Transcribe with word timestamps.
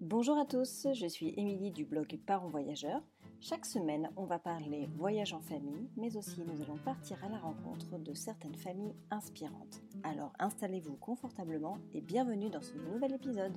Bonjour 0.00 0.38
à 0.38 0.46
tous, 0.46 0.86
je 0.94 1.06
suis 1.06 1.34
Émilie 1.36 1.72
du 1.72 1.84
blog 1.84 2.18
Parents 2.24 2.48
Voyageurs. 2.48 3.02
Chaque 3.38 3.66
semaine, 3.66 4.10
on 4.16 4.24
va 4.24 4.38
parler 4.38 4.88
voyage 4.96 5.34
en 5.34 5.42
famille, 5.42 5.90
mais 5.98 6.16
aussi 6.16 6.40
nous 6.40 6.62
allons 6.62 6.78
partir 6.78 7.22
à 7.22 7.28
la 7.28 7.36
rencontre 7.36 7.98
de 7.98 8.14
certaines 8.14 8.54
familles 8.54 8.94
inspirantes. 9.10 9.82
Alors 10.02 10.32
installez-vous 10.38 10.96
confortablement 10.96 11.76
et 11.92 12.00
bienvenue 12.00 12.48
dans 12.48 12.62
ce 12.62 12.72
nouvel 12.76 13.12
épisode. 13.12 13.52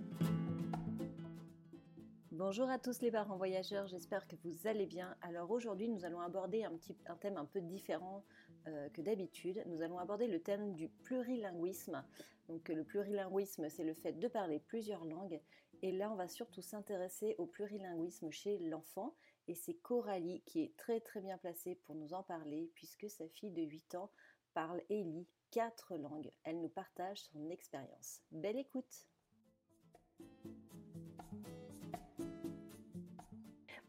Bonjour 2.34 2.70
à 2.70 2.78
tous 2.78 3.00
les 3.00 3.10
parents 3.10 3.38
voyageurs, 3.38 3.88
j'espère 3.88 4.28
que 4.28 4.36
vous 4.44 4.68
allez 4.68 4.86
bien. 4.86 5.16
Alors 5.22 5.50
aujourd'hui 5.50 5.88
nous 5.88 6.04
allons 6.04 6.20
aborder 6.20 6.66
un, 6.66 7.16
thème 7.22 7.38
un 7.38 7.46
peu 7.46 7.62
différent 7.62 8.26
euh, 8.68 8.90
que 8.90 9.02
d'habitude. 9.02 9.64
Nous 9.68 9.82
allons 9.82 9.98
aborder 9.98 10.28
le 10.28 10.42
thème 10.42 10.74
du 10.74 10.90
plurilinguisme. 10.90 12.04
Donc 12.50 12.68
le 12.68 12.84
plurilinguisme 12.84 13.70
c'est 13.70 13.86
le 13.86 13.94
fait 13.94 14.20
de 14.20 14.28
parler 14.28 14.60
plusieurs 14.60 15.06
langues 15.06 15.40
et 15.84 15.92
là 15.92 16.10
on 16.10 16.16
va 16.16 16.28
surtout 16.28 16.62
s'intéresser 16.62 17.36
au 17.38 17.46
plurilinguisme 17.46 18.32
chez 18.32 18.58
l'enfant 18.58 19.14
et 19.48 19.54
c'est 19.54 19.76
Coralie 19.76 20.42
qui 20.46 20.62
est 20.62 20.76
très 20.78 21.02
très 21.02 21.20
bien 21.20 21.38
placée 21.38 21.76
pour 21.84 21.94
nous 21.94 22.14
en 22.14 22.24
parler 22.24 22.72
puisque 22.74 23.10
sa 23.10 23.28
fille 23.28 23.52
de 23.52 23.62
8 23.62 23.96
ans 23.96 24.10
parle 24.54 24.82
et 24.90 25.04
lit 25.04 25.28
quatre 25.52 25.96
langues. 25.98 26.32
Elle 26.44 26.62
nous 26.62 26.70
partage 26.70 27.20
son 27.20 27.50
expérience. 27.50 28.22
Belle 28.32 28.58
écoute 28.58 29.08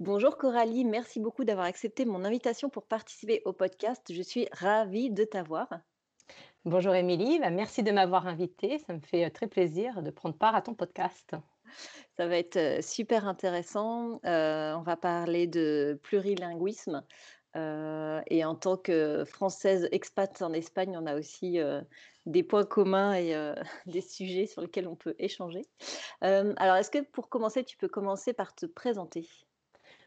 Bonjour 0.01 0.37
Coralie, 0.37 0.85
merci 0.85 1.21
beaucoup 1.21 1.45
d'avoir 1.45 1.67
accepté 1.67 2.05
mon 2.05 2.25
invitation 2.25 2.69
pour 2.69 2.87
participer 2.87 3.41
au 3.45 3.53
podcast. 3.53 4.13
Je 4.13 4.23
suis 4.23 4.49
ravie 4.51 5.11
de 5.11 5.23
t'avoir. 5.23 5.69
Bonjour 6.65 6.95
Émilie, 6.95 7.39
bah, 7.39 7.51
merci 7.51 7.85
de 7.85 7.93
m'avoir 7.93 8.27
invitée. 8.27 8.79
Ça 8.81 8.95
me 8.95 9.01
fait 9.01 9.27
euh, 9.27 9.31
très 9.31 9.47
plaisir 9.47 10.03
de 10.03 10.11
prendre 10.11 10.37
part 10.37 10.57
à 10.57 10.63
ton 10.63 10.75
podcast. 10.75 11.37
Ça 12.17 12.29
va 12.29 12.37
être 12.37 12.83
super 12.83 13.27
intéressant. 13.27 14.21
On 14.25 14.83
va 14.85 14.97
parler 14.97 15.47
de 15.47 15.99
plurilinguisme. 16.03 17.03
et 17.57 18.45
en 18.45 18.55
tant 18.55 18.77
que 18.77 19.25
française 19.25 19.89
expat 19.93 20.43
en 20.43 20.53
Espagne, 20.53 20.97
on 20.97 21.07
a 21.07 21.17
aussi 21.17 21.59
des 22.27 22.43
points 22.43 22.65
communs 22.65 23.15
et 23.15 23.35
des 23.87 24.01
sujets 24.01 24.47
sur 24.47 24.63
lesquels 24.63 24.89
on 24.89 24.97
peut 24.97 25.15
échanger. 25.19 25.67
alors, 26.21 26.77
est-ce 26.77 26.91
que 26.91 27.01
pour 27.01 27.29
commencer, 27.29 27.65
tu 27.65 27.77
peux 27.77 27.89
commencer 27.89 28.33
par 28.33 28.55
te 28.55 28.67
présenter? 28.67 29.29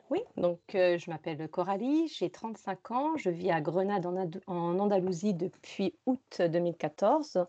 Oui, 0.09 0.21
donc 0.37 0.61
je 0.71 1.09
m'appelle 1.09 1.49
Coralie, 1.49 2.07
j'ai 2.07 2.29
35 2.29 2.91
ans, 2.91 3.17
je 3.17 3.29
vis 3.29 3.51
à 3.51 3.59
Grenade 3.59 4.05
en, 4.05 4.79
Andalousie 4.79 5.33
depuis 5.33 5.97
août 6.05 6.39
2014. 6.39 7.45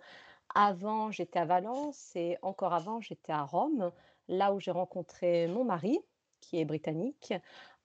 Avant, 0.54 1.10
j'étais 1.10 1.38
à 1.38 1.44
Valence 1.44 2.12
et 2.14 2.38
encore 2.42 2.72
avant, 2.72 3.00
j'étais 3.00 3.32
à 3.32 3.42
Rome, 3.42 3.92
là 4.28 4.52
où 4.52 4.60
j'ai 4.60 4.70
rencontré 4.70 5.46
mon 5.46 5.64
mari, 5.64 5.98
qui 6.40 6.58
est 6.58 6.64
britannique. 6.64 7.34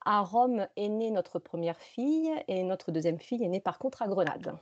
À 0.04 0.22
Rome 0.22 0.66
est 0.76 0.88
née 0.88 1.10
notre 1.10 1.38
première 1.38 1.78
fille 1.78 2.30
et 2.48 2.62
notre 2.62 2.92
deuxième 2.92 3.18
fille 3.18 3.42
est 3.44 3.48
née 3.48 3.60
par 3.60 3.78
contre 3.78 4.02
à 4.02 4.08
Grenade. 4.08 4.56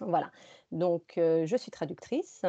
Voilà, 0.00 0.30
donc 0.70 1.18
euh, 1.18 1.46
je 1.46 1.56
suis 1.56 1.70
traductrice. 1.70 2.44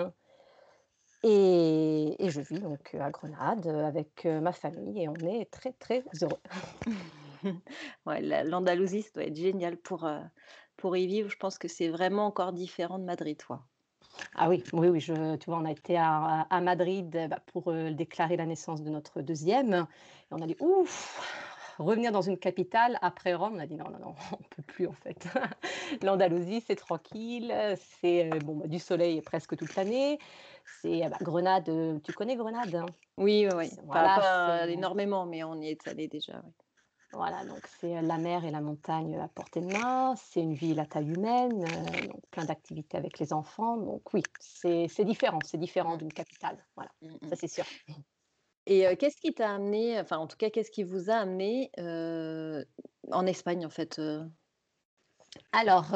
Et, 1.23 2.15
je 2.19 2.39
vis 2.39 2.59
donc 2.59 2.95
à 2.95 3.09
Grenade 3.09 3.67
avec 3.67 4.25
ma 4.25 4.53
famille 4.53 5.03
et 5.03 5.09
on 5.09 5.15
est 5.15 5.51
très 5.51 5.73
très 5.73 6.03
heureux. 6.21 6.39
ouais, 8.05 8.21
L'Andalousie, 8.45 9.01
ça 9.01 9.09
doit 9.15 9.23
être 9.23 9.35
génial 9.35 9.75
pour, 9.75 10.09
pour 10.77 10.95
y 10.95 11.07
vivre. 11.07 11.29
Je 11.29 11.37
pense 11.37 11.57
que 11.57 11.67
c'est 11.67 11.89
vraiment 11.89 12.25
encore 12.25 12.53
différent 12.53 12.99
de 12.99 13.03
Madrid, 13.03 13.37
toi. 13.37 13.68
Ah 14.35 14.49
oui, 14.49 14.63
oui, 14.73 14.87
oui. 14.87 14.99
Je, 14.99 15.35
tu 15.37 15.49
vois, 15.49 15.59
on 15.59 15.65
a 15.65 15.71
été 15.71 15.97
à, 15.97 16.47
à 16.49 16.61
Madrid 16.61 17.27
bah, 17.29 17.39
pour 17.47 17.73
déclarer 17.73 18.37
la 18.37 18.45
naissance 18.45 18.81
de 18.83 18.89
notre 18.89 19.21
deuxième. 19.21 19.73
Et 20.31 20.33
on 20.33 20.41
a 20.41 20.47
dit, 20.47 20.55
ouf, 20.59 21.21
revenir 21.79 22.11
dans 22.11 22.21
une 22.21 22.37
capitale 22.37 22.97
après 23.01 23.33
Rome, 23.33 23.53
on 23.55 23.59
a 23.59 23.65
dit 23.65 23.75
non, 23.75 23.89
non, 23.89 23.99
non, 23.99 24.15
on 24.31 24.37
ne 24.37 24.47
peut 24.49 24.63
plus 24.63 24.87
en 24.87 24.93
fait. 24.93 25.27
L'Andalousie, 26.03 26.61
c'est 26.65 26.75
tranquille, 26.75 27.53
c'est 28.02 28.29
bon, 28.39 28.55
bah, 28.55 28.67
du 28.67 28.79
soleil 28.79 29.21
presque 29.21 29.55
toute 29.55 29.75
l'année. 29.75 30.19
C'est 30.81 31.08
bah, 31.09 31.17
Grenade, 31.21 31.71
tu 32.03 32.13
connais 32.13 32.35
Grenade 32.35 32.75
hein? 32.75 32.85
Oui, 33.17 33.47
oui, 33.49 33.53
oui. 33.55 33.69
pas, 33.91 34.67
énormément, 34.67 35.25
mais 35.25 35.43
on 35.43 35.55
y 35.61 35.69
est 35.69 35.87
allé 35.87 36.08
déjà. 36.08 36.41
Voilà, 37.11 37.43
donc 37.45 37.65
c'est 37.80 38.02
la 38.03 38.17
mer 38.20 38.45
et 38.45 38.52
la 38.52 38.61
montagne 38.61 39.17
à 39.17 39.27
portée 39.27 39.61
de 39.61 39.65
main, 39.65 40.15
c'est 40.15 40.42
une 40.42 40.53
ville 40.53 40.80
à 40.80 40.86
taille 40.86 41.09
humaine, 41.09 41.65
donc 42.08 42.21
plein 42.30 42.45
d'activités 42.45 42.97
avec 42.97 43.17
les 43.17 43.33
enfants. 43.33 43.77
Donc 43.77 44.14
oui, 44.14 44.21
c'est 44.39 45.05
différent, 45.05 45.39
c'est 45.43 45.58
différent 45.58 45.97
d'une 45.97 46.14
capitale. 46.14 46.64
Voilà, 46.75 46.92
mmh, 47.02 47.08
mmh. 47.08 47.30
ça 47.30 47.36
c'est 47.36 47.47
sûr. 47.47 47.65
Et 48.67 48.95
qu'est-ce 48.97 49.20
qui 49.20 49.33
t'a 49.33 49.55
amené, 49.55 49.99
enfin 49.99 50.17
en 50.17 50.27
tout 50.27 50.37
cas, 50.37 50.52
qu'est-ce 50.52 50.70
qui 50.70 50.83
vous 50.83 51.09
a 51.09 51.15
amené 51.15 51.71
en 51.77 53.26
Espagne 53.26 53.65
en 53.65 53.71
fait 53.71 53.99
Alors, 55.52 55.95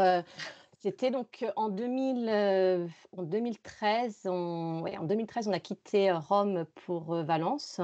c'était 0.80 1.12
donc 1.12 1.45
en, 1.56 1.69
2000, 1.69 2.90
en 3.16 3.22
2013, 3.22 4.22
on, 4.25 4.84
en 4.84 5.03
2013, 5.03 5.47
on 5.47 5.53
a 5.53 5.59
quitté 5.59 6.12
Rome 6.12 6.66
pour 6.85 7.13
Valence 7.24 7.80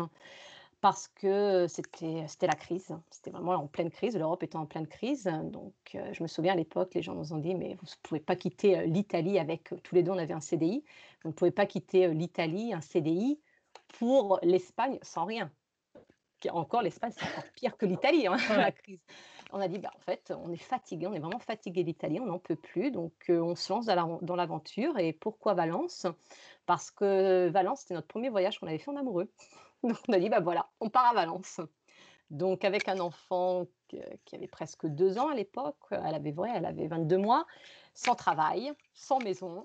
parce 0.82 1.08
que 1.08 1.68
c'était 1.68 2.48
la 2.48 2.56
crise. 2.56 2.96
C'était 3.10 3.32
vraiment 3.32 3.54
en 3.54 3.68
pleine 3.68 3.90
crise, 3.90 4.16
l'Europe 4.16 4.44
était 4.44 4.58
en 4.58 4.66
pleine 4.66 4.88
crise. 4.88 5.30
Donc, 5.44 5.74
je 5.94 6.24
me 6.24 6.28
souviens 6.28 6.54
à 6.54 6.56
l'époque, 6.56 6.94
les 6.94 7.02
gens 7.02 7.16
nous 7.16 7.34
ont 7.34 7.38
dit, 7.38 7.56
mais 7.56 7.76
vous 7.76 7.86
ne 7.86 8.02
pouvez 8.04 8.22
pas 8.22 8.36
quitter 8.36 8.86
l'Italie 8.86 9.40
avec, 9.40 9.74
tous 9.84 9.96
les 9.96 10.04
deux, 10.04 10.12
on 10.12 10.18
avait 10.18 10.34
un 10.34 10.40
CDI, 10.40 10.84
vous 11.24 11.30
ne 11.30 11.34
pouvez 11.34 11.52
pas 11.52 11.66
quitter 11.66 12.08
l'Italie, 12.10 12.74
un 12.74 12.82
CDI, 12.82 13.40
pour 13.98 14.40
l'Espagne 14.44 15.00
sans 15.02 15.26
rien. 15.26 15.52
Encore, 16.52 16.82
l'Espagne, 16.82 17.12
c'est 17.14 17.26
encore 17.26 17.52
pire 17.56 17.76
que 17.76 17.86
l'Italie, 17.86 18.28
hein, 18.28 18.38
la 18.56 18.72
crise. 18.72 19.02
On 19.52 19.60
a 19.60 19.68
dit, 19.68 19.80
bah, 19.80 19.92
en 19.94 20.00
fait, 20.00 20.32
on 20.38 20.52
est 20.52 20.58
fatigué, 20.58 21.08
on 21.08 21.14
est 21.14 21.20
vraiment 21.20 21.40
fatigué 21.40 21.84
d'Italie, 21.84 22.20
on 22.22 22.28
n'en 22.28 22.40
peut 22.40 22.56
plus, 22.56 22.92
donc 22.92 23.14
on 23.28 23.56
se 23.56 23.74
lance 23.74 23.88
dans 23.88 24.36
l'aventure. 24.36 24.98
Et 25.00 25.12
pourquoi 25.12 25.54
Valence? 25.54 26.08
Parce 26.66 26.92
que 26.92 27.50
Valence, 27.50 27.82
c'était 27.82 27.96
notre 27.96 28.08
premier 28.08 28.30
voyage 28.30 28.60
qu'on 28.60 28.68
avait 28.68 28.78
fait 28.78 28.92
en 28.92 28.96
amoureux. 28.96 29.30
Donc 29.84 29.98
on 30.08 30.14
a 30.14 30.20
dit, 30.20 30.30
bah 30.30 30.40
voilà, 30.40 30.70
on 30.80 30.90
part 30.90 31.08
à 31.08 31.14
Valence. 31.14 31.62
Donc 32.30 32.64
avec 32.64 32.88
un 32.88 33.00
enfant 33.00 33.66
qui 33.88 34.36
avait 34.36 34.48
presque 34.48 34.86
deux 34.86 35.18
ans 35.18 35.30
à 35.30 35.36
l'époque, 35.36 35.78
elle 35.90 36.14
avait 36.14 36.32
vrai, 36.32 36.52
elle 36.54 36.66
avait 36.66 36.88
22 36.88 37.18
mois, 37.18 37.48
sans 37.96 38.14
travail, 38.14 38.72
sans 38.94 39.20
maison, 39.20 39.64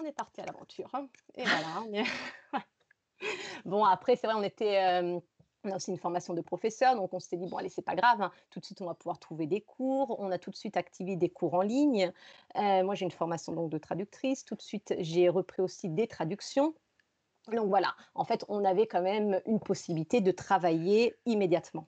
on 0.00 0.04
est 0.04 0.12
parti 0.12 0.40
à 0.40 0.46
l'aventure. 0.46 0.90
Et 1.34 1.44
voilà, 1.44 1.82
on 1.86 1.92
est... 1.92 2.04
Bon, 3.64 3.82
après, 3.84 4.14
c'est 4.16 4.26
vrai, 4.26 4.36
on 4.36 4.42
était. 4.42 4.84
Euh, 4.84 5.18
on 5.64 5.72
a 5.72 5.76
aussi 5.76 5.90
une 5.90 5.98
formation 5.98 6.32
de 6.32 6.42
professeur, 6.42 6.94
donc 6.94 7.12
on 7.12 7.18
s'est 7.18 7.36
dit, 7.36 7.46
bon, 7.46 7.56
allez, 7.56 7.70
c'est 7.70 7.82
pas 7.82 7.96
grave, 7.96 8.22
hein, 8.22 8.30
tout 8.50 8.60
de 8.60 8.64
suite, 8.64 8.80
on 8.82 8.86
va 8.86 8.94
pouvoir 8.94 9.18
trouver 9.18 9.46
des 9.46 9.62
cours. 9.62 10.14
On 10.20 10.30
a 10.30 10.38
tout 10.38 10.50
de 10.50 10.56
suite 10.56 10.76
activé 10.76 11.16
des 11.16 11.28
cours 11.28 11.54
en 11.54 11.62
ligne. 11.62 12.12
Euh, 12.56 12.84
moi, 12.84 12.94
j'ai 12.94 13.04
une 13.04 13.10
formation 13.10 13.52
donc, 13.52 13.70
de 13.70 13.78
traductrice. 13.78 14.44
Tout 14.44 14.54
de 14.54 14.62
suite, 14.62 14.94
j'ai 15.00 15.28
repris 15.28 15.62
aussi 15.62 15.88
des 15.88 16.06
traductions. 16.06 16.74
Donc 17.52 17.68
voilà, 17.68 17.94
en 18.14 18.24
fait, 18.24 18.44
on 18.48 18.64
avait 18.64 18.86
quand 18.86 19.02
même 19.02 19.40
une 19.46 19.60
possibilité 19.60 20.20
de 20.20 20.32
travailler 20.32 21.14
immédiatement. 21.26 21.86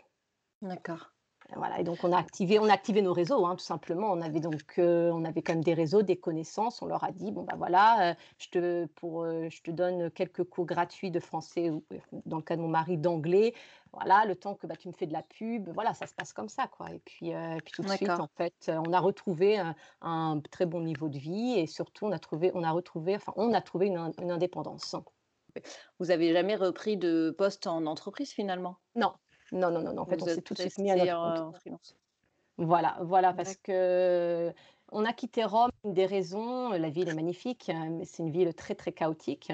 D'accord. 0.63 1.11
Voilà, 1.57 1.81
et 1.81 1.85
donc 1.85 2.05
on 2.05 2.13
a 2.13 2.19
activé, 2.19 2.59
on 2.59 2.69
a 2.69 2.75
activé 2.75 3.01
nos 3.01 3.15
réseaux, 3.15 3.47
hein, 3.47 3.57
tout 3.57 3.65
simplement. 3.65 4.09
On 4.13 4.21
avait 4.21 4.41
donc, 4.41 4.75
euh, 4.79 5.11
on 5.15 5.25
avait 5.25 5.41
quand 5.41 5.55
même 5.55 5.65
des 5.65 5.73
réseaux, 5.73 6.03
des 6.03 6.17
connaissances. 6.17 6.83
On 6.83 6.87
leur 6.87 7.03
a 7.05 7.11
dit 7.11 7.33
bon 7.33 7.43
bah 7.43 7.55
voilà, 7.57 8.11
euh, 8.11 8.15
je 8.39 8.49
te 8.51 8.87
pour, 8.97 9.23
euh, 9.23 9.49
je 9.49 9.63
te 9.63 9.71
donne 9.71 10.11
quelques 10.11 10.45
cours 10.45 10.67
gratuits 10.67 11.11
de 11.11 11.21
français 11.21 11.71
ou 11.71 11.83
dans 12.27 12.37
le 12.37 12.43
cas 12.43 12.57
de 12.57 12.61
mon 12.61 12.69
mari 12.69 12.99
d'anglais. 12.99 13.55
Voilà, 13.95 14.27
le 14.27 14.37
temps 14.37 14.55
que 14.57 14.67
bah, 14.67 14.77
tu 14.77 14.89
me 14.89 14.93
fais 14.93 15.07
de 15.07 15.15
la 15.15 15.23
pub, 15.23 15.71
voilà, 15.73 15.95
ça 15.95 16.07
se 16.07 16.15
passe 16.15 16.35
comme 16.35 16.51
ça 16.51 16.67
quoi. 16.67 16.91
Et 16.91 16.99
puis, 16.99 17.33
puis 17.65 17.73
tout 17.73 17.83
de 17.83 17.89
suite 17.89 18.11
en 18.11 18.29
fait, 18.37 18.71
on 18.87 18.93
a 18.93 19.01
retrouvé 19.01 19.59
un, 20.03 20.41
très 20.51 20.67
bon 20.67 20.83
niveau 20.83 21.09
de 21.09 21.19
vie 21.19 21.55
et 21.59 21.67
surtout 21.67 22.05
on 22.05 22.13
a 22.13 22.19
trouvé, 22.19 22.51
on 22.55 22.63
a 22.63 22.71
retrouvé, 22.71 23.17
enfin 23.17 23.33
on 23.37 23.55
a 23.55 23.63
trouvé 23.63 23.87
une, 23.87 24.13
une 24.21 24.31
indépendance. 24.31 24.95
Vous 25.99 26.11
avez 26.11 26.33
jamais 26.33 26.57
repris 26.57 26.97
de 26.97 27.35
poste 27.37 27.67
en 27.67 27.87
entreprise 27.87 28.33
finalement? 28.33 28.77
Non, 28.95 29.13
non, 29.53 29.71
non, 29.71 29.81
non, 29.81 29.99
En 29.99 30.07
fait, 30.07 30.23
on 30.23 30.27
s'est 30.27 30.43
tout 30.43 30.55
de 30.55 30.61
suite 30.61 30.79
mis 30.79 30.91
à 30.91 30.97
notre 30.97 31.45
compte. 31.45 31.57
freelance. 31.57 31.97
Voilà, 32.59 32.99
voilà, 33.03 33.33
parce 33.33 33.57
que 33.57 34.53
on 34.91 35.05
a 35.05 35.13
quitté 35.13 35.45
Rome. 35.45 35.71
Une 35.85 35.95
des 35.95 36.07
raisons, 36.07 36.71
la 36.71 36.91
ville 36.91 37.09
est 37.09 37.15
magnifique, 37.15 37.69
hein, 37.69 37.91
mais 37.91 38.05
c'est 38.05 38.23
une 38.23 38.31
ville 38.31 38.53
très, 38.55 38.75
très 38.75 38.93
chaotique. 38.93 39.53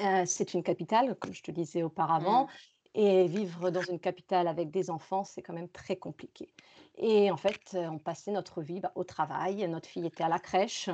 Euh, 0.00 0.22
c'est 0.26 0.54
une 0.54 0.62
capitale, 0.62 1.14
comme 1.16 1.32
je 1.32 1.42
te 1.42 1.50
disais 1.50 1.82
auparavant. 1.82 2.44
Mmh. 2.44 2.48
Et 2.96 3.26
vivre 3.26 3.70
dans 3.70 3.82
une 3.82 3.98
capitale 3.98 4.46
avec 4.46 4.70
des 4.70 4.88
enfants, 4.88 5.24
c'est 5.24 5.42
quand 5.42 5.52
même 5.52 5.68
très 5.68 5.96
compliqué. 5.96 6.48
Et 6.96 7.28
en 7.32 7.36
fait, 7.36 7.74
on 7.74 7.98
passait 7.98 8.30
notre 8.30 8.62
vie 8.62 8.78
bah, 8.78 8.92
au 8.94 9.02
travail. 9.02 9.66
Notre 9.66 9.88
fille 9.88 10.06
était 10.06 10.22
à 10.22 10.28
la 10.28 10.38
crèche 10.38 10.90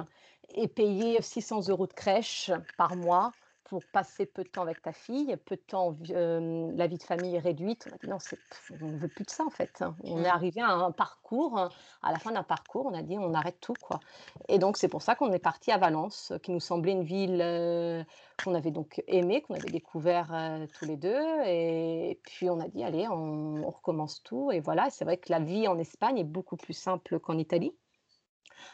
et 0.55 0.67
payait 0.67 1.21
600 1.21 1.69
euros 1.69 1.87
de 1.87 1.93
crèche 1.93 2.51
par 2.79 2.97
mois 2.97 3.33
pour 3.71 3.85
passer 3.93 4.27
peu 4.27 4.43
de 4.43 4.49
temps 4.49 4.63
avec 4.63 4.83
ta 4.83 4.93
fille, 4.93 5.37
peu 5.47 5.55
de 5.55 5.61
temps, 5.61 5.97
la 6.09 6.87
vie 6.89 6.99
de 6.99 7.03
famille 7.05 7.37
est 7.37 7.39
réduite. 7.41 7.87
On 7.89 7.95
a 7.95 7.99
dit 7.99 8.09
non, 8.09 8.19
on 8.83 8.87
ne 8.87 8.99
veut 8.99 9.07
plus 9.07 9.25
de 9.25 9.31
ça 9.31 9.45
en 9.45 9.51
fait. 9.51 9.81
Hein. 9.81 9.95
On 10.03 10.19
est 10.19 10.23
mmh. 10.23 10.27
arrivé 10.27 10.61
à 10.61 10.71
un 10.71 10.91
parcours, 10.91 11.57
à 12.03 12.11
la 12.11 12.19
fin 12.19 12.33
d'un 12.33 12.43
parcours, 12.43 12.87
on 12.87 12.95
a 12.95 13.03
dit 13.03 13.17
on 13.17 13.33
arrête 13.33 13.61
tout 13.61 13.75
quoi. 13.81 14.01
Et 14.49 14.59
donc 14.59 14.77
c'est 14.77 14.89
pour 14.89 15.03
ça 15.03 15.15
qu'on 15.15 15.33
est 15.33 15.39
parti 15.39 15.71
à 15.71 15.79
Valence, 15.79 16.33
qui 16.43 16.51
nous 16.51 16.59
semblait 16.59 16.91
une 16.91 17.05
ville 17.05 18.05
qu'on 18.43 18.57
avait 18.57 18.73
donc 18.73 19.05
aimée, 19.07 19.43
qu'on 19.43 19.55
avait 19.55 19.71
découvert 19.71 20.35
tous 20.77 20.85
les 20.85 20.97
deux. 20.97 21.23
Et 21.47 22.19
puis 22.25 22.51
on 22.51 22.59
a 22.59 22.67
dit 22.67 22.83
allez, 22.83 23.07
on, 23.07 23.63
on 23.63 23.71
recommence 23.71 24.21
tout. 24.25 24.51
Et 24.51 24.59
voilà, 24.59 24.91
c'est 24.91 25.05
vrai 25.05 25.17
que 25.17 25.31
la 25.31 25.39
vie 25.39 25.69
en 25.69 25.79
Espagne 25.79 26.19
est 26.19 26.25
beaucoup 26.25 26.57
plus 26.57 26.75
simple 26.75 27.21
qu'en 27.21 27.39
Italie 27.39 27.73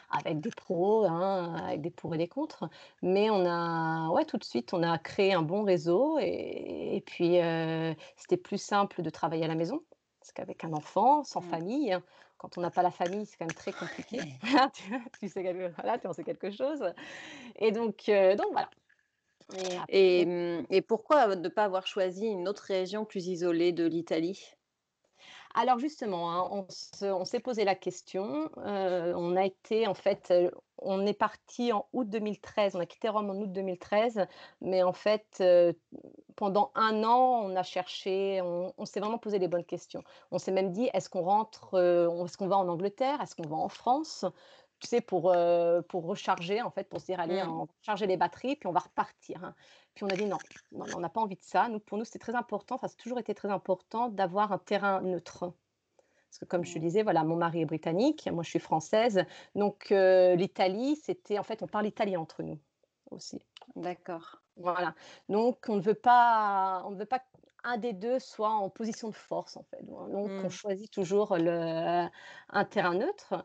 avec 0.09 0.39
des 0.39 0.49
pros, 0.49 1.05
hein, 1.05 1.55
avec 1.65 1.81
des 1.81 1.91
pour 1.91 2.13
et 2.15 2.17
des 2.17 2.27
contre. 2.27 2.69
Mais 3.01 3.29
on 3.29 3.45
a, 3.45 4.09
ouais, 4.09 4.25
tout 4.25 4.37
de 4.37 4.43
suite, 4.43 4.73
on 4.73 4.83
a 4.83 4.97
créé 4.97 5.33
un 5.33 5.41
bon 5.41 5.63
réseau 5.63 6.17
et, 6.19 7.03
puis 7.05 7.39
euh, 7.41 7.93
c'était 8.15 8.37
plus 8.37 8.61
simple 8.61 9.01
de 9.01 9.09
travailler 9.09 9.45
à 9.45 9.47
la 9.47 9.55
maison. 9.55 9.81
Parce 10.19 10.31
qu'avec 10.33 10.63
un 10.63 10.73
enfant, 10.73 11.23
sans 11.23 11.41
mmh. 11.41 11.49
famille, 11.49 11.93
hein, 11.93 12.03
quand 12.37 12.57
on 12.57 12.61
n'a 12.61 12.69
pas 12.69 12.83
la 12.83 12.91
famille, 12.91 13.25
c'est 13.25 13.37
quand 13.37 13.45
même 13.45 13.53
très 13.53 13.71
compliqué. 13.71 14.19
tu, 15.19 15.29
sais, 15.29 15.71
voilà, 15.75 15.97
tu 15.97 16.07
en 16.07 16.13
sais 16.13 16.23
quelque 16.23 16.51
chose. 16.51 16.83
Et 17.57 17.71
donc, 17.71 18.09
euh, 18.09 18.35
donc 18.35 18.47
voilà. 18.51 18.69
Et, 19.87 20.25
mmh, 20.25 20.65
et 20.69 20.81
pourquoi 20.81 21.35
ne 21.35 21.47
pas 21.47 21.63
avoir 21.63 21.87
choisi 21.87 22.25
une 22.27 22.47
autre 22.47 22.63
région 22.63 23.05
plus 23.05 23.27
isolée 23.27 23.71
de 23.71 23.85
l'Italie? 23.85 24.56
Alors 25.57 25.79
justement, 25.79 26.31
hein, 26.31 26.65
on 27.01 27.25
s'est 27.25 27.39
posé 27.39 27.65
la 27.65 27.73
question. 27.73 28.51
Euh, 28.57 29.11
on 29.15 29.35
a 29.35 29.43
été, 29.43 29.87
en 29.87 29.95
fait, 29.95 30.27
euh, 30.29 30.51
on 30.77 31.03
est 31.07 31.15
parti 31.15 31.73
en 31.73 31.87
août 31.93 32.07
2013. 32.07 32.75
On 32.75 32.79
a 32.79 32.85
quitté 32.85 33.09
Rome 33.09 33.31
en 33.31 33.35
août 33.41 33.51
2013, 33.51 34.27
mais 34.61 34.83
en 34.83 34.93
fait, 34.93 35.25
euh, 35.41 35.73
pendant 36.35 36.71
un 36.75 37.03
an, 37.03 37.41
on 37.43 37.55
a 37.55 37.63
cherché, 37.63 38.39
on, 38.43 38.85
s'est 38.85 38.99
vraiment 38.99 39.17
posé 39.17 39.39
les 39.39 39.47
bonnes 39.47 39.65
questions. 39.65 40.03
On 40.29 40.37
s'est 40.37 40.51
même 40.51 40.71
dit, 40.71 40.91
est-ce 40.93 41.09
qu'on 41.09 41.23
rentre, 41.23 41.73
est-ce 42.23 42.37
qu'on 42.37 42.47
va 42.47 42.57
en 42.57 42.67
Angleterre, 42.67 43.19
est-ce 43.21 43.35
qu'on 43.35 43.49
va 43.49 43.57
en 43.57 43.69
France? 43.69 44.25
Tu 44.79 44.87
sais, 44.87 45.01
pour, 45.01 45.35
pour 45.89 46.05
recharger, 46.05 46.61
en 46.61 46.71
fait, 46.71 46.89
pour 46.89 46.99
se 46.99 47.05
dire, 47.05 47.19
allez, 47.19 47.43
mmh. 47.43 47.49
on 47.49 47.65
va 47.65 47.71
charger 47.81 48.07
les 48.07 48.17
batteries, 48.17 48.55
puis 48.55 48.67
on 48.67 48.71
va 48.71 48.79
repartir. 48.79 49.43
Hein. 49.43 49.55
Puis 49.95 50.03
on 50.03 50.07
a 50.09 50.15
dit 50.15 50.25
non, 50.25 50.37
on 50.71 50.99
n'a 50.99 51.09
pas 51.09 51.21
envie 51.21 51.35
de 51.35 51.43
ça. 51.43 51.69
Nous, 51.69 51.79
pour 51.79 51.97
nous, 51.97 52.05
c'était 52.05 52.19
très 52.19 52.35
important, 52.35 52.75
enfin, 52.75 52.87
c'est 52.87 52.97
toujours 52.97 53.19
été 53.19 53.33
très 53.33 53.49
important 53.49 54.09
d'avoir 54.09 54.51
un 54.51 54.59
terrain 54.59 55.01
neutre. 55.01 55.51
Parce 56.29 56.39
que 56.39 56.45
comme 56.45 56.65
je 56.65 56.73
te 56.73 56.79
disais, 56.79 57.03
voilà, 57.03 57.23
mon 57.23 57.35
mari 57.35 57.61
est 57.61 57.65
britannique, 57.65 58.29
moi 58.31 58.43
je 58.43 58.49
suis 58.49 58.59
française. 58.59 59.23
Donc 59.55 59.89
l'Italie, 59.89 60.95
c'était 60.97 61.39
en 61.39 61.43
fait, 61.43 61.63
on 61.63 61.67
parle 61.67 61.87
italien 61.87 62.19
entre 62.19 62.43
nous 62.43 62.59
aussi. 63.09 63.41
D'accord. 63.75 64.41
Voilà. 64.57 64.93
Donc 65.29 65.65
on 65.67 65.77
ne 65.77 65.81
veut 65.81 65.93
pas, 65.93 66.83
on 66.85 66.91
ne 66.91 66.97
veut 66.97 67.05
pas 67.05 67.23
un 67.63 67.77
des 67.77 67.93
deux 67.93 68.19
soit 68.19 68.51
en 68.51 68.69
position 68.69 69.09
de 69.09 69.15
force 69.15 69.57
en 69.57 69.63
fait. 69.63 69.83
Donc 69.85 70.29
on 70.29 70.45
mmh. 70.45 70.49
choisit 70.49 70.91
toujours 70.91 71.37
le, 71.37 72.07
un 72.49 72.65
terrain 72.65 72.93
neutre. 72.93 73.43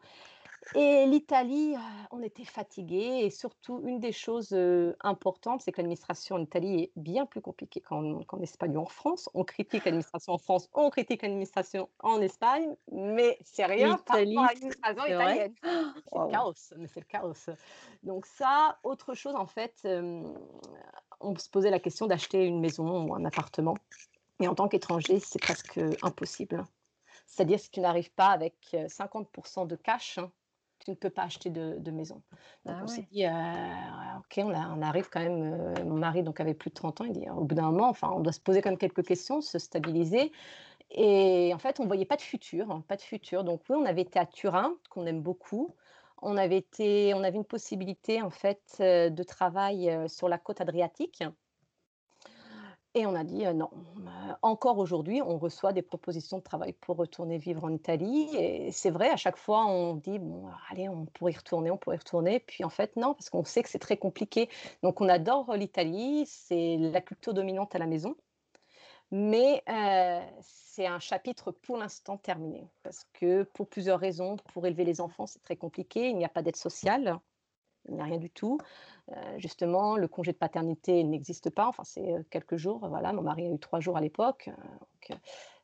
Et 0.75 1.07
l'Italie, 1.07 1.75
on 2.11 2.23
était 2.23 2.45
fatigués 2.45 3.21
et 3.25 3.31
surtout 3.31 3.83
une 3.85 4.01
des 4.01 4.13
choses, 4.13 4.57
importantes, 5.01 5.63
c'est 5.63 5.73
que 5.73 5.79
l'administration 5.79 6.37
en 6.37 6.41
Italie 6.41 6.85
est 6.85 6.93
bien 6.97 7.27
plus 7.27 7.41
compliquée 7.41 7.81
qu'en 7.81 8.41
Espagne 8.41 8.77
ou 8.77 8.81
en 8.81 8.87
France. 8.87 9.29
On 9.35 9.45
critique 9.45 9.85
l'administration 9.85 10.35
en 10.35 10.39
France, 10.39 10.69
on 10.73 10.91
critique 10.91 11.23
l'administration 11.23 11.89
en 12.01 12.21
Espagne, 12.21 12.75
mais 12.91 13.39
c'est 13.43 13.65
rien 13.65 13.97
par 13.99 14.19
rapport 14.19 14.45
à 14.45 14.55
l'administration 14.55 15.05
italienne. 15.05 15.55
C'est 15.63 16.19
le 16.19 16.31
chaos, 16.31 16.55
mais 16.77 16.87
c'est 16.87 17.01
le 17.01 17.07
chaos. 17.07 17.57
Donc 18.03 18.27
ça, 18.27 18.79
autre 18.83 19.15
chose 19.15 19.35
en 19.35 19.47
fait, 19.47 19.87
on 21.21 21.37
se 21.37 21.49
posait 21.49 21.71
la 21.71 21.81
question 21.81 22.07
d'acheter 22.07 22.47
une 22.47 22.61
maison 22.61 23.07
ou 23.07 23.15
un 23.15 23.25
appartement 23.25 23.75
et 24.41 24.49
en 24.49 24.55
tant 24.55 24.69
qu'étranger, 24.69 25.21
c'est 25.21 25.41
presque 25.41 25.81
impossible. 26.03 26.65
C'est-à-dire 27.27 27.61
si 27.61 27.71
tu 27.71 27.81
n'arrives 27.81 28.13
pas 28.13 28.29
avec, 28.29 28.57
50% 28.73 29.67
de 29.67 29.77
cash 29.77 30.19
tu 30.85 30.91
ne 30.91 30.97
peux 30.97 31.11
pas 31.11 31.23
acheter 31.23 31.51
de, 31.51 31.91
maison. 31.91 32.23
Donc 32.65 32.77
ah 32.79 32.81
on 32.83 32.87
s'est 32.87 33.07
dit, 33.13 33.25
euh, 33.25 33.31
ok, 33.31 34.39
on, 34.39 34.53
on, 34.53 34.83
arrive 34.83 35.09
quand 35.11 35.21
même. 35.21 35.55
Euh, 35.55 35.85
mon 35.85 35.97
mari 35.97 36.23
donc 36.23 36.41
avait 36.41 36.55
plus 36.55 36.71
de 36.71 36.75
30 36.75 37.01
ans. 37.01 37.05
Il 37.05 37.13
dit, 37.13 37.29
au 37.31 37.45
bout 37.45 37.55
d'un 37.55 37.71
moment, 37.71 37.89
enfin, 37.89 38.11
on 38.15 38.21
doit 38.21 38.33
se 38.33 38.41
poser 38.41 38.63
quand 38.63 38.71
même 38.71 38.79
quelques 38.79 39.05
questions, 39.05 39.41
se 39.41 39.59
stabiliser. 39.59 40.33
Et 40.91 41.53
en 41.55 41.59
fait, 41.59 41.81
on 41.81 41.87
voyait 41.87 42.05
pas 42.05 42.17
de 42.17 42.23
futur, 42.23 42.71
hein, 42.71 42.85
pas 42.89 42.97
de 42.97 43.03
futur. 43.03 43.45
Donc 43.45 43.63
oui, 43.69 43.77
on 43.79 43.87
avait 43.87 44.03
été 44.03 44.19
à 44.19 44.27
Turin, 44.27 44.75
qu'on 44.91 45.07
aime 45.07 45.23
beaucoup. 45.23 45.75
On 46.21 46.37
avait 46.37 46.59
été, 46.59 47.15
on 47.15 47.25
avait 47.25 47.39
une 47.39 47.45
possibilité 47.45 48.23
en 48.23 48.31
fait 48.31 48.63
euh, 48.81 49.11
de 49.11 49.23
travail 49.23 50.09
sur 50.09 50.29
la 50.29 50.39
côte 50.39 50.61
adriatique. 50.61 51.23
Et 52.95 53.07
on 53.07 53.15
a 53.15 53.25
dit 53.25 53.45
non. 53.55 53.71
encore 54.43 54.77
aujourd'hui, 54.77 55.23
on 55.23 55.39
reçoit 55.39 55.73
des 55.73 55.81
propositions 55.81 56.39
de 56.39 56.43
travail 56.43 56.75
pour 56.75 56.97
retourner 56.97 57.39
vivre 57.39 57.65
en 57.65 57.71
Italie. 57.71 58.29
Et 58.37 58.71
c'est 58.71 58.91
vrai, 58.91 59.09
à 59.09 59.17
chaque 59.17 59.39
fois, 59.39 59.65
on 59.65 59.95
dit 59.95 60.19
bon, 60.19 60.45
allez, 60.71 60.91
on 60.91 61.07
pourrait 61.07 61.33
y 61.33 61.37
retourner, 61.37 61.71
on 61.71 61.79
pourrait 61.79 61.97
y 61.97 61.99
retourner. 61.99 62.41
Puis 62.41 62.65
en 62.65 62.69
fait, 62.69 62.95
non, 62.97 63.15
parce 63.15 63.31
qu'on 63.31 63.45
sait 63.45 63.63
que 63.63 63.71
c'est 63.71 63.79
très 63.79 63.97
compliqué. 63.97 64.51
Donc 64.83 65.01
on 65.01 65.09
adore 65.09 65.55
l'Italie, 65.57 66.25
c'est 66.27 66.77
la 66.79 67.01
culture 67.01 67.33
dominante 67.33 67.75
à 67.75 67.79
la 67.79 67.87
maison. 67.87 68.15
Mais 69.11 69.63
c'est 70.43 70.87
un 70.87 70.99
chapitre 70.99 71.51
pour 71.51 71.79
l'instant 71.79 72.19
terminé. 72.19 72.69
Parce 72.83 73.07
que 73.15 73.45
pour 73.45 73.69
plusieurs 73.69 74.01
raisons, 74.01 74.37
pour 74.53 74.67
élever 74.67 74.85
les 74.85 75.01
enfants, 75.01 75.27
c'est 75.27 75.43
très 75.43 75.57
compliqué. 75.57 76.11
Il 76.11 76.19
n'y 76.19 76.27
a 76.27 76.31
pas 76.31 76.43
d'aide 76.43 76.57
sociale 76.57 77.19
il 77.89 77.95
n'y 77.95 78.01
a 78.01 78.05
rien 78.05 78.19
du 78.19 78.31
tout. 78.31 78.59
justement, 79.37 79.97
le 79.97 80.09
congé 80.09 80.33
de 80.33 80.37
paternité 80.37 81.03
n'existe 81.05 81.51
pas. 81.51 81.67
Enfin, 81.67 81.85
c'est 81.85 82.15
quelques 82.31 82.57
jours. 82.57 82.87
Voilà, 82.89 83.13
mon 83.13 83.23
mari 83.23 83.47
a 83.47 83.51
eu 83.51 83.59
trois 83.59 83.81
jours 83.81 83.97
à 83.97 84.01
l'époque. 84.01 84.51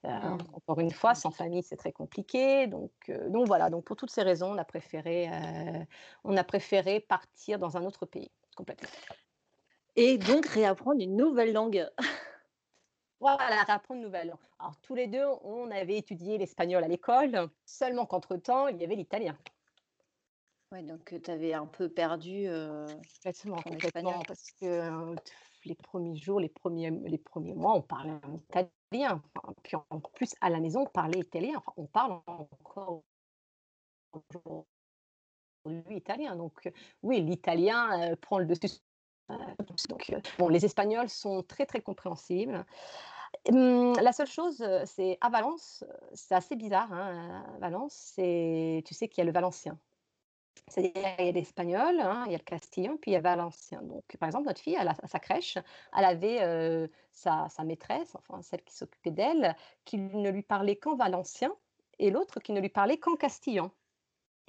Mmh. 0.04 0.38
Encore 0.52 0.80
une 0.80 0.90
fois, 0.90 1.14
sans 1.14 1.30
famille, 1.30 1.62
c'est 1.62 1.76
très 1.76 1.92
compliqué. 1.92 2.66
Donc, 2.66 2.90
donc 3.28 3.46
voilà. 3.46 3.70
Donc 3.70 3.84
pour 3.84 3.96
toutes 3.96 4.10
ces 4.10 4.22
raisons, 4.22 4.52
on 4.52 4.58
a 4.58 4.64
préféré, 4.64 5.30
on 6.24 6.36
a 6.36 6.44
préféré 6.44 7.00
partir 7.00 7.58
dans 7.58 7.76
un 7.76 7.84
autre 7.84 8.04
pays 8.04 8.30
complètement. 8.58 8.88
Et 9.94 10.18
donc 10.18 10.46
réapprendre 10.46 11.00
une 11.00 11.16
nouvelle 11.16 11.52
langue. 11.52 11.88
Voilà, 13.20 13.64
réapprendre 13.64 13.98
une 13.98 14.02
nouvelle 14.02 14.28
langue. 14.28 14.38
Alors 14.60 14.76
tous 14.80 14.94
les 14.94 15.08
deux, 15.08 15.24
on 15.42 15.72
avait 15.72 15.96
étudié 15.96 16.38
l'espagnol 16.38 16.84
à 16.84 16.86
l'école, 16.86 17.48
seulement 17.64 18.06
qu'entre-temps, 18.06 18.68
il 18.68 18.76
y 18.76 18.84
avait 18.84 18.94
l'italien. 18.94 19.36
Ouais, 20.72 20.82
donc 20.82 21.14
tu 21.22 21.30
avais 21.30 21.54
un 21.54 21.66
peu 21.66 21.88
perdu, 21.88 22.48
Complètement, 23.62 24.22
parce 24.26 24.50
que, 24.52 25.14
les 25.64 25.74
premiers 25.74 26.16
jours, 26.16 26.40
les 26.40 26.48
premiers 26.48 26.90
les 26.90 27.18
premiers 27.18 27.54
mois, 27.54 27.74
on 27.74 27.82
parlait 27.82 28.12
en 28.22 28.34
italien. 28.34 29.22
puis 29.62 29.76
en 29.76 30.00
plus, 30.00 30.34
à 30.40 30.50
la 30.50 30.60
maison, 30.60 30.82
on 30.82 30.86
parlait 30.86 31.20
italien. 31.20 31.54
Enfin, 31.56 31.72
on 31.76 31.86
parle 31.86 32.12
encore 32.26 33.02
aujourd'hui 35.64 35.96
italien. 35.96 36.36
Donc, 36.36 36.70
oui, 37.02 37.22
l'italien, 37.22 38.14
prend 38.16 38.38
le 38.38 38.46
dessus 38.46 38.68
donc, 39.90 40.10
bon, 40.38 40.48
les 40.48 40.64
Espagnols 40.64 41.10
sont 41.10 41.42
très, 41.42 41.66
très 41.66 41.82
compréhensibles. 41.82 42.64
La 43.46 44.12
seule 44.12 44.26
chose, 44.26 44.64
c'est 44.86 45.18
à 45.20 45.28
Valence, 45.28 45.84
c'est 46.14 46.34
assez 46.34 46.56
bizarre, 46.56 46.90
hein, 46.92 47.44
Valence, 47.60 47.92
c'est 47.92 48.82
tu 48.86 48.94
sais 48.94 49.08
qu'il 49.08 49.18
y 49.18 49.22
a 49.22 49.24
le 49.24 49.32
valencien. 49.32 49.78
C'est-à-dire, 50.66 50.92
il 51.18 51.26
y 51.26 51.28
a 51.28 51.32
l'espagnol, 51.32 52.00
hein, 52.00 52.24
il 52.26 52.32
y 52.32 52.34
a 52.34 52.38
le 52.38 52.44
castillan, 52.44 52.96
puis 52.96 53.12
il 53.12 53.14
y 53.14 53.16
a 53.16 53.20
valencien. 53.20 53.82
Donc, 53.82 54.04
par 54.18 54.28
exemple, 54.28 54.46
notre 54.46 54.60
fille, 54.60 54.76
à 54.76 54.94
sa 55.06 55.18
crèche, 55.18 55.58
elle 55.96 56.04
avait 56.04 56.88
sa, 57.12 57.48
maîtresse, 57.64 58.14
enfin 58.14 58.42
celle 58.42 58.62
qui 58.62 58.74
s'occupait 58.74 59.10
d'elle, 59.10 59.56
qui 59.84 59.98
ne 59.98 60.30
lui 60.30 60.42
parlait 60.42 60.76
qu'en 60.76 60.96
valencien, 60.96 61.54
et 61.98 62.10
l'autre 62.10 62.40
qui 62.40 62.52
ne 62.52 62.60
lui 62.60 62.68
parlait 62.68 62.98
qu'en 62.98 63.16
castillan. 63.16 63.70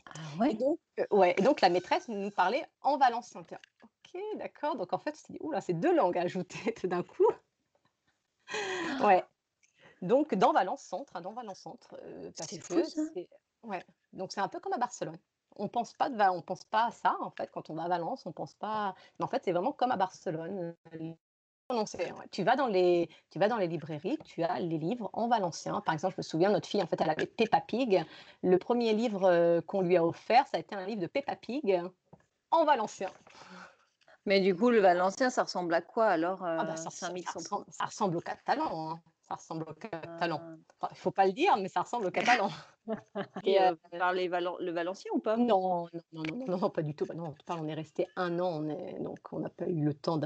Ah 0.06 0.20
ouais? 0.40 0.52
Et 0.52 0.54
donc, 0.56 0.80
ouais, 1.12 1.36
et 1.38 1.42
donc 1.42 1.62
la 1.62 1.70
maîtresse 1.70 2.08
nous 2.08 2.32
parlait 2.32 2.66
en 2.82 2.98
valencien. 2.98 3.42
Ok, 3.42 4.22
d'accord. 4.36 4.76
Donc 4.76 4.94
en 4.94 4.98
fait, 4.98 5.12
on 5.12 5.16
s'est 5.16 5.34
dit, 5.34 5.40
oula, 5.42 5.62
c'est 5.62 5.74
deux 5.74 5.96
langues 5.96 6.18
ajoutées 6.18 6.74
tout 6.80 6.88
d'un 6.88 7.04
coup. 7.04 7.28
ouais. 9.04 9.24
Donc 10.02 10.34
dans 10.34 10.54
Valence 10.54 10.82
Centre, 10.82 11.16
hein, 11.16 11.22
dans 11.22 11.34
Valence 11.34 11.60
Centre, 11.60 12.00
c'est 12.34 12.60
fou, 12.60 12.82
ouais. 13.64 13.84
Donc 14.14 14.32
c'est 14.32 14.40
un 14.40 14.48
peu 14.48 14.60
comme 14.60 14.74
à 14.74 14.78
Barcelone 14.78 15.20
on 15.60 15.68
pense 15.68 15.94
pas 15.94 16.10
on 16.32 16.42
pense 16.42 16.64
pas 16.64 16.88
à 16.88 16.92
ça 16.92 17.18
en 17.22 17.30
fait 17.30 17.52
quand 17.52 17.70
on 17.70 17.76
va 17.76 17.84
à 17.84 17.88
Valence, 17.88 18.26
on 18.26 18.32
pense 18.32 18.56
pas. 18.56 18.96
Mais 19.20 19.26
en 19.26 19.28
fait, 19.28 19.44
c'est 19.44 19.52
vraiment 19.52 19.72
comme 19.72 19.92
à 19.92 19.98
Barcelone. 19.98 20.76
tu 22.32 22.44
vas 22.44 22.56
dans 22.56 22.68
les, 22.68 23.10
tu 23.30 23.40
vas 23.40 23.48
dans 23.48 23.58
les 23.58 23.68
librairies, 23.68 24.18
tu 24.26 24.44
as 24.44 24.60
les 24.60 24.78
livres 24.78 25.10
en 25.14 25.28
valencien. 25.28 25.82
Par 25.82 25.94
exemple, 25.94 26.16
je 26.16 26.22
me 26.22 26.24
souviens, 26.24 26.50
notre 26.50 26.68
fille, 26.68 26.82
en 26.82 26.88
fait, 26.88 27.00
elle 27.00 27.10
avait 27.10 27.26
Peppa 27.26 27.62
Pig. 27.62 28.04
Le 28.42 28.58
premier 28.58 28.94
livre 28.94 29.26
euh, 29.26 29.62
qu'on 29.62 29.82
lui 29.82 29.98
a 29.98 30.06
offert, 30.06 30.48
ça 30.48 30.58
a 30.58 30.60
été 30.60 30.76
un 30.76 30.86
livre 30.86 31.02
de 31.02 31.08
Peppa 31.08 31.36
Pig 31.36 31.82
en 32.52 32.66
valencien. 32.66 33.12
Mais 34.26 34.42
du 34.42 34.56
coup, 34.56 34.70
le 34.70 34.80
valencien, 34.80 35.30
ça 35.30 35.44
ressemble 35.44 35.74
à 35.74 35.82
quoi 35.82 36.08
alors 36.08 36.44
ah 36.44 36.64
bah, 36.64 36.76
ça, 36.76 36.90
ressemble, 37.86 38.18
au 38.18 38.22
catalan. 38.22 38.92
Hein. 38.92 39.02
Ça 39.30 39.36
ressemble 39.36 39.66
au 39.70 39.74
catalan. 39.74 40.42
Ah. 40.82 40.88
Il 40.90 40.94
ne 40.94 40.98
faut 40.98 41.12
pas 41.12 41.28
le 41.28 41.34
dire, 41.34 41.56
mais 41.58 41.70
ça 41.70 41.82
ressemble 41.82 42.08
au 42.08 42.12
catalan. 42.12 42.50
Et 43.46 43.62
euh, 43.62 43.72
vous 43.72 44.00
parlez 44.00 44.28
le 44.28 44.72
valencien 44.72 45.12
ou 45.14 45.20
pas? 45.20 45.38
Non 45.38 45.88
non, 46.14 46.24
non, 46.48 46.58
non, 46.58 46.70
pas 46.72 46.82
du 46.82 46.96
tout. 46.96 47.06
Bah 47.06 47.14
non, 47.14 47.36
on 47.48 47.68
est 47.68 47.74
resté 47.76 48.08
un 48.16 48.40
an, 48.40 48.64
on 48.64 48.70
est, 48.70 49.00
donc 49.00 49.20
on 49.32 49.40
n'a 49.40 49.50
pas 49.50 49.68
eu 49.68 49.84
le 49.84 49.94
temps 49.94 50.20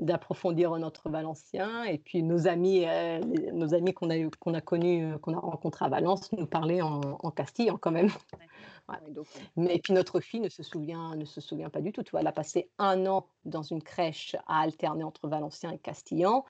d'approfondir 0.00 0.76
notre 0.78 1.08
valencien. 1.08 1.84
Et 1.84 1.98
puis 1.98 2.24
nos 2.24 2.48
amis, 2.48 2.84
euh, 2.86 3.20
nos 3.52 3.74
amis 3.74 3.94
qu'on 3.94 4.10
a, 4.10 4.16
qu'on 4.40 4.54
a 4.54 4.60
connus, 4.60 5.12
euh, 5.12 5.18
qu'on 5.18 5.34
a 5.34 5.40
rencontrés 5.40 5.84
à 5.84 5.88
Valence, 5.88 6.32
nous 6.32 6.46
parlaient 6.46 6.82
en, 6.82 7.00
en 7.00 7.30
castillan 7.30 7.78
quand 7.78 7.92
même. 7.92 8.08
Mais 9.56 9.78
puis 9.78 9.92
notre 9.92 10.20
fille 10.20 10.40
ne 10.40 10.48
se 10.48 10.62
souvient, 10.62 11.14
ne 11.16 11.24
se 11.24 11.40
souvient 11.40 11.70
pas 11.70 11.80
du 11.80 11.92
tout. 11.92 12.02
Tu 12.02 12.16
elle 12.16 12.26
a 12.26 12.32
passé 12.32 12.70
un 12.78 13.06
an 13.06 13.26
dans 13.44 13.62
une 13.62 13.82
crèche 13.82 14.36
à 14.46 14.60
alterner 14.60 15.04
entre 15.04 15.28
valencien 15.28 15.70
et 15.70 15.78
castillan. 15.78 16.44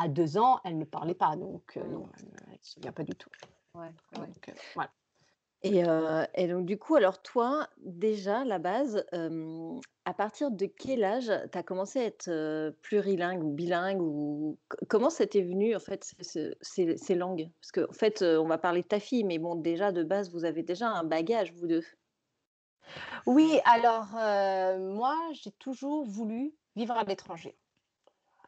À 0.00 0.08
deux 0.08 0.38
ans, 0.38 0.60
elle 0.64 0.78
ne 0.78 0.84
parlait 0.84 1.14
pas, 1.14 1.34
donc 1.36 1.76
non, 1.76 2.08
elle 2.18 2.52
ne 2.52 2.56
se 2.60 2.74
souvient 2.74 2.92
pas 2.92 3.02
du 3.02 3.14
tout. 3.14 3.30
Ouais, 3.74 3.90
Et, 5.62 5.82
et, 6.34 6.48
donc, 6.48 6.66
du 6.66 6.78
coup, 6.78 6.94
alors 6.94 7.20
toi, 7.20 7.68
déjà, 7.78 8.44
la 8.44 8.58
base, 8.58 9.04
à 10.04 10.14
partir 10.14 10.52
de 10.52 10.66
quel 10.66 11.02
âge 11.02 11.32
tu 11.50 11.58
as 11.58 11.62
commencé 11.64 11.98
à 11.98 12.04
être 12.04 12.70
plurilingue 12.82 13.42
ou 13.42 13.50
bilingue 13.50 14.00
ou 14.00 14.58
comment 14.88 15.08
t'est 15.08 15.42
venu, 15.42 15.74
en 15.74 15.80
fait, 15.80 16.14
ces, 16.20 17.14
langues? 17.16 17.50
Parce 17.60 17.72
qu'en 17.72 17.90
en 17.90 17.92
fait, 17.92 18.22
on 18.22 18.46
va 18.46 18.58
parler 18.58 18.82
de 18.82 18.88
ta 18.88 19.00
fille, 19.00 19.24
mais 19.24 19.38
bon, 19.38 19.56
déjà, 19.56 19.90
de 19.90 20.04
base, 20.04 20.30
vous 20.30 20.44
avez 20.44 20.62
déjà 20.62 20.88
un 20.88 21.02
bagage, 21.02 21.52
vous 21.54 21.66
deux. 21.66 21.84
Oui, 23.26 23.58
alors, 23.64 24.06
moi, 24.78 25.16
j'ai 25.32 25.52
toujours 25.52 26.04
voulu 26.04 26.54
vivre 26.76 26.96
à 26.96 27.02
l'étranger. 27.02 27.56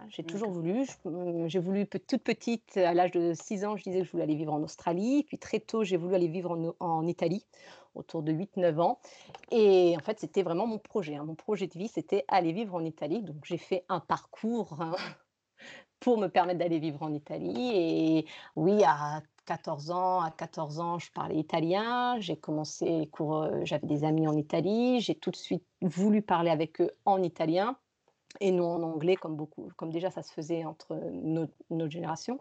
J'ai 0.09 0.25
toujours 0.25 0.51
voulu. 0.51 0.87
Mmh, 1.05 1.47
j'ai 1.47 1.59
voulu 1.59 1.87
toute 1.87 2.23
petite, 2.23 2.77
à 2.77 2.95
l'âge 2.95 3.13
de 3.13 3.33
6 3.35 3.65
ans, 3.65 3.77
je 3.77 3.85
disais 3.85 4.01
que 4.01 4.05
je 4.05 4.11
voulais 4.11 4.25
aller 4.25 4.35
vivre 4.35 4.53
en 4.53 4.63
Australie. 4.63 5.25
Puis 5.25 5.39
très 5.39 5.61
tôt, 5.61 5.85
j'ai 5.85 5.97
voulu 5.97 6.15
aller 6.15 6.29
vivre 6.29 6.75
en, 6.81 7.07
Italie, 7.07 7.45
autour 7.95 8.23
de 8.23 8.33
8-9 8.33 8.81
ans. 8.81 8.99
Et 9.51 9.95
en 9.97 10.01
fait, 10.01 10.19
c'était 10.21 10.43
vraiment 10.43 10.67
mon 10.67 10.79
projet. 10.79 11.17
Hein. 11.17 11.25
Mon 11.25 11.35
projet 11.35 11.67
de 11.67 11.79
vie, 11.79 11.89
c'était 11.89 12.25
aller 12.29 12.53
vivre 12.53 12.75
en 12.75 12.85
Italie. 12.85 13.23
Donc, 13.23 13.45
j'ai 13.45 13.59
fait 13.59 13.85
un 13.89 14.01
parcours 14.01 14.77
hein, 14.81 14.95
pour 16.01 16.19
me 16.19 16.29
permettre 16.29 16.59
d'aller 16.59 16.79
vivre 16.79 17.03
en 17.03 17.13
Italie. 17.13 17.71
Et 17.75 18.27
oui, 18.57 18.83
à 18.85 19.23
14 19.47 19.91
ans, 19.91 20.21
à 20.21 20.31
14 20.31 20.81
ans, 20.81 20.99
je 20.99 21.11
parlais 21.13 21.37
italien. 21.37 22.19
J'ai 22.21 22.37
commencé 22.37 22.87
les 22.87 23.07
cours, 23.07 23.43
euh, 23.43 23.61
j'avais 23.65 23.87
des 23.87 24.05
amis 24.05 24.27
en 24.27 24.37
Italie. 24.37 25.01
J'ai 25.01 25.15
tout 25.15 25.31
de 25.31 25.37
suite 25.37 25.65
voulu 25.83 26.23
parler 26.23 26.51
avec 26.51 26.81
eux 26.81 26.91
en 27.05 27.23
italien 27.23 27.77
et 28.39 28.53
non 28.53 28.75
en 28.75 28.83
anglais, 28.83 29.17
comme, 29.17 29.37
beaucoup, 29.37 29.71
comme 29.77 29.91
déjà 29.91 30.11
ça 30.11 30.23
se 30.23 30.33
faisait 30.33 30.65
entre 30.65 30.95
notre, 31.13 31.53
génération. 31.91 32.39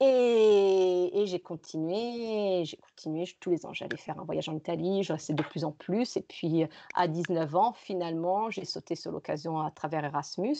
Et, 0.00 1.24
j'ai 1.24 1.40
continué, 1.40 2.64
j'ai 2.64 2.76
continué 2.76 3.24
tous 3.40 3.50
les 3.50 3.66
ans. 3.66 3.72
J'allais 3.72 3.96
faire 3.96 4.18
un 4.20 4.24
voyage 4.24 4.48
en 4.48 4.56
Italie, 4.56 5.02
je 5.02 5.12
restais 5.12 5.32
de 5.32 5.42
plus 5.42 5.64
en 5.64 5.72
plus. 5.72 6.16
Et 6.16 6.22
puis 6.22 6.64
à 6.94 7.08
19 7.08 7.56
ans, 7.56 7.72
finalement, 7.72 8.50
j'ai 8.50 8.64
sauté 8.64 8.94
sur 8.94 9.10
l'occasion 9.10 9.60
à 9.60 9.70
travers 9.70 10.04
Erasmus. 10.04 10.56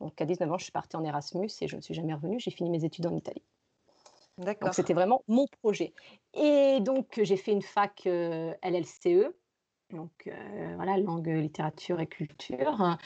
Donc 0.00 0.20
à 0.20 0.24
19 0.24 0.52
ans, 0.52 0.58
je 0.58 0.64
suis 0.64 0.72
partie 0.72 0.96
en 0.96 1.04
Erasmus 1.04 1.50
et 1.60 1.68
je 1.68 1.76
ne 1.76 1.80
suis 1.80 1.94
jamais 1.94 2.14
revenue. 2.14 2.38
J'ai 2.38 2.52
fini 2.52 2.70
mes 2.70 2.84
études 2.84 3.06
en 3.06 3.16
Italie. 3.16 3.42
D'accord. 4.38 4.68
Donc 4.68 4.74
c'était 4.74 4.94
vraiment 4.94 5.22
mon 5.28 5.46
projet. 5.62 5.92
Et 6.34 6.78
donc 6.80 7.20
j'ai 7.22 7.36
fait 7.36 7.52
une 7.52 7.62
fac 7.62 8.06
euh, 8.06 8.52
LLCE, 8.62 9.32
donc 9.90 10.10
euh, 10.26 10.72
voilà, 10.76 10.98
langue, 10.98 11.28
littérature 11.28 12.00
et 12.00 12.06
culture. 12.06 12.98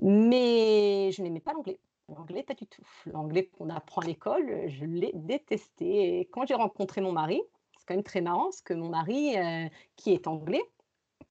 Mais 0.00 1.10
je 1.12 1.22
n'aimais 1.22 1.40
pas 1.40 1.52
l'anglais. 1.52 1.78
L'anglais, 2.08 2.42
pas 2.42 2.54
du 2.54 2.66
tout. 2.66 2.82
L'anglais 3.06 3.46
qu'on 3.46 3.70
apprend 3.70 4.00
à 4.00 4.06
l'école, 4.06 4.68
je 4.68 4.84
l'ai 4.84 5.12
détesté. 5.14 6.20
Et 6.20 6.24
quand 6.26 6.46
j'ai 6.46 6.54
rencontré 6.54 7.00
mon 7.00 7.12
mari, 7.12 7.40
c'est 7.78 7.86
quand 7.86 7.94
même 7.94 8.02
très 8.02 8.20
marrant, 8.20 8.44
parce 8.44 8.62
que 8.62 8.74
mon 8.74 8.88
mari, 8.88 9.36
euh, 9.38 9.68
qui 9.96 10.12
est 10.12 10.26
anglais, 10.26 10.62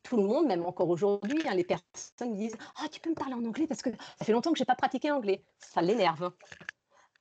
tout 0.03 0.17
le 0.17 0.23
monde, 0.23 0.47
même 0.47 0.65
encore 0.65 0.89
aujourd'hui, 0.89 1.41
hein, 1.47 1.55
les 1.55 1.63
personnes 1.63 2.35
disent 2.35 2.55
Ah, 2.77 2.87
tu 2.89 2.99
peux 2.99 3.09
me 3.09 3.15
parler 3.15 3.33
en 3.33 3.43
anglais 3.43 3.67
parce 3.67 3.81
que 3.81 3.89
ça 3.91 4.25
fait 4.25 4.31
longtemps 4.31 4.51
que 4.51 4.57
je 4.57 4.63
n'ai 4.63 4.67
pas 4.67 4.75
pratiqué 4.75 5.11
anglais. 5.11 5.43
Ça 5.57 5.81
l'énerve. 5.81 6.31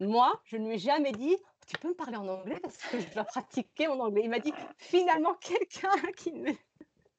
Moi, 0.01 0.41
je 0.45 0.57
ne 0.57 0.67
lui 0.67 0.75
ai 0.75 0.79
jamais 0.79 1.13
dit 1.13 1.37
Tu 1.67 1.77
peux 1.79 1.89
me 1.89 1.95
parler 1.95 2.17
en 2.17 2.29
anglais 2.29 2.61
parce 2.63 2.77
que 2.77 3.01
je 3.01 3.13
dois 3.13 3.25
pratiquer 3.25 3.89
mon 3.89 4.01
anglais. 4.01 4.23
Il 4.25 4.31
m'a 4.31 4.39
dit 4.39 4.53
Finalement, 4.77 5.35
quelqu'un 5.35 5.91
qui 6.17 6.33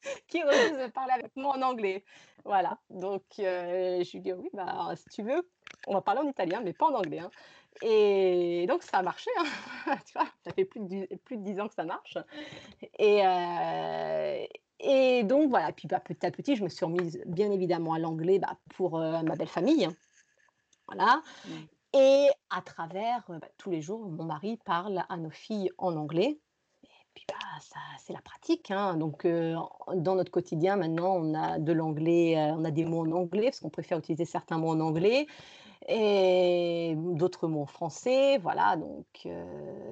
qui 0.27 0.43
refuse 0.43 0.77
de 0.77 0.87
parler 0.91 1.13
avec 1.13 1.35
moi 1.35 1.57
en 1.57 1.61
anglais. 1.61 2.03
Voilà. 2.45 2.77
Donc, 2.89 3.23
euh, 3.39 4.03
je 4.03 4.11
lui 4.11 4.21
dis 4.21 4.33
oui, 4.33 4.49
bah, 4.53 4.91
si 4.95 5.09
tu 5.09 5.23
veux, 5.23 5.49
on 5.87 5.93
va 5.93 6.01
parler 6.01 6.21
en 6.21 6.27
italien, 6.29 6.61
mais 6.63 6.73
pas 6.73 6.87
en 6.87 6.95
anglais. 6.95 7.19
Hein. 7.19 7.31
Et 7.81 8.65
donc, 8.67 8.83
ça 8.83 8.97
a 8.97 9.03
marché. 9.03 9.29
Hein. 9.37 9.95
tu 10.05 10.13
vois, 10.13 10.27
ça 10.43 10.51
fait 10.51 10.65
plus 10.65 10.81
de, 10.81 11.15
plus 11.25 11.37
de 11.37 11.43
10 11.43 11.59
ans 11.59 11.67
que 11.67 11.73
ça 11.73 11.85
marche. 11.85 12.17
Et, 12.97 13.25
euh, 13.25 14.45
et 14.79 15.23
donc, 15.23 15.49
voilà. 15.49 15.71
Puis, 15.71 15.87
bah, 15.87 15.99
petit 15.99 16.25
à 16.25 16.31
petit, 16.31 16.55
je 16.55 16.63
me 16.63 16.69
suis 16.69 16.85
remise 16.85 17.21
bien 17.25 17.51
évidemment 17.51 17.93
à 17.93 17.99
l'anglais 17.99 18.39
bah, 18.39 18.57
pour 18.75 18.99
euh, 18.99 19.21
ma 19.23 19.35
belle 19.35 19.47
famille. 19.47 19.87
Voilà. 20.87 21.21
Et 21.93 22.27
à 22.49 22.61
travers, 22.61 23.23
bah, 23.27 23.47
tous 23.57 23.69
les 23.69 23.81
jours, 23.81 24.07
mon 24.09 24.25
mari 24.25 24.57
parle 24.65 25.03
à 25.09 25.17
nos 25.17 25.29
filles 25.29 25.71
en 25.77 25.95
anglais 25.95 26.39
bah, 27.27 27.35
ça, 27.61 27.79
c'est 27.99 28.13
la 28.13 28.21
pratique. 28.21 28.71
Hein. 28.71 28.97
Donc, 28.97 29.25
dans 29.25 30.15
notre 30.15 30.31
quotidien, 30.31 30.75
maintenant, 30.75 31.15
on 31.15 31.33
a 31.33 31.59
de 31.59 31.71
l'anglais, 31.71 32.51
on 32.57 32.65
a 32.65 32.71
des 32.71 32.85
mots 32.85 33.05
en 33.05 33.11
anglais 33.11 33.45
parce 33.45 33.59
qu'on 33.59 33.69
préfère 33.69 33.99
utiliser 33.99 34.25
certains 34.25 34.57
mots 34.57 34.71
en 34.71 34.79
anglais 34.79 35.27
et 35.87 36.93
d'autres 36.97 37.47
mots 37.47 37.61
en 37.61 37.65
français. 37.65 38.37
Voilà. 38.37 38.75
Donc, 38.77 39.27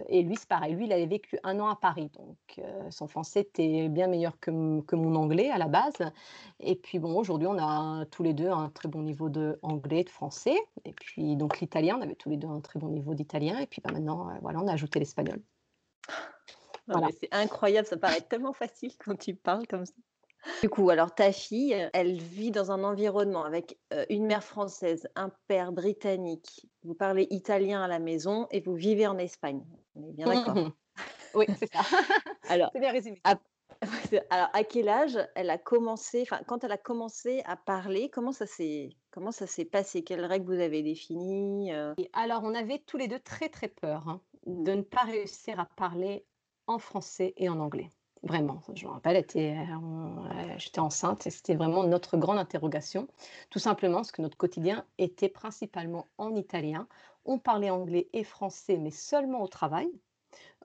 et 0.08 0.24
lui, 0.24 0.36
c'est 0.36 0.48
pareil. 0.48 0.74
Lui, 0.76 0.86
il 0.86 0.94
avait 0.94 1.06
vécu 1.06 1.40
un 1.44 1.60
an 1.60 1.68
à 1.70 1.76
Paris, 1.76 2.10
donc 2.18 2.66
son 2.92 3.08
français 3.08 3.42
était 3.42 3.90
bien 3.90 4.08
meilleur 4.08 4.40
que, 4.40 4.82
que, 4.82 4.96
mon 4.96 5.16
anglais 5.16 5.50
à 5.50 5.58
la 5.58 5.68
base. 5.68 6.12
Et 6.60 6.76
puis 6.76 7.00
bon, 7.00 7.18
aujourd'hui, 7.18 7.48
on 7.48 7.58
a 7.58 8.06
tous 8.06 8.24
les 8.24 8.34
deux 8.34 8.50
un 8.50 8.70
très 8.70 8.90
bon 8.90 9.02
niveau 9.04 9.30
de 9.30 9.60
anglais, 9.62 10.04
de 10.04 10.10
français. 10.10 10.58
Et 10.86 10.94
puis 10.94 11.36
donc 11.36 11.60
l'italien, 11.60 11.98
on 12.00 12.02
avait 12.02 12.16
tous 12.16 12.30
les 12.30 12.38
deux 12.38 12.48
un 12.48 12.62
très 12.62 12.80
bon 12.80 12.90
niveau 12.90 13.14
d'italien. 13.14 13.60
Et 13.60 13.68
puis 13.68 13.82
bah, 13.84 13.92
maintenant, 13.92 14.30
voilà, 14.42 14.60
on 14.62 14.68
a 14.68 14.74
ajouté 14.74 15.00
l'espagnol. 15.00 15.42
C'est 17.20 17.34
incroyable, 17.34 17.88
ça 17.88 17.98
paraît 17.98 18.22
tellement 18.22 18.54
facile 18.54 18.92
quand 18.98 19.16
tu 19.16 19.36
parles 19.36 19.68
comme 19.68 19.86
ça. 19.86 19.94
Du 20.62 20.70
coup, 20.70 20.90
alors 20.90 21.14
ta 21.14 21.32
fille, 21.32 21.90
elle 21.94 22.22
vit 22.22 22.52
dans 22.52 22.72
un 22.72 22.84
environnement 22.84 23.44
avec 23.44 23.78
une 24.10 24.26
mère 24.26 24.44
française, 24.44 25.08
un 25.16 25.30
père 25.48 25.72
britannique. 25.72 26.68
Vous 26.84 26.94
parlez 26.94 27.28
italien 27.32 27.84
à 27.84 27.88
la 27.88 28.00
maison 28.00 28.48
et 28.52 28.62
vous 28.62 28.76
vivez 28.76 29.08
en 29.08 29.18
Espagne. 29.18 29.62
On 29.96 30.08
est 30.08 30.14
bien 30.14 30.26
d'accord. 30.26 30.70
oui, 31.36 31.46
c'est 31.60 31.72
ça. 31.72 31.82
alors, 32.50 32.70
c'est 32.72 32.80
bien 32.80 32.92
résumé. 32.92 33.20
À, 33.24 33.36
alors, 34.30 34.50
à 34.54 34.64
quel 34.64 34.90
âge 34.90 35.20
elle 35.36 35.50
a 35.50 35.58
commencé, 35.58 36.22
enfin, 36.22 36.42
quand 36.48 36.64
elle 36.64 36.72
a 36.72 36.78
commencé 36.78 37.42
à 37.46 37.58
parler, 37.58 38.10
comment 38.10 38.32
ça 38.32 38.46
s'est, 38.46 38.90
comment 39.12 39.32
ça 39.32 39.48
s'est 39.48 39.66
passé? 39.66 40.04
Quelles 40.04 40.26
règles 40.26 40.46
vous 40.46 40.62
avez 40.62 40.82
définies 40.82 41.72
Alors, 42.14 42.44
on 42.44 42.56
avait 42.56 42.80
tous 42.86 42.98
les 42.98 43.08
deux 43.08 43.20
très 43.20 43.50
très 43.50 43.68
peur 43.68 44.08
hein, 44.08 44.22
de 44.46 44.72
ne 44.74 44.82
pas 44.82 45.04
réussir 45.04 45.60
à 45.60 45.66
parler 45.66 46.26
en 46.68 46.80
français 46.80 47.34
et 47.38 47.50
en 47.50 47.60
anglais. 47.60 47.90
Vraiment, 48.24 48.62
je 48.74 48.86
me 48.86 48.92
rappelle, 48.92 49.24
j'étais 50.58 50.80
enceinte 50.80 51.28
et 51.28 51.30
c'était 51.30 51.56
vraiment 51.56 51.84
notre 51.84 52.18
grande 52.18 52.40
interrogation, 52.40 53.08
tout 53.50 53.60
simplement 53.60 53.98
parce 53.98 54.12
que 54.12 54.22
notre 54.22 54.38
quotidien 54.38 54.86
était 54.98 55.30
principalement 55.30 56.08
en 56.18 56.36
italien. 56.36 56.88
On 57.26 57.38
parlait 57.38 57.70
anglais 57.70 58.08
et 58.14 58.24
français, 58.24 58.78
mais 58.78 58.92
seulement 58.92 59.44
au 59.44 59.48
travail. 59.48 59.88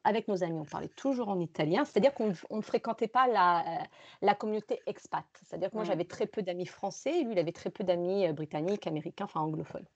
Avec 0.04 0.26
nos 0.26 0.42
amis, 0.42 0.58
on 0.58 0.64
parlait 0.64 0.88
toujours 0.88 1.28
en 1.28 1.38
italien, 1.38 1.84
c'est-à-dire 1.84 2.12
qu'on 2.14 2.32
ne 2.50 2.62
fréquentait 2.62 3.06
pas 3.06 3.28
la, 3.28 3.86
la 4.20 4.34
communauté 4.34 4.80
expat. 4.86 5.24
C'est-à-dire 5.44 5.70
que 5.70 5.76
moi, 5.76 5.84
j'avais 5.84 6.04
très 6.04 6.26
peu 6.26 6.42
d'amis 6.42 6.66
français 6.66 7.20
et 7.20 7.24
lui, 7.24 7.32
il 7.32 7.38
avait 7.38 7.52
très 7.52 7.70
peu 7.70 7.84
d'amis 7.84 8.26
euh, 8.26 8.32
britanniques, 8.32 8.86
américains, 8.88 9.26
enfin 9.26 9.40
anglophones. 9.40 9.86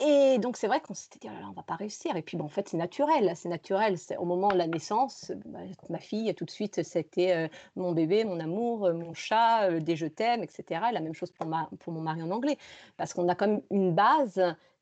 Et 0.00 0.38
donc, 0.38 0.56
c'est 0.56 0.68
vrai 0.68 0.80
qu'on 0.80 0.94
s'était 0.94 1.18
dit, 1.18 1.28
«Oh 1.28 1.34
là 1.34 1.40
là, 1.40 1.46
on 1.50 1.52
va 1.52 1.62
pas 1.62 1.74
réussir. 1.74 2.14
Et 2.16 2.22
puis, 2.22 2.36
bon, 2.36 2.44
en 2.44 2.48
fait, 2.48 2.68
c'est 2.68 2.76
naturel. 2.76 3.32
C'est 3.34 3.48
naturel. 3.48 3.96
Au 4.18 4.24
moment 4.24 4.48
de 4.48 4.56
la 4.56 4.68
naissance, 4.68 5.32
bah, 5.46 5.58
ma 5.90 5.98
fille, 5.98 6.32
tout 6.34 6.44
de 6.44 6.50
suite, 6.50 6.82
c'était 6.84 7.50
mon 7.74 7.92
bébé, 7.92 8.24
mon 8.24 8.38
amour, 8.38 8.92
mon 8.92 9.12
chat, 9.12 9.80
des 9.80 9.96
je 9.96 10.06
t'aime, 10.06 10.44
etc. 10.44 10.80
la 10.92 11.00
même 11.00 11.14
chose 11.14 11.32
pour, 11.32 11.46
ma, 11.46 11.68
pour 11.80 11.92
mon 11.92 12.00
mari 12.00 12.22
en 12.22 12.30
anglais. 12.30 12.58
Parce 12.96 13.12
qu'on 13.12 13.28
a 13.28 13.34
quand 13.34 13.48
même 13.48 13.62
une 13.70 13.92
base 13.92 14.40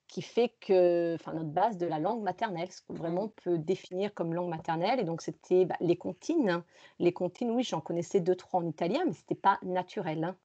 qui 0.08 0.22
fait 0.22 0.50
que, 0.60 1.14
enfin, 1.14 1.32
notre 1.32 1.50
base 1.50 1.78
de 1.78 1.86
la 1.86 1.98
langue 1.98 2.22
maternelle, 2.22 2.70
ce 2.70 2.82
qu'on 2.82 2.94
mmh. 2.94 2.98
vraiment 2.98 3.28
peut 3.28 3.58
définir 3.58 4.14
comme 4.14 4.34
langue 4.34 4.48
maternelle. 4.48 5.00
Et 5.00 5.04
donc, 5.04 5.22
c'était 5.22 5.64
bah, 5.64 5.76
les 5.80 5.96
comptines. 5.96 6.62
Les 6.98 7.12
comptines, 7.12 7.50
oui, 7.50 7.62
j'en 7.64 7.80
connaissais 7.80 8.20
deux, 8.20 8.36
trois 8.36 8.60
en 8.60 8.66
italien, 8.66 9.02
mais 9.06 9.12
ce 9.12 9.20
n'était 9.20 9.34
pas 9.34 9.58
naturel. 9.62 10.24
Hein 10.24 10.36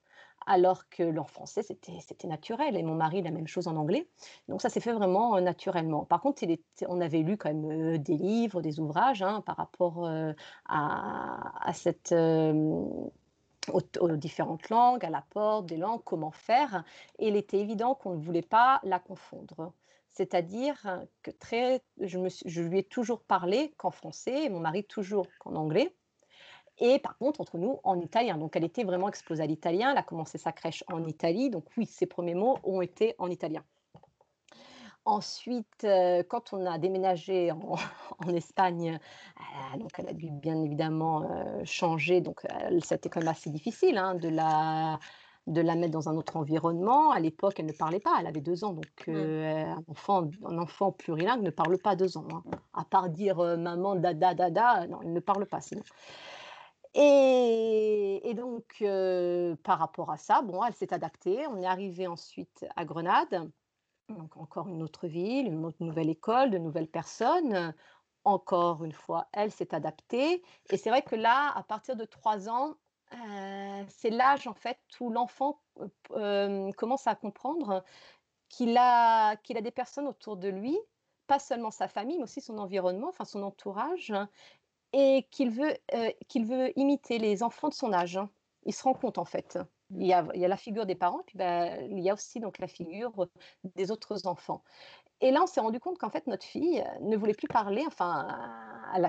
alors 0.45 0.89
que 0.89 1.03
leur 1.03 1.29
français, 1.29 1.63
c'était 1.63 2.27
naturel. 2.27 2.75
Et 2.75 2.83
mon 2.83 2.95
mari, 2.95 3.21
la 3.21 3.31
même 3.31 3.47
chose 3.47 3.67
en 3.67 3.75
anglais. 3.75 4.07
Donc 4.47 4.61
ça 4.61 4.69
s'est 4.69 4.79
fait 4.79 4.93
vraiment 4.93 5.37
euh, 5.37 5.41
naturellement. 5.41 6.05
Par 6.05 6.21
contre, 6.21 6.43
on 6.87 7.01
avait 7.01 7.19
lu 7.19 7.37
quand 7.37 7.53
même 7.53 7.95
euh, 7.95 7.97
des 7.97 8.17
livres, 8.17 8.61
des 8.61 8.79
ouvrages 8.79 9.21
hein, 9.21 9.41
par 9.41 9.57
rapport 9.57 10.05
euh, 10.05 10.33
à, 10.67 11.71
cette, 11.73 12.13
aux, 12.13 13.11
différentes 14.17 14.69
langues, 14.69 15.05
à 15.05 15.09
la 15.09 15.23
porte 15.29 15.67
des 15.67 15.77
langues, 15.77 16.01
comment 16.03 16.31
faire. 16.31 16.83
Et 17.19 17.29
il 17.29 17.35
était 17.35 17.59
évident 17.59 17.95
qu'on 17.95 18.11
ne 18.11 18.21
voulait 18.21 18.41
pas 18.41 18.79
la 18.83 18.99
confondre. 18.99 19.73
C'est-à-dire 20.09 21.05
que 21.23 21.31
très, 21.31 21.81
je 22.01 22.61
lui 22.61 22.79
ai 22.79 22.83
toujours 22.83 23.21
parlé 23.21 23.73
qu'en 23.77 23.91
français, 23.91 24.43
et 24.43 24.49
mon 24.49 24.59
mari 24.59 24.83
toujours 24.83 25.25
qu'en 25.39 25.55
anglais. 25.55 25.95
Et 26.81 26.97
par 26.97 27.15
contre, 27.17 27.41
entre 27.41 27.59
nous, 27.59 27.79
en 27.83 27.99
italien. 27.99 28.37
Donc, 28.37 28.55
elle 28.55 28.63
était 28.63 28.83
vraiment 28.83 29.07
exposée 29.07 29.43
à 29.43 29.45
l'italien. 29.45 29.91
Elle 29.91 29.97
a 29.97 30.03
commencé 30.03 30.39
sa 30.39 30.51
crèche 30.51 30.83
en 30.91 31.05
Italie. 31.05 31.51
Donc, 31.51 31.65
oui, 31.77 31.85
ses 31.85 32.07
premiers 32.07 32.33
mots 32.33 32.57
ont 32.63 32.81
été 32.81 33.13
en 33.19 33.29
italien. 33.29 33.63
Ensuite, 35.05 35.83
euh, 35.83 36.21
quand 36.27 36.53
on 36.53 36.65
a 36.65 36.77
déménagé 36.77 37.51
en, 37.51 37.75
Espagne, 38.35 38.99
euh, 39.39 39.77
donc 39.77 39.91
elle 39.97 40.09
a 40.09 40.13
dû 40.13 40.29
bien 40.29 40.61
évidemment 40.61 41.23
euh, 41.23 41.61
changer. 41.65 42.21
Donc, 42.21 42.41
c'était 42.83 43.09
quand 43.09 43.19
même 43.19 43.29
assez 43.29 43.51
difficile 43.51 43.97
hein, 43.97 44.15
de, 44.15 44.29
la, 44.29 44.99
de 45.47 45.61
la 45.61 45.75
mettre 45.75 45.91
dans 45.91 46.09
un 46.09 46.15
autre 46.15 46.37
environnement. 46.37 47.11
À 47.11 47.19
l'époque, 47.19 47.59
elle 47.59 47.67
ne 47.67 47.73
parlait 47.73 47.99
pas. 47.99 48.15
Elle 48.19 48.27
avait 48.27 48.41
deux 48.41 48.63
ans. 48.63 48.73
Donc, 48.73 49.07
un, 49.07 49.83
enfant, 49.87 50.29
un 50.45 50.57
enfant 50.57 50.91
plurilingue 50.91 51.43
ne 51.43 51.51
parle 51.51 51.77
pas 51.77 51.95
deux 51.95 52.17
ans. 52.17 52.27
Hein. 52.31 52.43
À 52.73 52.85
part 52.85 53.09
dire 53.09 53.37
maman, 53.57 53.95
dada, 53.95 54.33
dada, 54.33 54.87
non, 54.87 54.99
il 55.03 55.13
ne 55.13 55.19
parle 55.19 55.45
pas 55.45 55.61
sinon. 55.61 55.83
Et, 56.93 58.33
donc, 58.35 58.83
par 59.63 59.79
rapport 59.79 60.11
à 60.11 60.17
ça, 60.17 60.41
bon, 60.41 60.63
elle 60.63 60.73
s'est 60.73 60.93
adaptée. 60.93 61.45
On 61.47 61.61
est 61.61 61.65
arrivé 61.65 62.07
ensuite 62.07 62.65
à 62.75 62.85
Grenade 62.85 63.51
donc 64.11 64.37
encore 64.37 64.67
une 64.67 64.83
autre 64.83 65.07
ville, 65.07 65.47
une 65.47 65.65
autre 65.65 65.81
nouvelle 65.83 66.09
école, 66.09 66.51
de 66.51 66.57
nouvelles 66.57 66.89
personnes. 66.89 67.73
Encore 68.23 68.83
une 68.83 68.91
fois, 68.91 69.27
elle 69.33 69.51
s'est 69.51 69.73
adaptée. 69.73 70.43
Et 70.69 70.77
c'est 70.77 70.89
vrai 70.89 71.01
que 71.01 71.15
là, 71.15 71.51
à 71.55 71.63
partir 71.63 71.95
de 71.95 72.05
trois 72.05 72.49
ans, 72.49 72.75
c'est 73.87 74.09
l'âge 74.09 74.47
en 74.47 74.53
fait 74.53 74.79
où 74.99 75.09
l'enfant 75.09 75.61
commence 76.77 77.07
à 77.07 77.15
comprendre 77.15 77.83
qu'il 78.49 78.77
a, 78.77 79.35
qu'il 79.37 79.57
a 79.57 79.61
des 79.61 79.71
personnes 79.71 80.07
autour 80.07 80.37
de 80.37 80.49
lui, 80.49 80.77
pas 81.27 81.39
seulement 81.39 81.71
sa 81.71 81.87
famille, 81.87 82.17
mais 82.17 82.23
aussi 82.23 82.41
son 82.41 82.57
environnement, 82.57 83.07
enfin 83.09 83.25
son 83.25 83.41
entourage, 83.43 84.13
et 84.93 85.27
qu'il 85.31 85.51
veut, 85.51 85.75
qu'il 86.27 86.45
veut 86.45 86.77
imiter 86.77 87.17
les 87.17 87.43
enfants 87.43 87.69
de 87.69 87.73
son 87.73 87.93
âge. 87.93 88.19
Il 88.65 88.73
se 88.73 88.83
rend 88.83 88.93
compte 88.93 89.17
en 89.17 89.25
fait. 89.25 89.57
Il 89.93 90.07
y, 90.07 90.13
a, 90.13 90.21
la 90.23 90.57
figure 90.57 90.85
des 90.85 90.95
parents, 90.95 91.21
puis 91.25 91.37
bah, 91.37 91.77
il 91.81 91.99
y 91.99 92.09
a 92.09 92.13
aussi 92.13 92.39
donc 92.39 92.59
la 92.59 92.67
figure 92.67 93.27
des 93.75 93.91
autres 93.91 94.25
enfants. 94.25 94.63
Et 95.19 95.31
là, 95.31 95.43
on 95.43 95.47
s'est 95.47 95.59
rendu 95.59 95.79
compte 95.79 95.97
qu'en 95.97 96.09
fait, 96.09 96.27
notre 96.27 96.45
fille 96.45 96.83
ne 97.01 97.17
voulait 97.17 97.33
plus 97.33 97.47
parler, 97.47 97.83
enfin, 97.85 98.27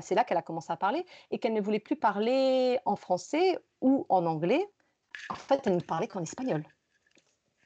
c'est 0.02 0.14
là 0.14 0.24
qu'elle 0.24 0.38
a 0.38 0.42
commencé 0.42 0.72
à 0.72 0.76
parler, 0.76 1.06
et 1.30 1.38
qu'elle 1.38 1.54
ne 1.54 1.60
voulait 1.60 1.78
plus 1.78 1.96
parler 1.96 2.78
en 2.84 2.96
français 2.96 3.58
ou 3.80 4.06
en 4.08 4.26
anglais. 4.26 4.66
En 5.30 5.36
fait, 5.36 5.66
elle 5.66 5.76
ne 5.76 5.80
parlait 5.80 6.08
qu'en 6.08 6.22
espagnol 6.22 6.64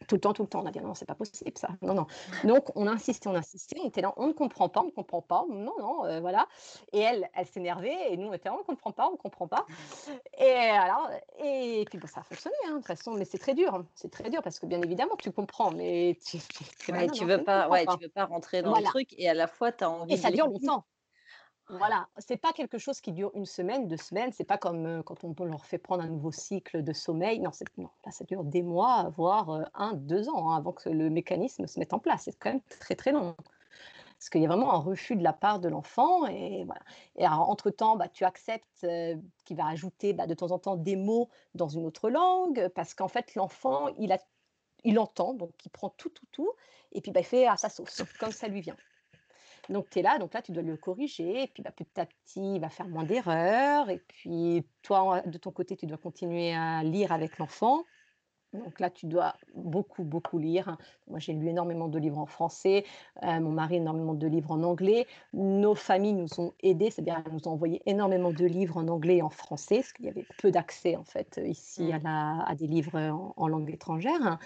tout 0.06 0.14
le 0.14 0.20
temps, 0.20 0.32
tout 0.32 0.42
le 0.42 0.48
temps. 0.48 0.62
On 0.62 0.66
a 0.66 0.70
dit 0.70 0.80
non, 0.80 0.94
c'est 0.94 1.06
pas 1.06 1.14
possible 1.14 1.52
ça. 1.56 1.68
Non, 1.82 1.94
non. 1.94 2.06
Donc 2.44 2.70
on 2.74 2.86
a 2.86 2.90
insisté, 2.90 3.28
on 3.28 3.34
a 3.34 3.38
insisté. 3.38 3.76
On 3.82 3.88
était 3.88 4.00
là, 4.00 4.12
on 4.16 4.28
ne 4.28 4.32
comprend 4.32 4.68
pas, 4.68 4.80
on 4.80 4.86
ne 4.86 4.90
comprend 4.90 5.22
pas. 5.22 5.44
Non, 5.48 5.74
non, 5.78 6.04
euh, 6.04 6.20
voilà. 6.20 6.46
Et 6.92 7.00
elle, 7.00 7.28
elle 7.34 7.46
s'énervait 7.46 8.12
et 8.12 8.16
nous 8.16 8.28
on 8.28 8.32
était 8.32 8.48
là, 8.48 8.54
on 8.54 8.58
ne 8.58 8.64
comprend 8.64 8.92
pas, 8.92 9.08
on 9.08 9.12
ne 9.12 9.16
comprend 9.16 9.48
pas. 9.48 9.66
Et 10.38 10.50
alors, 10.50 11.10
et 11.42 11.84
puis 11.88 11.98
bon, 11.98 12.06
ça 12.06 12.20
a 12.20 12.24
fonctionné 12.24 12.56
hein, 12.66 12.72
de 12.72 12.76
toute 12.76 12.86
façon, 12.86 13.14
mais 13.14 13.24
c'est 13.24 13.38
très 13.38 13.54
dur. 13.54 13.84
C'est 13.94 14.10
très 14.10 14.30
dur 14.30 14.42
parce 14.42 14.58
que 14.58 14.66
bien 14.66 14.80
évidemment 14.82 15.16
tu 15.16 15.30
comprends, 15.32 15.70
mais 15.70 16.18
tu, 16.24 16.38
tu, 16.78 17.24
veux 17.24 17.42
pas, 17.42 17.68
ouais, 17.68 17.86
tu 17.86 18.02
veux 18.02 18.08
pas 18.08 18.26
rentrer 18.26 18.62
dans 18.62 18.76
le 18.76 18.84
truc 18.84 19.14
et 19.18 19.28
à 19.28 19.34
la 19.34 19.46
fois 19.46 19.72
tu 19.72 19.84
as 19.84 19.90
envie. 19.90 20.14
Et 20.14 20.16
ça 20.16 20.30
dure 20.30 20.48
longtemps. 20.48 20.84
Voilà, 21.68 22.08
c'est 22.18 22.36
pas 22.36 22.52
quelque 22.52 22.78
chose 22.78 23.00
qui 23.00 23.12
dure 23.12 23.32
une 23.34 23.46
semaine, 23.46 23.88
deux 23.88 23.96
semaines. 23.96 24.30
C'est 24.32 24.44
pas 24.44 24.58
comme 24.58 25.02
quand 25.02 25.24
on 25.24 25.44
leur 25.44 25.64
fait 25.64 25.78
prendre 25.78 26.04
un 26.04 26.08
nouveau 26.08 26.30
cycle 26.30 26.84
de 26.84 26.92
sommeil. 26.92 27.40
Non, 27.40 27.50
non 27.76 27.90
là, 28.04 28.12
ça 28.12 28.24
dure 28.24 28.44
des 28.44 28.62
mois, 28.62 29.12
voire 29.16 29.68
un, 29.74 29.94
deux 29.94 30.28
ans 30.28 30.50
hein, 30.50 30.56
avant 30.56 30.72
que 30.72 30.88
le 30.88 31.10
mécanisme 31.10 31.66
se 31.66 31.80
mette 31.80 31.92
en 31.92 31.98
place. 31.98 32.22
C'est 32.24 32.38
quand 32.38 32.50
même 32.50 32.62
très 32.80 32.94
très 32.94 33.10
long. 33.10 33.34
Parce 34.18 34.30
qu'il 34.30 34.40
y 34.40 34.44
a 34.44 34.48
vraiment 34.48 34.72
un 34.72 34.78
refus 34.78 35.16
de 35.16 35.24
la 35.24 35.32
part 35.32 35.58
de 35.58 35.68
l'enfant. 35.68 36.26
Et 36.26 36.64
voilà. 36.64 36.82
Et 37.16 37.26
entre-temps, 37.26 37.96
bah, 37.96 38.08
tu 38.08 38.24
acceptes 38.24 38.86
qu'il 39.44 39.56
va 39.56 39.66
ajouter 39.66 40.12
bah, 40.12 40.26
de 40.26 40.34
temps 40.34 40.52
en 40.52 40.58
temps 40.60 40.76
des 40.76 40.96
mots 40.96 41.28
dans 41.54 41.68
une 41.68 41.84
autre 41.84 42.10
langue, 42.10 42.68
parce 42.74 42.94
qu'en 42.94 43.08
fait, 43.08 43.34
l'enfant, 43.34 43.88
il, 43.98 44.16
il 44.84 44.98
entend, 44.98 45.34
donc 45.34 45.50
il 45.64 45.70
prend 45.70 45.90
tout, 45.90 46.10
tout, 46.10 46.26
tout, 46.30 46.52
et 46.92 47.00
puis 47.00 47.10
bah, 47.10 47.20
il 47.20 47.26
fait 47.26 47.46
à 47.46 47.56
sa 47.56 47.68
sauce, 47.68 48.04
comme 48.20 48.32
ça 48.32 48.48
lui 48.48 48.60
vient. 48.60 48.76
Donc, 49.68 49.90
tu 49.90 49.98
es 49.98 50.02
là, 50.02 50.18
donc 50.18 50.34
là, 50.34 50.42
tu 50.42 50.52
dois 50.52 50.62
le 50.62 50.76
corriger, 50.76 51.44
et 51.44 51.46
puis 51.48 51.62
bah, 51.62 51.72
petit 51.72 52.00
à 52.00 52.06
petit, 52.06 52.54
il 52.56 52.60
va 52.60 52.68
faire 52.68 52.88
moins 52.88 53.04
d'erreurs, 53.04 53.90
et 53.90 53.98
puis 53.98 54.66
toi, 54.82 55.22
de 55.22 55.38
ton 55.38 55.50
côté, 55.50 55.76
tu 55.76 55.86
dois 55.86 55.98
continuer 55.98 56.54
à 56.54 56.82
lire 56.82 57.12
avec 57.12 57.38
l'enfant. 57.38 57.84
Donc 58.52 58.80
là, 58.80 58.90
tu 58.90 59.06
dois 59.06 59.34
beaucoup, 59.54 60.04
beaucoup 60.04 60.38
lire. 60.38 60.76
Moi, 61.08 61.18
j'ai 61.18 61.32
lu 61.32 61.48
énormément 61.48 61.88
de 61.88 61.98
livres 61.98 62.18
en 62.18 62.26
français, 62.26 62.84
euh, 63.22 63.40
mon 63.40 63.50
mari 63.50 63.76
énormément 63.76 64.14
de 64.14 64.26
livres 64.26 64.52
en 64.52 64.62
anglais. 64.62 65.06
Nos 65.32 65.74
familles 65.74 66.14
nous 66.14 66.40
ont 66.40 66.52
aidés, 66.62 66.90
c'est-à-dire 66.90 67.22
qu'elles 67.22 67.32
nous 67.32 67.48
ont 67.48 67.52
envoyé 67.52 67.82
énormément 67.86 68.30
de 68.30 68.44
livres 68.44 68.76
en 68.78 68.88
anglais 68.88 69.16
et 69.16 69.22
en 69.22 69.30
français, 69.30 69.76
parce 69.76 69.92
qu'il 69.92 70.06
y 70.06 70.08
avait 70.08 70.26
peu 70.38 70.50
d'accès 70.50 70.96
en 70.96 71.04
fait 71.04 71.40
ici 71.44 71.92
mmh. 71.92 72.06
à, 72.06 72.54
des 72.54 72.66
livres 72.66 72.98
en, 72.98 73.34
en 73.36 73.48
langue 73.48 73.70
étrangère. 73.70 74.38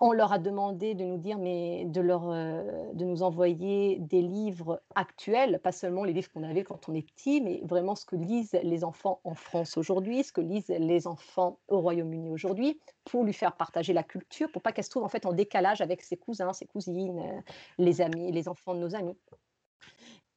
On 0.00 0.12
leur 0.12 0.32
a 0.32 0.38
demandé 0.38 0.94
de 0.94 1.04
nous 1.04 1.18
dire, 1.18 1.38
mais 1.38 1.84
de, 1.84 2.00
leur, 2.00 2.28
euh, 2.30 2.92
de 2.94 3.04
nous 3.04 3.22
envoyer 3.22 3.98
des 4.00 4.22
livres 4.22 4.82
actuels, 4.96 5.60
pas 5.60 5.70
seulement 5.70 6.04
les 6.04 6.12
livres 6.12 6.30
qu'on 6.32 6.42
avait 6.42 6.64
quand 6.64 6.88
on 6.88 6.94
est 6.94 7.02
petit, 7.02 7.40
mais 7.40 7.60
vraiment 7.64 7.94
ce 7.94 8.04
que 8.04 8.16
lisent 8.16 8.58
les 8.62 8.82
enfants 8.82 9.20
en 9.22 9.34
France 9.34 9.76
aujourd'hui, 9.76 10.24
ce 10.24 10.32
que 10.32 10.40
lisent 10.40 10.68
les 10.68 11.06
enfants 11.06 11.60
au 11.68 11.80
Royaume-Uni 11.80 12.28
aujourd'hui, 12.30 12.80
pour 13.04 13.22
lui 13.22 13.32
faire 13.32 13.54
partager 13.56 13.92
la 13.92 14.02
culture, 14.02 14.50
pour 14.50 14.62
pas 14.62 14.72
qu'elle 14.72 14.84
se 14.84 14.90
trouve 14.90 15.04
en 15.04 15.08
fait 15.08 15.26
en 15.26 15.32
décalage 15.32 15.80
avec 15.80 16.02
ses 16.02 16.16
cousins, 16.16 16.52
ses 16.52 16.66
cousines, 16.66 17.20
euh, 17.20 17.40
les 17.78 18.00
amis, 18.00 18.32
les 18.32 18.48
enfants 18.48 18.74
de 18.74 18.80
nos 18.80 18.96
amis. 18.96 19.16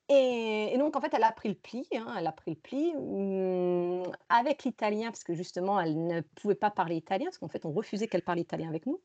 Et, 0.09 0.77
donc, 0.77 0.95
en 0.95 1.01
fait, 1.01 1.13
elle 1.13 1.23
a 1.23 1.31
pris 1.33 1.49
le 1.49 1.55
pli, 1.55 1.85
hein, 1.93 2.15
elle 2.17 2.27
a 2.27 2.31
pris 2.31 2.51
le 2.51 2.57
pli 2.57 2.93
mmh, 2.93 4.09
avec 4.29 4.63
l'italien, 4.63 5.07
parce 5.07 5.23
que 5.23 5.33
justement, 5.33 5.81
elle 5.81 6.07
ne 6.07 6.21
pouvait 6.21 6.55
pas 6.55 6.71
parler 6.71 6.95
italien, 6.95 7.25
parce 7.25 7.37
qu'en 7.37 7.49
fait, 7.49 7.65
on 7.65 7.71
refusait 7.71 8.07
qu'elle 8.07 8.21
parle 8.21 8.39
italien 8.39 8.69
avec 8.69 8.85
nous. 8.85 9.01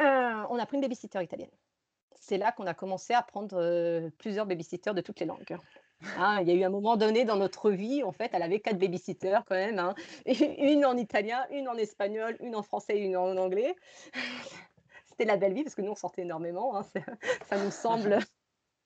Euh, 0.00 0.46
on 0.50 0.58
a 0.58 0.66
pris 0.66 0.76
une 0.76 0.82
babysitter 0.82 1.22
italienne. 1.22 1.50
C'est 2.14 2.38
là 2.38 2.52
qu'on 2.52 2.66
a 2.66 2.74
commencé 2.74 3.12
à 3.12 3.22
prendre 3.22 3.56
euh, 3.60 4.10
plusieurs 4.18 4.46
babysitters 4.46 4.94
de 4.94 5.00
toutes 5.00 5.20
les 5.20 5.26
langues. 5.26 5.56
Hein, 6.18 6.40
il 6.42 6.48
y 6.48 6.50
a 6.50 6.54
eu 6.54 6.64
un 6.64 6.70
moment 6.70 6.96
donné 6.96 7.24
dans 7.24 7.36
notre 7.36 7.70
vie, 7.70 8.02
en 8.02 8.12
fait, 8.12 8.30
elle 8.32 8.42
avait 8.42 8.60
quatre 8.60 8.78
babysitters 8.78 9.40
quand 9.46 9.54
même. 9.54 9.78
Hein. 9.78 9.94
Une 10.26 10.84
en 10.84 10.96
italien, 10.96 11.46
une 11.50 11.68
en 11.68 11.74
espagnol, 11.74 12.36
une 12.40 12.56
en 12.56 12.62
français 12.62 12.98
une 12.98 13.16
en 13.16 13.36
anglais. 13.36 13.74
C'était 15.06 15.24
la 15.24 15.36
belle 15.36 15.54
vie 15.54 15.62
parce 15.62 15.74
que 15.74 15.82
nous, 15.82 15.92
on 15.92 15.96
sortait 15.96 16.22
énormément. 16.22 16.76
Hein. 16.76 16.84
Ça 17.48 17.56
nous 17.56 17.70
semble 17.70 18.18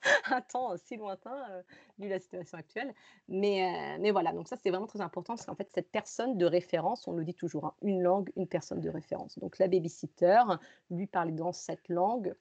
un 0.31 0.41
temps 0.41 0.77
si 0.77 0.97
lointain 0.97 1.45
euh, 1.51 1.63
vu 1.99 2.09
la 2.09 2.19
situation 2.19 2.59
actuelle. 2.59 2.95
Mais, 3.29 3.65
euh, 3.65 3.99
mais 4.01 4.11
voilà, 4.11 4.33
donc 4.33 4.49
ça 4.49 4.57
c'est 4.57 4.71
vraiment 4.71 4.87
très 4.87 5.01
important 5.01 5.35
parce 5.35 5.47
qu'en 5.47 5.55
fait 5.55 5.71
cette 5.73 5.91
personne 5.91 6.39
de 6.39 6.47
référence, 6.47 7.09
on 7.09 7.13
le 7.13 7.25
dit 7.25 7.35
toujours, 7.35 7.67
hein, 7.67 7.75
une 7.83 8.03
langue, 8.03 8.31
une 8.37 8.47
personne 8.47 8.81
de 8.81 8.91
référence. 8.91 9.39
Donc 9.39 9.59
la 9.59 9.69
babysitter 9.69 10.43
lui 10.91 11.07
parlait 11.07 11.33
dans 11.33 11.53
cette 11.53 11.89
langue 11.89 12.35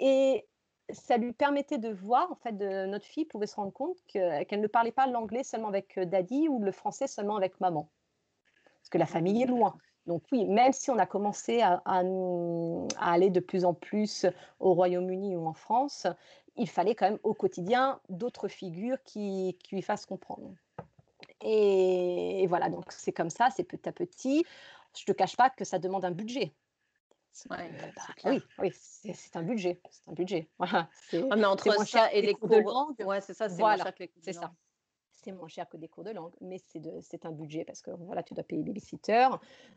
et 0.00 0.46
ça 0.90 1.16
lui 1.16 1.32
permettait 1.32 1.78
de 1.78 1.88
voir, 1.88 2.30
en 2.30 2.36
fait, 2.36 2.52
notre 2.52 3.04
fille 3.04 3.24
pouvait 3.24 3.46
se 3.46 3.56
rendre 3.56 3.72
compte 3.72 3.96
qu'elle 4.06 4.60
ne 4.60 4.66
parlait 4.66 4.92
pas 4.92 5.06
l'anglais 5.06 5.42
seulement 5.42 5.68
avec 5.68 5.98
euh, 5.98 6.04
daddy 6.04 6.48
ou 6.48 6.60
le 6.60 6.72
français 6.72 7.06
seulement 7.06 7.36
avec 7.36 7.60
maman. 7.60 7.90
Parce 8.80 8.90
que 8.90 8.98
la 8.98 9.06
famille 9.06 9.42
est 9.42 9.46
loin. 9.46 9.76
Donc 10.06 10.22
oui, 10.30 10.44
même 10.44 10.72
si 10.72 10.90
on 10.92 10.98
a 10.98 11.06
commencé 11.06 11.60
à, 11.62 11.82
aller 13.00 13.30
de 13.30 13.40
plus 13.40 13.64
en 13.64 13.74
plus 13.74 14.24
au 14.60 14.74
Royaume-Uni 14.74 15.34
ou 15.36 15.46
en 15.46 15.52
France, 15.52 16.06
il 16.56 16.68
fallait 16.68 16.94
quand 16.94 17.10
même 17.10 17.18
au 17.22 17.34
quotidien 17.34 18.00
d'autres 18.08 18.48
figures 18.48 18.98
qui, 19.04 19.56
lui 19.70 19.82
fassent 19.82 20.06
comprendre. 20.06 20.54
Et, 21.42 22.46
voilà, 22.48 22.68
donc 22.68 22.84
c'est 22.90 23.12
comme 23.12 23.30
ça, 23.30 23.48
c'est 23.54 23.64
petit 23.64 23.88
à 23.88 23.92
petit. 23.92 24.44
Je 24.96 25.04
ne 25.06 25.12
te 25.12 25.18
cache 25.18 25.36
pas 25.36 25.50
que 25.50 25.64
ça 25.64 25.78
demande 25.78 26.04
un 26.04 26.10
budget. 26.10 26.54
Bah, 27.50 27.58
oui, 28.24 28.40
oui 28.58 28.72
c'est 28.72 29.36
un 29.36 29.42
budget. 29.42 29.78
C'est 29.90 30.08
un 30.08 30.14
budget. 30.14 30.48
Voilà, 30.58 30.88
mais 31.36 31.44
entre 31.44 31.86
ça 31.86 32.10
et 32.12 32.22
les 32.22 32.34
cours 32.34 32.48
de 32.48 32.56
langue, 32.56 32.96
ouais, 33.00 33.20
c'est 33.20 33.34
ça, 33.34 33.48
c'est 33.48 33.56
voilà, 33.56 33.92
c'est 34.22 34.32
ça 34.32 34.52
c'est 35.26 35.32
moins 35.32 35.48
cher 35.48 35.68
que 35.68 35.76
des 35.76 35.88
cours 35.88 36.04
de 36.04 36.10
langue, 36.10 36.32
mais 36.40 36.58
c'est 37.00 37.26
un 37.26 37.32
budget 37.32 37.64
parce 37.64 37.82
que 37.82 37.90
voilà, 37.90 38.22
tu 38.22 38.34
dois 38.34 38.44
payer 38.44 38.62
babysitter. 38.62 39.28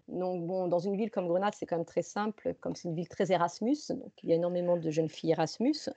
Donc, 0.07 0.45
bon, 0.45 0.67
dans 0.67 0.79
une 0.79 0.95
ville 0.95 1.09
comme 1.09 1.27
Grenade, 1.27 1.55
c'est 1.57 1.65
quand 1.65 1.77
même 1.77 1.85
très 1.85 2.03
simple, 2.03 2.53
comme 2.59 2.75
c'est 2.75 2.87
une 2.87 2.95
ville 2.95 3.07
très 3.07 3.31
Erasmus, 3.31 3.77
donc 3.89 4.11
il 4.21 4.29
y 4.29 4.33
a 4.33 4.35
énormément 4.35 4.77
de 4.77 4.91
jeunes 4.91 5.09
filles 5.09 5.31
Erasmus. 5.31 5.89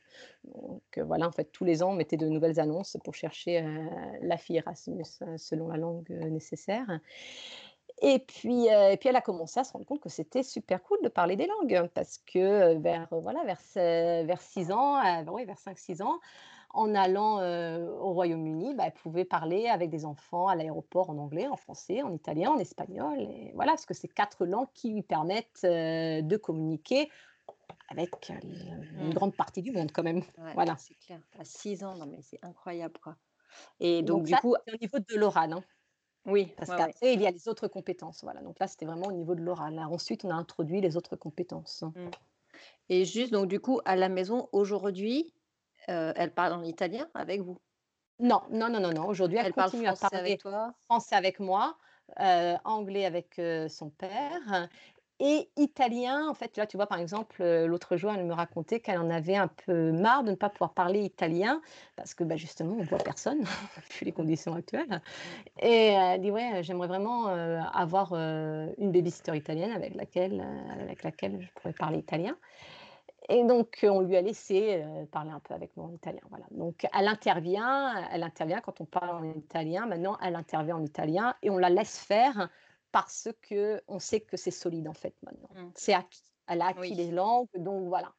Donc, 0.44 0.82
euh, 0.96 1.04
voilà, 1.04 1.28
en 1.28 1.32
fait, 1.32 1.52
tous 1.52 1.64
les 1.64 1.82
ans, 1.82 1.90
on 1.90 1.94
mettait 1.94 2.16
de 2.16 2.26
nouvelles 2.26 2.60
annonces 2.60 2.96
pour 3.04 3.14
chercher 3.14 3.60
euh, 3.60 3.84
la 4.22 4.38
fille 4.38 4.56
Erasmus 4.56 5.04
euh, 5.20 5.36
selon 5.36 5.68
la 5.68 5.76
langue 5.76 6.08
nécessaire. 6.10 7.00
Et 8.00 8.18
puis, 8.20 8.66
et 8.66 8.96
puis, 8.96 9.10
elle 9.10 9.16
a 9.16 9.20
commencé 9.20 9.60
à 9.60 9.64
se 9.64 9.72
rendre 9.72 9.84
compte 9.84 10.00
que 10.00 10.08
c'était 10.08 10.42
super 10.42 10.82
cool 10.82 10.98
de 11.04 11.08
parler 11.08 11.36
des 11.36 11.46
langues 11.46 11.88
parce 11.94 12.18
que 12.18 12.76
vers, 12.78 13.06
voilà, 13.12 13.44
vers, 13.44 13.60
vers 14.24 14.40
6 14.40 14.72
ans, 14.72 15.00
oui, 15.30 15.44
vers 15.44 15.58
5-6 15.58 16.02
ans, 16.02 16.18
en 16.74 16.94
allant 16.94 17.37
au 17.38 18.12
Royaume-Uni, 18.12 18.74
bah, 18.74 18.85
elle 18.87 18.92
pouvait 18.92 19.24
parler 19.24 19.68
avec 19.68 19.90
des 19.90 20.04
enfants 20.04 20.48
à 20.48 20.54
l'aéroport 20.54 21.11
en 21.11 21.18
anglais, 21.18 21.46
en 21.46 21.56
français, 21.56 22.02
en 22.02 22.12
italien, 22.12 22.50
en 22.50 22.58
espagnol. 22.58 23.20
Et 23.20 23.52
voilà, 23.54 23.72
parce 23.72 23.87
que 23.87 23.94
c'est 23.94 24.08
quatre 24.08 24.46
langues 24.46 24.72
qui 24.74 24.90
lui 24.90 25.02
permettent 25.02 25.62
de 25.64 26.37
communiquer 26.37 27.11
avec 27.88 28.30
une 28.30 29.08
mmh. 29.08 29.14
grande 29.14 29.35
partie 29.35 29.62
du 29.62 29.70
monde 29.70 29.92
quand 29.92 30.02
même. 30.02 30.22
voilà. 30.54 30.76
C'est 30.78 30.94
clair. 30.94 31.20
À 31.38 31.44
6 31.44 31.85
ans, 31.85 31.94
non 31.96 32.06
mais 32.06 32.22
c'est 32.22 32.38
incroyable 32.42 32.94
quoi. 33.02 33.16
Et 33.80 34.02
donc, 34.02 34.24
du 34.24 34.35
coup, 34.37 34.54
au 34.54 34.76
niveau 34.80 34.98
de 34.98 35.16
l'oral. 35.16 35.52
Hein. 35.52 35.62
Oui, 36.24 36.52
parce 36.56 36.70
qu'après, 36.70 37.14
il 37.14 37.20
y 37.20 37.26
a 37.26 37.30
les 37.30 37.48
autres 37.48 37.68
compétences. 37.68 38.22
Voilà. 38.22 38.40
Donc 38.40 38.58
là, 38.61 38.66
c'était 38.66 38.87
vraiment 38.87 39.08
au 39.08 39.12
niveau 39.12 39.35
de 39.35 39.42
l'oral. 39.42 39.78
Ensuite, 39.78 40.24
on 40.24 40.30
a 40.30 40.35
introduit 40.35 40.80
les 40.80 40.96
autres 40.96 41.16
compétences. 41.16 41.82
Mmh. 41.82 42.11
Et 42.88 43.04
juste, 43.04 43.32
donc 43.32 43.48
du 43.48 43.61
coup, 43.61 43.80
à 43.85 43.96
la 43.96 44.08
maison, 44.08 44.48
aujourd'hui, 44.52 45.35
elle 45.88 46.33
parle 46.33 46.53
en 46.53 46.62
italien 46.62 47.09
avec 47.14 47.40
vous? 47.40 47.59
Non, 48.18 48.42
non, 48.51 48.68
non, 48.68 48.81
non, 48.81 48.92
non. 48.92 49.07
Aujourd'hui, 49.07 49.38
elle, 49.42 49.53
continue 49.53 49.87
à 49.87 49.95
parler 49.95 50.18
avec 50.18 50.40
toi? 50.40 50.73
français 50.85 51.16
avec 51.16 51.40
moi, 51.40 51.77
anglais 52.64 53.05
avec 53.05 53.40
son 53.68 53.90
père 53.90 54.68
et 55.25 55.49
italien, 55.57 56.27
en 56.29 56.35
fait, 56.35 56.57
là, 56.57 56.66
tu 56.66 56.77
vois, 56.77 56.88
par 56.88 56.99
exemple, 56.99 57.45
l'autre 57.45 57.97
jour, 57.97 58.11
elle 58.12 58.25
me 58.25 58.35
racontait 58.35 58.81
qu'elle 58.81 58.99
en 58.99 59.09
avait 59.09 59.37
un 59.37 59.47
peu 59.47 59.92
marre 59.92 60.25
de 60.25 60.33
ne 60.33 60.35
pas 60.35 60.51
pouvoir 60.51 60.75
parler 60.75 60.99
italien 60.99 61.62
parce 61.95 62.12
que 62.12 62.25
bah, 62.25 62.37
justement, 62.37 62.73
on 62.73 62.81
ne 62.81 62.85
voit 62.85 62.99
personne, 62.99 63.40
vu 64.01 64.05
les 64.05 64.11
conditions 64.11 64.53
actuelles. 64.53 65.01
Et 65.61 65.92
elle 65.92 66.21
dit, 66.21 66.33
ouais, 66.33 66.64
j'aimerais 66.64 66.88
vraiment 66.88 67.27
avoir 67.27 68.14
une 68.14 68.90
babysitter 68.90 69.37
italienne 69.37 69.71
avec 69.71 69.95
laquelle, 69.95 70.45
avec 70.81 71.05
laquelle 71.05 71.40
je 71.40 71.49
pourrais 71.55 71.73
parler 71.75 71.99
italien. 71.99 72.37
Et 73.28 73.44
donc, 73.44 73.78
on 73.82 74.00
lui 74.00 74.16
a 74.16 74.20
laissé 74.20 74.85
parler 75.12 75.30
un 75.30 75.40
peu 75.40 75.54
avec 75.54 75.76
nous 75.76 75.85
en 75.85 75.92
italien. 75.92 76.22
Voilà. 76.28 76.44
Donc, 76.50 76.87
elle 76.92 77.06
intervient, 77.06 78.08
elle 78.11 78.22
intervient 78.24 78.61
quand 78.61 78.80
on 78.80 78.85
parle 78.85 79.11
en 79.11 79.24
italien. 79.24 79.87
Maintenant, 79.87 80.18
elle 80.20 80.35
intervient 80.35 80.76
en 80.76 80.85
italien 80.85 81.35
et 81.42 81.50
on 81.50 81.58
la 81.58 81.70
laisse 81.70 81.98
faire 81.98 82.48
parce 82.90 83.28
que 83.42 83.80
on 83.88 83.98
sait 83.98 84.20
que 84.20 84.37
c'est 84.37 84.50
solide 84.50 84.88
en 84.88 84.92
fait 84.92 85.14
maintenant. 85.22 85.48
Mmh. 85.54 85.70
C'est 85.74 85.94
acquis. 85.94 86.22
Elle 86.48 86.62
a 86.62 86.66
acquis 86.66 86.94
les 86.94 87.11
langues, 87.11 87.48
donc 87.54 87.87
voilà. 87.88 88.12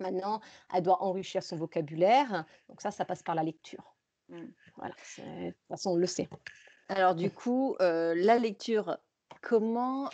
Maintenant, 0.00 0.40
elle 0.74 0.82
doit 0.82 1.02
enrichir 1.02 1.42
son 1.42 1.56
vocabulaire. 1.56 2.44
Donc 2.68 2.80
ça, 2.80 2.90
ça 2.90 3.04
passe 3.04 3.22
par 3.22 3.36
la 3.36 3.44
lecture. 3.44 3.94
Mmh. 4.28 4.40
Voilà. 4.76 4.94
De 5.18 5.50
toute 5.50 5.68
façon, 5.68 5.90
on 5.92 5.96
le 5.96 6.06
sait. 6.06 6.28
Alors 6.88 7.14
du 7.14 7.30
coup, 7.30 7.76
la 7.78 8.38
lecture, 8.38 8.98
comment 9.40 10.10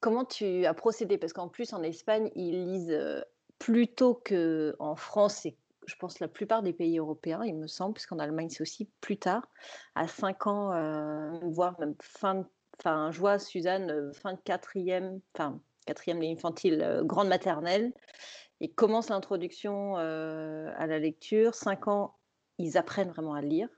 comment 0.00 0.24
tu 0.24 0.64
as 0.66 0.74
procédé? 0.74 1.18
Parce 1.18 1.32
qu'en 1.32 1.48
plus, 1.48 1.72
en 1.72 1.82
Espagne, 1.82 2.30
ils 2.34 2.64
lisent 2.64 3.24
plus 3.58 3.88
tôt 3.88 4.20
qu'en 4.24 4.96
France 4.96 5.46
et 5.46 5.56
je 5.86 5.94
pense, 5.96 6.18
la 6.18 6.28
plupart 6.28 6.62
des 6.62 6.72
pays 6.72 6.98
européens, 6.98 7.42
il 7.44 7.54
me 7.54 7.66
semble, 7.66 7.94
puisqu'en 7.94 8.18
Allemagne, 8.18 8.48
c'est 8.50 8.60
aussi 8.60 8.90
plus 9.00 9.16
tard, 9.16 9.48
à 9.94 10.08
5 10.08 10.46
ans, 10.46 11.40
voire 11.42 11.78
même 11.78 11.94
fin, 12.02 12.44
enfin, 12.78 13.10
je 13.12 13.18
vois 13.18 13.38
Suzanne, 13.38 14.12
fin 14.12 14.34
de 14.34 14.40
quatrième, 14.44 15.20
enfin, 15.34 15.60
quatrième 15.86 16.22
infantile, 16.22 16.82
euh, 16.82 17.04
grande 17.04 17.28
maternelle, 17.28 17.92
et 18.60 18.68
commence 18.68 19.10
l'introduction 19.10 19.96
à 19.96 20.86
la 20.86 20.98
lecture. 20.98 21.54
5 21.54 21.88
ans, 21.88 22.16
ils 22.58 22.76
apprennent 22.76 23.10
vraiment 23.10 23.34
à 23.34 23.40
lire, 23.40 23.68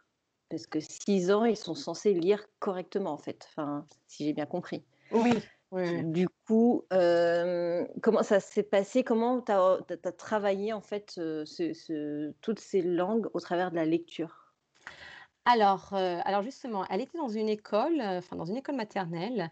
parce 0.49 0.67
que 0.67 0.81
6 0.81 1.31
ans, 1.31 1.45
ils 1.45 1.57
sont 1.57 1.75
censés 1.75 2.15
lire 2.15 2.47
correctement, 2.59 3.13
en 3.13 3.19
fait, 3.19 3.47
enfin, 3.51 3.85
si 4.07 4.25
j'ai 4.25 4.33
bien 4.33 4.47
compris. 4.47 4.83
Oui. 5.11 5.35
Du 5.73 6.29
coup, 6.47 6.85
comment 6.91 8.23
ça 8.23 8.41
s'est 8.41 8.63
passé? 8.63 9.05
Comment 9.05 9.43
tu 9.43 9.53
as, 9.53 10.13
travaillé 10.17 10.73
en 10.73 10.81
fait 10.81 11.11
ce, 11.13 12.33
toutes 12.41 12.61
ces 12.61 12.83
langues 12.83 13.29
au 13.35 13.41
travers 13.41 13.71
de 13.71 13.77
la 13.77 13.85
lecture? 13.85 14.55
Alors, 15.45 15.93
alors 15.93 16.43
justement, 16.43 16.87
elle 16.89 17.03
était 17.03 17.19
dans 17.19 17.29
une 17.29 17.49
école, 17.49 18.01
enfin 18.01 18.37
dans 18.37 18.47
une 18.47 18.57
école 18.57 18.77
maternelle 18.77 19.51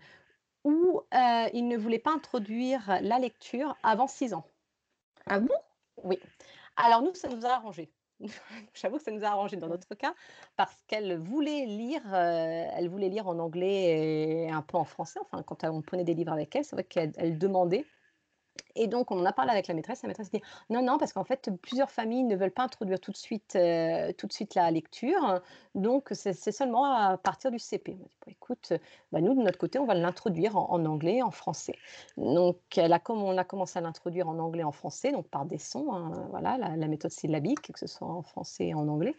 où 0.65 1.03
ils 1.13 1.69
ne 1.69 1.77
voulaient 1.77 1.99
pas 1.99 2.13
introduire 2.13 2.99
la 3.03 3.19
lecture 3.19 3.77
avant 3.83 4.07
6 4.07 4.33
ans. 4.33 4.47
Ah 5.27 5.41
bon? 5.41 5.55
Oui. 6.03 6.19
Alors 6.77 7.03
nous, 7.03 7.15
ça 7.15 7.29
nous 7.29 7.45
a 7.45 7.51
arrangé. 7.51 7.91
J'avoue 8.75 8.97
que 8.97 9.03
ça 9.03 9.11
nous 9.11 9.25
a 9.25 9.29
arrangé 9.29 9.57
dans 9.57 9.69
notre 9.69 9.95
cas 9.95 10.15
parce 10.57 10.83
qu'elle 10.87 11.19
voulait 11.19 11.67
lire, 11.67 12.03
elle 12.15 12.89
voulait 12.89 13.09
lire 13.09 13.29
en 13.29 13.39
anglais 13.39 14.47
et 14.47 14.51
un 14.51 14.63
peu 14.63 14.77
en 14.79 14.85
français. 14.85 15.21
Enfin, 15.23 15.43
quand 15.43 15.65
on 15.65 15.83
prenait 15.83 16.05
des 16.05 16.15
livres 16.15 16.33
avec 16.33 16.55
elle, 16.57 16.65
c'est 16.65 16.77
vrai 16.77 16.85
qu'elle 16.85 17.39
demandait 17.39 17.87
et 18.77 18.87
donc, 18.87 19.11
on 19.11 19.19
en 19.19 19.25
a 19.25 19.33
parlé 19.33 19.51
avec 19.51 19.67
la 19.67 19.75
maîtresse. 19.75 20.03
La 20.03 20.09
maîtresse 20.09 20.31
dit 20.31 20.43
non, 20.71 20.83
non, 20.83 20.99
parce 20.99 21.13
qu'en 21.13 21.25
fait, 21.25 21.51
plusieurs 21.63 21.91
familles 21.91 22.25
ne 22.25 22.37
veulent 22.37 22.51
pas 22.51 22.63
introduire 22.63 23.01
tout 23.01 23.11
de 23.11 23.17
suite, 23.17 23.57
euh, 23.57 24.13
tout 24.13 24.27
de 24.27 24.33
suite 24.33 24.55
la 24.55 24.71
lecture. 24.71 25.41
Donc, 25.75 26.09
c'est 26.13 26.53
seulement 26.53 26.85
à 26.85 27.17
partir 27.17 27.51
du 27.51 27.59
CP. 27.59 27.97
On 28.01 28.05
dit 28.27 28.33
écoute, 28.33 28.73
bah, 29.13 29.21
nous, 29.21 29.35
de 29.35 29.43
notre 29.43 29.59
côté, 29.59 29.79
on 29.79 29.87
va 29.87 29.95
l'introduire 29.95 30.57
en, 30.57 30.85
anglais, 30.85 31.23
en 31.23 31.31
français. 31.31 31.77
Donc, 32.17 32.59
elle 32.77 32.93
a, 32.93 32.99
comme 32.99 33.23
on 33.23 33.37
a 33.37 33.45
commencé 33.45 33.79
à 33.79 33.83
l'introduire 33.83 34.29
en 34.29 34.39
anglais, 34.39 34.63
en 34.63 34.73
français, 34.73 35.13
donc 35.13 35.29
par 35.29 35.45
des 35.45 35.59
sons, 35.59 35.93
hein, 35.93 36.27
voilà, 36.31 36.59
la, 36.59 36.87
méthode 36.87 37.11
syllabique, 37.11 37.73
que 37.73 37.79
ce 37.79 37.87
soit 37.87 38.07
en 38.07 38.23
français 38.23 38.69
et 38.69 38.75
en 38.75 38.87
anglais. 38.89 39.15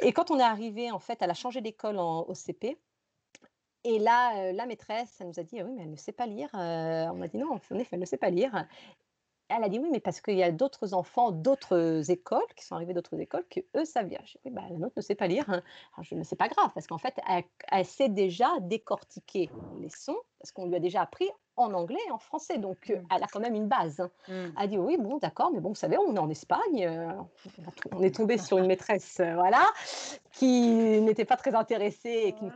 Et 0.00 0.12
quand 0.12 0.30
on 0.30 0.38
est 0.38 0.42
arrivé, 0.42 0.90
en 0.90 0.98
fait, 0.98 1.18
elle 1.20 1.30
a 1.30 1.34
changé 1.34 1.60
d'école 1.60 1.98
au 1.98 2.34
CP. 2.34 2.78
Et 3.88 4.00
là, 4.00 4.52
la 4.52 4.66
maîtresse, 4.66 5.16
elle 5.20 5.28
nous 5.28 5.38
a 5.38 5.44
dit: 5.44 5.60
«Ah 5.60 5.64
oui, 5.64 5.72
mais 5.72 5.84
elle 5.84 5.92
ne 5.92 5.96
sait 5.96 6.10
pas 6.10 6.26
lire». 6.26 6.50
on 6.54 7.14
m'a 7.14 7.28
dit: 7.28 7.38
«Non, 7.38 7.52
en 7.52 7.78
effet, 7.78 7.90
elle 7.92 8.00
ne 8.00 8.04
sait 8.04 8.16
pas 8.16 8.30
lire». 8.30 8.66
Elle 9.48 9.62
a 9.62 9.68
dit: 9.68 9.78
«Oui, 9.78 9.88
mais 9.92 10.00
parce 10.00 10.20
qu'il 10.20 10.34
y 10.34 10.42
a 10.42 10.50
d'autres 10.50 10.92
enfants 10.92 11.30
d'autres 11.30 12.10
écoles 12.10 12.42
qui 12.56 12.64
sont 12.64 12.74
arrivés 12.74 12.94
d'autres 12.94 13.20
écoles 13.20 13.44
que 13.48 13.60
eux 13.76 13.84
savent 13.84 14.08
lire». 14.08 14.22
J'ai 14.24 14.40
dit: 14.40 14.46
«Oui, 14.46 14.50
bah, 14.50 14.62
la 14.68 14.76
nôtre 14.76 14.94
ne 14.96 15.02
sait 15.02 15.14
pas 15.14 15.28
lire». 15.28 15.48
Alors 15.48 16.02
je 16.02 16.16
«Mais 16.16 16.24
c'est 16.24 16.34
pas 16.34 16.48
grave 16.48 16.70
parce 16.74 16.88
qu'en 16.88 16.98
fait, 16.98 17.14
elle 17.70 17.84
sait 17.84 18.08
déjà 18.08 18.48
décortiquer 18.60 19.50
les 19.78 19.88
sons 19.88 20.18
parce 20.40 20.50
qu'on 20.50 20.66
lui 20.66 20.74
a 20.74 20.80
déjà 20.80 21.02
appris 21.02 21.30
en 21.54 21.72
anglais 21.72 22.00
et 22.08 22.10
en 22.10 22.18
français, 22.18 22.58
donc 22.58 22.88
mmh. 22.88 23.06
elle 23.14 23.22
a 23.22 23.26
quand 23.28 23.40
même 23.40 23.54
une 23.54 23.68
base, 23.68 24.00
hein». 24.00 24.10
mmh. 24.26 24.32
Elle 24.32 24.52
a 24.56 24.66
dit: 24.66 24.78
«Oui, 24.78 24.96
bon, 24.98 25.18
d'accord, 25.18 25.52
mais 25.52 25.60
bon, 25.60 25.68
vous 25.68 25.74
savez, 25.76 25.96
on 25.96 26.16
est 26.16 26.18
en 26.18 26.28
Espagne, 26.28 26.90
on 27.92 28.02
est 28.02 28.16
tombé 28.16 28.36
sur 28.36 28.58
une 28.58 28.66
maîtresse, 28.66 29.20
voilà, 29.20 29.64
qui 30.32 31.00
n'était 31.02 31.24
pas 31.24 31.36
très 31.36 31.54
intéressée 31.54 32.22
et 32.24 32.32
qui 32.32 32.46
ne 32.46 32.50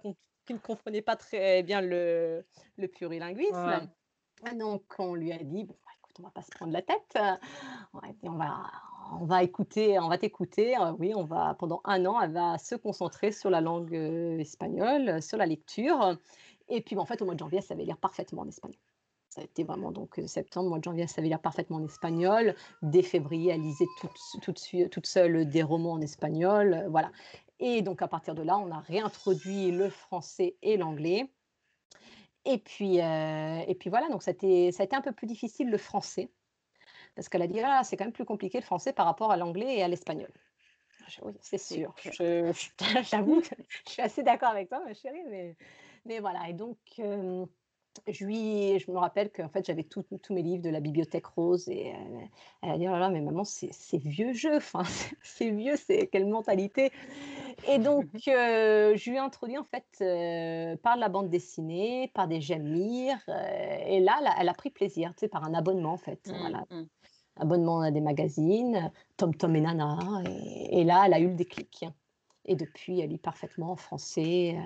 ne 0.52 0.58
comprenait 0.58 1.02
pas 1.02 1.16
très 1.16 1.62
bien 1.62 1.80
le, 1.80 2.44
le 2.76 2.88
plurilinguisme. 2.88 3.88
Donc, 4.56 4.82
on 4.98 5.14
lui 5.14 5.32
a 5.32 5.38
dit, 5.38 5.64
bon, 5.64 5.76
bah, 5.84 5.92
écoute, 5.98 6.16
on 6.18 6.22
va 6.22 6.30
pas 6.30 6.42
se 6.42 6.50
prendre 6.50 6.72
la 6.72 6.82
tête. 6.82 7.18
on 8.22 8.32
va, 8.32 8.62
on 9.20 9.24
va 9.26 9.42
écouter, 9.42 9.98
on 9.98 10.08
va 10.08 10.18
t'écouter. 10.18 10.76
Euh, 10.78 10.92
oui, 10.98 11.12
on 11.14 11.24
va, 11.24 11.54
pendant 11.58 11.80
un 11.84 12.04
an, 12.06 12.20
elle 12.20 12.32
va 12.32 12.58
se 12.58 12.74
concentrer 12.74 13.32
sur 13.32 13.50
la 13.50 13.60
langue 13.60 13.94
euh, 13.94 14.38
espagnole, 14.38 15.22
sur 15.22 15.36
la 15.38 15.46
lecture. 15.46 16.16
Et 16.68 16.80
puis, 16.80 16.96
en 16.96 17.04
fait, 17.04 17.20
au 17.20 17.24
mois 17.24 17.34
de 17.34 17.40
janvier, 17.40 17.58
elle 17.58 17.64
savait 17.64 17.84
lire 17.84 17.98
parfaitement 17.98 18.42
en 18.42 18.48
espagnol. 18.48 18.78
Ça 19.28 19.42
a 19.42 19.44
été 19.44 19.62
vraiment 19.62 19.92
donc 19.92 20.18
euh, 20.18 20.26
septembre, 20.26 20.70
mois 20.70 20.78
de 20.78 20.84
janvier, 20.84 21.02
elle 21.02 21.08
savait 21.08 21.28
lire 21.28 21.40
parfaitement 21.40 21.76
en 21.76 21.84
espagnol. 21.84 22.54
Dès 22.82 23.02
février, 23.02 23.52
elle 23.52 23.60
lisait 23.60 23.86
toute, 24.00 24.10
toute, 24.42 24.90
toute 24.90 25.06
seule 25.06 25.48
des 25.48 25.62
romans 25.62 25.92
en 25.92 26.00
espagnol. 26.00 26.86
Voilà. 26.88 27.12
Et 27.60 27.82
donc, 27.82 28.02
à 28.02 28.08
partir 28.08 28.34
de 28.34 28.42
là, 28.42 28.58
on 28.58 28.70
a 28.70 28.80
réintroduit 28.80 29.70
le 29.70 29.90
français 29.90 30.56
et 30.62 30.76
l'anglais. 30.76 31.30
Et 32.46 32.56
puis, 32.58 33.00
euh, 33.00 33.60
et 33.66 33.74
puis 33.74 33.90
voilà, 33.90 34.08
donc 34.08 34.22
ça 34.22 34.30
a, 34.30 34.34
été, 34.34 34.72
ça 34.72 34.82
a 34.82 34.86
été 34.86 34.96
un 34.96 35.02
peu 35.02 35.12
plus 35.12 35.26
difficile 35.26 35.70
le 35.70 35.76
français, 35.76 36.30
parce 37.14 37.28
qu'elle 37.28 37.42
a 37.42 37.46
dit, 37.46 37.60
ah, 37.60 37.82
c'est 37.84 37.98
quand 37.98 38.04
même 38.04 38.14
plus 38.14 38.24
compliqué 38.24 38.58
le 38.58 38.64
français 38.64 38.94
par 38.94 39.04
rapport 39.04 39.30
à 39.30 39.36
l'anglais 39.36 39.76
et 39.76 39.82
à 39.82 39.88
l'espagnol. 39.88 40.32
Oui, 41.22 41.34
c'est 41.40 41.58
sûr. 41.58 41.94
J'avoue 43.02 43.42
que 43.42 43.48
je 43.68 43.90
suis 43.92 44.02
assez 44.02 44.22
d'accord 44.22 44.50
avec 44.50 44.68
toi, 44.68 44.82
ma 44.84 44.94
chérie, 44.94 45.24
mais, 45.28 45.56
mais 46.06 46.20
voilà. 46.20 46.48
Et 46.48 46.54
donc, 46.54 46.78
euh, 46.98 47.44
je, 48.08 48.24
lui, 48.24 48.78
je 48.78 48.90
me 48.90 48.98
rappelle 48.98 49.30
qu'en 49.30 49.48
fait, 49.48 49.64
j'avais 49.64 49.84
tous 49.84 50.04
mes 50.30 50.42
livres 50.42 50.62
de 50.62 50.70
la 50.70 50.80
bibliothèque 50.80 51.26
rose 51.26 51.68
et 51.68 51.92
elle, 52.62 52.70
a 52.70 52.78
dit, 52.78 52.88
oh 52.88 52.92
là 52.92 52.98
là, 52.98 53.10
mais 53.10 53.20
maman, 53.20 53.44
c'est 53.44 53.98
vieux 53.98 54.32
jeu, 54.32 54.56
enfin, 54.56 54.82
c'est 55.22 55.50
vieux, 55.50 55.76
c'est 55.76 56.06
quelle 56.06 56.26
mentalité. 56.26 56.92
Et 57.68 57.78
donc, 57.78 58.06
euh, 58.28 58.96
je 58.96 59.10
lui 59.10 59.16
ai 59.16 59.20
introduit 59.20 59.58
en 59.58 59.64
fait 59.64 59.86
euh, 60.00 60.76
par 60.76 60.96
la 60.96 61.08
bande 61.08 61.28
dessinée, 61.28 62.10
par 62.14 62.28
des 62.28 62.40
j'aime 62.40 62.66
lire, 62.66 63.18
euh, 63.28 63.78
et 63.86 64.00
là, 64.00 64.18
elle 64.38 64.48
a, 64.48 64.54
pris 64.54 64.70
plaisir, 64.70 65.12
tu 65.14 65.20
sais, 65.20 65.28
par 65.28 65.44
un 65.44 65.54
abonnement 65.54 65.92
en 65.92 65.98
fait. 65.98 66.28
Mmh, 66.28 66.38
voilà. 66.38 66.64
Mmh. 66.70 66.82
Abonnement 67.36 67.80
à 67.80 67.90
des 67.90 68.00
magazines, 68.00 68.90
Tom 69.16 69.34
Tom 69.34 69.56
et 69.56 69.60
Nana, 69.60 69.98
et, 70.26 70.80
et, 70.80 70.84
là, 70.84 71.04
elle 71.06 71.14
a 71.14 71.20
eu 71.20 71.28
le 71.28 71.34
déclic. 71.34 71.86
Et 72.44 72.54
depuis, 72.54 73.00
elle 73.00 73.10
lit 73.10 73.18
parfaitement 73.18 73.72
en 73.72 73.76
français 73.76 74.56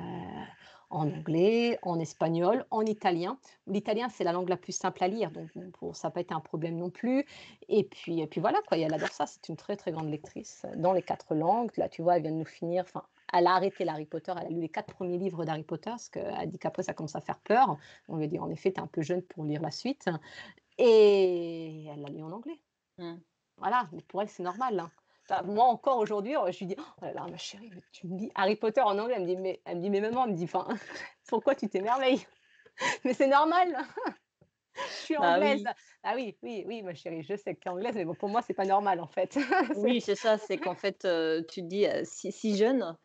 en 0.95 1.11
anglais, 1.11 1.79
en 1.83 1.99
espagnol, 1.99 2.65
en 2.71 2.83
italien. 2.83 3.37
L'italien, 3.67 4.09
c'est 4.09 4.25
la 4.25 4.33
langue 4.33 4.49
la 4.49 4.57
plus 4.57 4.73
simple 4.73 5.03
à 5.03 5.09
lire, 5.09 5.31
donc 5.33 5.51
pour, 5.73 5.97
ça 5.97 6.09
n'a 6.09 6.13
pas 6.13 6.21
été 6.21 6.33
un 6.33 6.41
problème 6.41 6.77
non 6.77 6.91
plus. 6.91 7.27
Et 7.69 7.85
puis, 7.85 8.21
et 8.21 8.27
puis 8.27 8.41
voilà, 8.41 8.61
quoi, 8.69 8.79
elle 8.79 8.95
adore 8.95 9.09
ça, 9.09 9.27
c'est 9.27 9.49
une 9.49 9.57
très 9.57 9.77
très 9.77 9.91
grande 9.91 10.09
lectrice 10.09 10.65
dans 10.77 10.93
les 10.93 11.03
quatre 11.03 11.35
langues. 11.35 11.77
Là, 11.77 11.89
tu 11.89 12.03
vois, 12.03 12.17
elle 12.17 12.23
vient 12.23 12.31
de 12.31 12.37
nous 12.37 12.45
finir, 12.45 12.85
enfin, 12.85 13.03
elle 13.33 13.47
a 13.47 13.55
arrêté 13.55 13.85
l'Harry 13.85 14.07
Potter, 14.07 14.33
elle 14.41 14.47
a 14.47 14.51
lu 14.51 14.61
les 14.61 14.69
quatre 14.69 14.95
premiers 14.95 15.19
livres 15.19 15.45
d'Harry 15.45 15.65
Potter, 15.65 15.91
parce 15.91 16.09
qu'elle 16.09 16.51
dit 16.51 16.59
qu'après 16.59 16.85
ça 16.85 16.95
commence 16.95 17.17
à 17.17 17.21
faire 17.21 17.41
peur. 17.41 17.77
On 18.09 18.17
lui 18.17 18.25
a 18.25 18.29
dit, 18.29 18.39
en 18.39 18.51
effet, 18.51 18.73
tu 18.73 18.79
es 18.79 18.83
un 18.83 18.87
peu 18.87 19.03
jeune 19.03 19.23
pour 19.23 19.45
lire 19.45 19.63
la 19.63 19.73
suite. 19.73 20.09
Et 20.79 21.87
elle 21.87 22.01
l'a 22.03 22.09
lu 22.09 22.23
en 22.23 22.33
anglais. 22.33 22.61
Mmh. 22.99 23.15
Voilà, 23.59 23.89
mais 23.93 24.03
pour 24.03 24.23
elle, 24.23 24.29
c'est 24.29 24.43
normal. 24.43 24.79
Hein. 24.79 24.91
Moi 25.45 25.65
encore 25.65 25.99
aujourd'hui, 25.99 26.35
je 26.51 26.59
lui 26.59 26.67
dis: 26.67 26.77
«Oh 26.79 27.05
là 27.05 27.13
là, 27.13 27.27
ma 27.29 27.37
chérie, 27.39 27.73
tu 27.93 28.07
me 28.07 28.19
dis 28.19 28.31
Harry 28.35 28.57
Potter 28.57 28.83
en 28.83 28.99
anglais». 28.99 29.15
Elle 29.17 29.23
me 29.23 29.27
dit: 29.27 29.37
«Mais» 29.37 29.63
elle 29.65 29.79
me 29.79 29.83
dit: 29.83 29.91
«Mais 29.91 30.01
maman», 30.01 30.25
elle 30.25 30.33
me 30.33 30.37
dit: 30.37 30.45
«Enfin, 30.45 30.69
pourquoi 31.29 31.55
tu 31.55 31.69
t'émerveilles? 31.69 32.27
Mais 33.05 33.15
c'est 33.15 33.29
normal, 33.29 33.77
je 34.89 34.93
suis 34.93 35.17
Bah 35.17 35.39
anglaise». 35.39 35.63
oui. 35.63 35.71
Ah 36.03 36.15
oui, 36.17 36.39
oui, 36.43 36.65
oui, 36.67 36.83
ma 36.83 36.95
chérie, 36.95 37.23
je 37.23 37.35
sais 37.37 37.55
que 37.55 37.61
tu 37.61 37.69
es 37.69 37.71
anglaise, 37.71 37.95
mais 37.95 38.05
bon, 38.05 38.15
pour 38.15 38.29
moi, 38.29 38.43
c'est 38.43 38.55
pas 38.55 38.67
normal 38.67 39.01
en 39.01 39.07
fait. 39.09 39.39
Oui, 39.75 40.01
c'est 40.01 40.15
ça, 40.15 40.39
c'est 40.39 40.59
qu'en 40.59 40.75
fait, 40.75 41.05
heu, 41.05 41.45
tu 41.51 41.61
te 41.63 41.67
dis, 41.67 41.85
heu, 41.87 42.03
si 42.05 42.31
si 42.33 42.57
jeune 42.57 42.97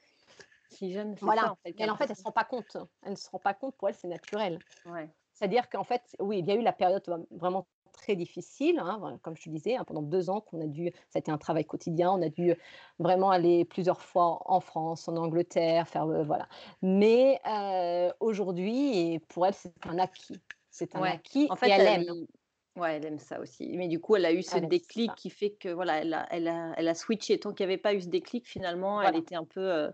si 0.69 0.91
jeune, 0.93 1.17
ça 1.17 1.27
voilà, 1.27 1.51
en 1.51 1.55
fait 1.57 1.79
mais 1.79 1.89
en 1.89 1.95
fait, 1.97 2.09
elle 2.09 2.15
se 2.15 2.21
important. 2.21 2.23
rend 2.23 2.31
pas 2.31 2.45
compte. 2.45 2.77
Elle 3.03 3.11
ne 3.11 3.15
se 3.15 3.29
rend 3.29 3.39
pas 3.39 3.53
compte, 3.53 3.75
pour 3.77 3.89
elle, 3.89 3.95
c'est 3.95 4.07
naturel. 4.07 4.63
Ouais. 4.85 5.15
C'est-à-dire 5.33 5.69
qu'en 5.69 5.83
fait, 5.85 6.15
oui, 6.19 6.39
il 6.39 6.47
y 6.47 6.51
a 6.51 6.55
eu 6.55 6.61
la 6.63 6.73
période 6.73 7.03
vraiment 7.31 7.67
très 8.09 8.15
difficile, 8.15 8.79
hein, 8.79 9.19
comme 9.23 9.35
je 9.37 9.43
te 9.43 9.49
disais, 9.49 9.75
hein, 9.75 9.83
pendant 9.85 10.01
2 10.01 10.29
ans 10.29 10.41
qu'on 10.41 10.61
a 10.61 10.67
dû 10.67 10.91
ça 11.09 11.17
a 11.17 11.19
été 11.19 11.31
un 11.31 11.37
travail 11.37 11.65
quotidien, 11.65 12.11
on 12.11 12.21
a 12.21 12.29
dû 12.29 12.55
vraiment 12.99 13.29
aller 13.31 13.65
plusieurs 13.65 14.01
fois 14.01 14.41
en 14.51 14.59
France, 14.59 15.07
en 15.07 15.15
Angleterre, 15.17 15.87
faire, 15.87 16.07
heu, 16.09 16.23
voilà. 16.23 16.47
Mais 16.81 17.39
heu, 17.47 18.11
aujourd'hui 18.19 19.19
pour 19.29 19.45
elle, 19.45 19.53
c'est 19.53 19.73
un 19.85 19.99
acquis. 19.99 20.41
C'est 20.71 20.95
un 20.95 21.03
Ouais, 21.03 21.09
acquis 21.09 21.49
en 21.49 21.55
et 21.63 21.69
elle 21.69 21.87
elle 21.87 21.87
aime. 21.87 22.05
ouais, 22.75 22.95
elle 22.97 23.05
aime 23.05 23.19
ça 23.19 23.39
aussi. 23.39 23.77
Mais 23.77 23.87
du 23.87 23.99
coup, 23.99 24.15
elle 24.15 24.25
a 24.25 24.33
eu 24.33 24.41
ce 24.43 24.57
Elle 24.57 24.67
déclic 24.67 25.15
qui 25.15 25.29
fait 25.29 25.51
que 25.55 25.69
voilà, 25.69 25.99
elle 26.01 26.13
a 26.13 26.27
elle 26.31 26.47
a 26.47 26.73
elle 26.77 26.87
a 26.87 26.95
switché. 26.95 27.39
Tant 27.39 27.53
qu'il 27.53 27.63
y 27.63 27.65
avait 27.69 27.77
pas 27.77 27.93
eu 27.93 28.01
ce 28.01 28.07
déclic, 28.07 28.47
finalement, 28.47 29.01
elle 29.01 29.15
était 29.15 29.35
un 29.35 29.45
peu, 29.45 29.91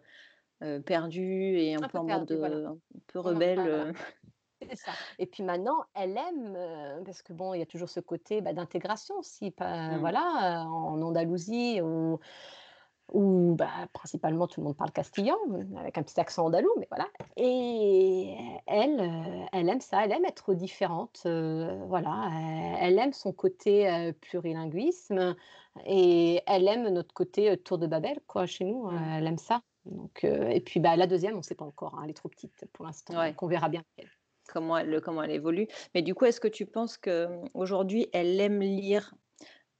heu, 0.64 0.82
perdue 0.84 1.58
et 1.60 1.76
un 1.76 1.86
un 1.86 1.90
peu 1.90 1.98
peu 1.98 2.00
en 2.00 2.06
mode, 2.06 2.32
perdue, 2.32 2.38
voilà. 2.38 2.62
heu, 2.64 2.68
un 2.68 2.78
peu 3.08 3.20
rebelle, 3.20 3.68
Voilà. 3.68 3.88
Heu. 4.66 4.70
C'est 4.70 4.76
ça 4.76 4.98
et 5.20 5.26
puis 5.28 5.44
maintenant, 5.44 5.84
elle 5.94 6.18
aime, 6.18 7.04
parce 7.06 7.22
que 7.22 7.34
bon, 7.34 7.54
il 7.54 7.60
y 7.60 7.62
a 7.64 7.66
toujours 7.66 7.90
ce 7.90 8.00
côté, 8.00 8.42
bah, 8.42 8.54
d'intégration 8.54 9.16
aussi, 9.20 9.54
Mmh. 9.88 9.96
voilà, 10.00 10.66
en 10.68 11.02
Andalousie 11.02 11.82
où 11.82 12.20
où, 13.14 13.56
bah, 13.58 13.88
principalement 13.94 14.48
tout 14.48 14.62
le 14.62 14.66
monde 14.66 14.78
parle 14.78 14.92
castillan, 14.92 15.38
avec 15.78 15.98
un 15.98 16.04
petit 16.04 16.20
accent 16.20 16.46
andalou, 16.48 16.70
mais 16.80 16.88
voilà 16.90 17.10
et 17.38 18.36
elle, 18.68 19.48
elle 19.54 19.70
aime 19.70 19.82
ça, 19.82 20.06
elle 20.06 20.12
aime 20.14 20.26
être 20.26 20.54
différente, 20.56 21.22
voilà, 21.88 22.30
elle 22.82 22.98
aime 23.00 23.14
son 23.14 23.34
côté, 23.34 24.14
plurilinguisme 24.22 25.36
et 25.86 26.42
elle 26.48 26.68
aime 26.68 26.90
notre 26.90 27.14
côté, 27.14 27.58
tour 27.58 27.78
de 27.78 27.88
Babel 27.88 28.20
quoi, 28.28 28.46
chez 28.48 28.66
nous, 28.66 28.90
Mmh. 28.90 29.16
elle 29.18 29.28
aime 29.28 29.38
ça 29.38 29.62
donc 29.86 30.24
et 30.24 30.62
puis, 30.62 30.80
bah, 30.80 30.96
la 30.96 31.08
deuxième, 31.08 31.36
on 31.36 31.38
ne 31.40 31.44
sait 31.44 31.56
pas 31.56 31.66
encore, 31.66 31.96
hein, 31.96 32.02
elle 32.06 32.12
est 32.12 32.14
trop 32.16 32.30
petite 32.30 32.66
pour 32.74 32.86
l'instant, 32.86 33.14
Ouais, 33.14 33.20
donc 33.22 33.44
on 33.44 33.48
verra 33.48 33.70
bien. 33.70 33.84
Comment 34.48 34.78
elle 34.78 35.02
comment 35.02 35.24
elle 35.24 35.32
évolue. 35.32 35.68
Mais 35.94 36.02
du 36.02 36.16
coup, 36.16 36.26
est-ce 36.26 36.40
que 36.42 36.48
tu 36.48 36.66
penses 36.66 36.98
qu'aujourd'hui, 36.98 38.08
elle 38.14 38.40
aime 38.42 38.62
lire 38.62 39.14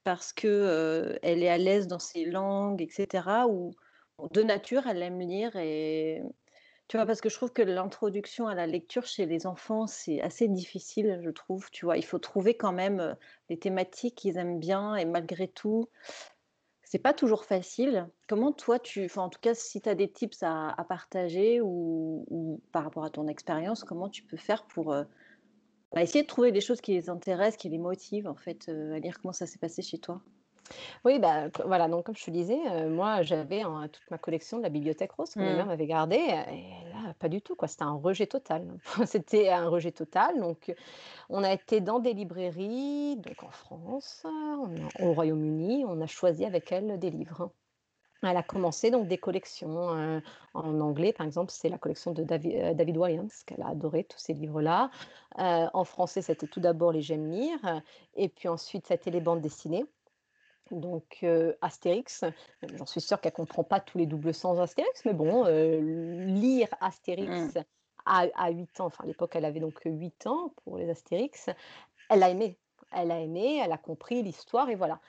parce 0.04 0.32
que, 0.32 0.48
heu, 0.48 1.18
elle 1.22 1.42
est 1.42 1.48
à 1.50 1.58
l'aise 1.58 1.88
dans 1.88 1.98
ses 2.00 2.24
langues 2.26 2.82
et 2.82 2.88
cetera? 2.90 3.48
Ou 3.48 3.72
de 4.32 4.42
nature, 4.42 4.86
elle 4.86 5.02
aime 5.02 5.20
lire 5.20 5.56
et 5.56 6.22
Tu 6.88 6.96
vois? 6.96 7.06
Parce 7.06 7.20
que 7.20 7.28
je 7.28 7.36
trouve 7.36 7.52
que 7.52 7.62
l'introduction 7.62 8.46
à 8.48 8.54
la 8.54 8.66
lecture 8.66 9.06
chez 9.06 9.26
les 9.26 9.46
enfants, 9.46 9.86
c'est 9.88 10.20
assez 10.22 10.48
difficile, 10.48 11.20
je 11.24 11.30
trouve, 11.30 11.70
tu 11.72 11.84
vois? 11.86 11.96
Il 11.98 12.04
faut 12.04 12.18
trouver 12.20 12.56
quand 12.56 12.72
même, 12.72 13.16
les 13.50 13.58
thématiques 13.58 14.16
qu'ils 14.16 14.38
aiment 14.38 14.60
bien 14.60 14.94
et 14.96 15.04
malgré 15.04 15.48
tout, 15.48 15.90
c'est 16.86 17.00
pas 17.00 17.14
toujours 17.14 17.44
facile. 17.46 18.08
Comment 18.28 18.52
toi 18.52 18.78
tu 18.80 19.04
enfin, 19.06 19.24
en 19.24 19.30
tout 19.30 19.40
cas, 19.40 19.54
si 19.54 19.82
tu 19.82 19.88
as 19.90 19.96
des 19.96 20.12
tips 20.12 20.42
à 20.44 20.70
à 20.70 20.84
partager 20.84 21.60
ou 21.62 22.26
ou 22.30 22.62
par 22.72 22.84
rapport 22.84 23.04
à 23.04 23.10
ton 23.10 23.28
expérience, 23.28 23.84
comment 23.84 24.10
tu 24.10 24.24
peux 24.24 24.38
faire 24.38 24.66
pour, 24.68 24.94
heu, 24.94 25.06
bah, 25.94 26.02
essayer 26.02 26.22
de 26.24 26.28
trouver 26.28 26.52
des 26.52 26.60
choses 26.62 26.80
qui 26.82 26.92
les 26.94 27.10
intéressent, 27.10 27.58
qui 27.58 27.68
les 27.70 27.78
motivent, 27.78 28.28
en 28.28 28.36
fait, 28.36 28.68
heu, 28.70 28.94
à 28.94 29.00
lire? 29.00 29.18
Comment 29.22 29.32
ça 29.34 29.46
s'est 29.46 29.58
passé 29.60 29.82
chez 29.82 29.98
toi? 30.00 30.22
Oui, 31.04 31.18
bah, 31.18 31.48
voilà, 31.64 31.88
donc 31.88 32.06
comme 32.06 32.16
je 32.16 32.24
te 32.24 32.30
disais, 32.30 32.56
heu, 32.68 32.88
moi 32.90 33.22
j'avais 33.22 33.62
toute 33.92 34.10
ma 34.10 34.18
collection 34.18 34.58
de 34.58 34.62
la 34.62 34.68
Bibliothèque 34.68 35.12
Rose 35.12 35.34
que 35.34 35.42
ma 35.44 35.52
mère 35.52 35.66
Mmh. 35.66 35.68
m'avait 35.68 35.86
gardée, 35.86 36.16
et 36.16 36.85
pas 37.14 37.28
du 37.28 37.42
tout 37.42 37.54
quoi, 37.56 37.68
c'était 37.68 37.84
un 37.84 37.92
rejet 37.94 38.26
total. 38.26 38.78
C'était 39.06 39.48
un 39.50 39.68
rejet 39.68 39.92
total, 39.92 40.38
donc 40.40 40.74
on 41.30 41.44
a 41.44 41.52
été 41.52 41.80
dans 41.80 42.00
des 42.00 42.14
librairies, 42.14 43.16
donc 43.18 43.42
en 43.44 43.50
France, 43.50 44.22
on 44.26 44.80
a 44.86 44.90
au 44.94 45.14
Royaume-Uni, 45.14 45.84
on 45.86 46.00
a 46.02 46.06
choisi 46.06 46.44
avec 46.44 46.72
elle 46.72 46.98
des 46.98 47.10
livres. 47.10 47.52
Elle 48.22 48.36
a 48.38 48.42
commencé 48.44 48.90
donc 48.90 49.08
des 49.08 49.18
collections, 49.18 49.94
heu, 49.96 50.22
en 50.54 50.80
anglais 50.80 51.12
par 51.12 51.26
exemple, 51.26 51.52
c'est 51.52 51.68
la 51.70 51.78
collection 51.78 52.12
de 52.12 52.22
heu, 52.22 52.74
David 52.74 52.96
Walliams 52.98 53.28
qu'elle 53.46 53.62
a 53.62 53.68
adoré 53.68 54.04
tous 54.04 54.18
ces 54.18 54.34
livres-là. 54.34 54.90
Heu, 55.38 55.68
en 55.74 55.84
français, 55.84 56.22
c'était 56.22 56.48
tout 56.48 56.60
d'abord 56.60 56.92
les 56.92 57.02
heu 57.64 57.80
et 58.14 58.28
puis 58.30 58.48
ensuite 58.48 58.90
été 58.96 59.10
les 59.12 59.20
bandes 59.22 59.40
dessinées. 59.42 59.86
Donc 60.70 61.18
heu, 61.22 61.56
Astérix, 61.60 62.24
j'en 62.74 62.86
suis 62.86 63.00
sûre 63.00 63.20
qu'elle 63.20 63.32
comprend 63.32 63.64
pas 63.64 63.80
tous 63.80 63.98
les 63.98 64.06
doubles 64.06 64.34
sens 64.34 64.56
d'Astérix, 64.58 65.04
mais 65.04 65.14
bon, 65.14 65.46
heu, 65.46 65.78
lire 66.26 66.68
Mmh. 66.70 66.80
Astérix 66.80 67.58
à 68.04 68.26
à 68.36 68.50
8 68.50 68.80
ans, 68.80 68.86
enfin 68.86 69.04
à 69.04 69.06
l'époque 69.06 69.34
elle 69.36 69.44
avait 69.44 69.60
donc 69.60 69.80
8 69.84 70.26
ans 70.26 70.54
pour 70.64 70.78
les 70.78 70.88
Astérix, 70.90 71.50
elle 72.10 72.22
a 72.22 72.30
aimé. 72.30 72.58
Elle 72.92 73.10
a 73.10 73.20
aimé, 73.20 73.60
elle 73.64 73.72
a 73.72 73.78
compris 73.78 74.22
l'histoire 74.22 74.70
et 74.70 74.76
voilà. 74.76 75.00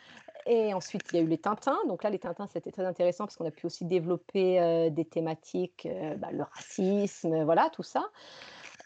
Et 0.47 0.73
ensuite 0.73 1.11
il 1.13 1.17
y 1.17 1.19
a 1.19 1.23
eu 1.23 1.27
les 1.27 1.39
Tintins, 1.39 1.79
donc 1.87 2.03
là 2.03 2.09
les 2.11 2.19
Tintins 2.19 2.47
c'était 2.47 2.71
très 2.71 2.85
intéressant 2.85 3.25
parce 3.25 3.37
qu'on 3.37 3.45
a 3.47 3.51
pu 3.51 3.67
aussi 3.67 3.85
développer, 3.85 4.59
heu, 4.61 4.91
des 4.91 5.05
thématiques, 5.05 5.87
bah, 6.17 6.31
le 6.31 6.43
racisme, 6.43 7.43
voilà 7.45 7.69
tout 7.71 7.83
ça 7.83 8.11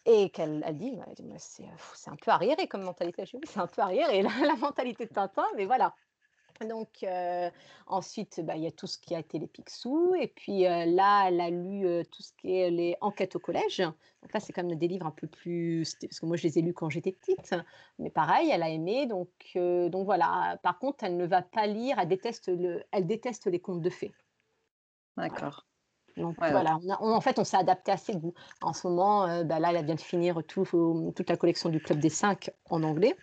et 0.05 0.29
qu'elle 0.31 0.63
elle 0.65 0.77
dit, 0.77 0.95
bah, 0.95 1.05
elle 1.07 1.13
dit: 1.15 1.23
«Mais 1.23 1.37
c'est, 1.39 1.65
un 2.07 2.15
peu 2.15 2.31
arriéré 2.31 2.67
comme 2.67 2.83
mentalité». 2.83 3.25
Je 3.25 3.31
dis: 3.31 3.37
«Oui, 3.37 3.47
c'est 3.47 3.59
un 3.59 3.67
peu 3.67 3.81
arriéré 3.81 4.21
la 4.23 4.31
la 4.47 4.55
mentalité 4.55 5.05
de 5.05 5.11
Tintin, 5.11 5.45
mais 5.55 5.65
voilà». 5.65 5.95
Donc 6.67 7.03
heu, 7.03 7.49
ensuite, 7.87 8.39
bah, 8.45 8.55
il 8.55 8.63
y 8.63 8.67
a 8.67 8.71
tout 8.71 8.87
ce 8.87 8.97
qui 8.97 9.15
a 9.15 9.19
été 9.19 9.39
les 9.39 9.47
Picsou 9.47 10.15
et 10.15 10.27
puis, 10.27 10.65
heu, 10.65 10.85
là, 10.95 11.27
elle 11.27 11.41
a 11.41 11.49
lu, 11.49 11.85
heu, 11.85 12.03
tout 12.05 12.21
ce 12.21 12.31
qui 12.33 12.55
est 12.55 12.69
les 12.71 12.95
enquêtes 13.01 13.35
au 13.35 13.39
collège. 13.39 13.77
Donc 13.79 14.33
là, 14.33 14.39
c'est 14.39 14.53
quand 14.53 14.63
même 14.63 14.77
des 14.77 14.87
livres 14.87 15.05
un 15.07 15.11
peu 15.11 15.27
plus 15.27 15.95
parce 16.01 16.19
que 16.19 16.25
moi, 16.25 16.37
je 16.37 16.43
les 16.43 16.59
ai 16.59 16.61
lus 16.61 16.73
quand 16.73 16.89
j'étais 16.89 17.11
petite, 17.11 17.55
mais 17.99 18.09
pareil, 18.11 18.49
elle 18.51 18.63
a 18.63 18.69
aimé 18.69 19.07
donc 19.07 19.29
donc 19.55 20.05
voilà. 20.05 20.59
Par 20.63 20.77
contre, 20.79 21.03
elle 21.03 21.17
ne 21.17 21.25
va 21.25 21.41
pas 21.41 21.67
lire, 21.67 21.97
elle 21.99 22.07
déteste 22.07 22.47
le 22.49 22.83
elle 22.91 23.07
déteste 23.07 23.47
les 23.47 23.59
contes 23.59 23.81
de 23.81 23.89
fées. 23.89 24.13
D'accord. 25.17 25.65
Donc 26.17 26.37
Ouais, 26.41 26.51
voilà, 26.51 26.77
on 26.83 26.89
a 26.89 26.97
on 27.01 27.13
en 27.13 27.21
fait, 27.21 27.39
on 27.39 27.43
s'est 27.45 27.57
adapté 27.57 27.91
à 27.91 27.97
ses 27.97 28.15
goûts. 28.17 28.33
En 28.61 28.73
ce 28.73 28.87
moment, 28.87 29.43
bah, 29.45 29.59
là, 29.59 29.71
elle 29.73 29.85
vient 29.85 29.95
de 29.95 30.01
finir 30.01 30.41
tout 30.47 30.65
toute 31.15 31.29
la 31.29 31.37
collection 31.37 31.69
du 31.69 31.79
Club 31.81 31.99
des 31.99 32.09
5 32.09 32.51
en 32.69 32.83
anglais. 32.83 33.15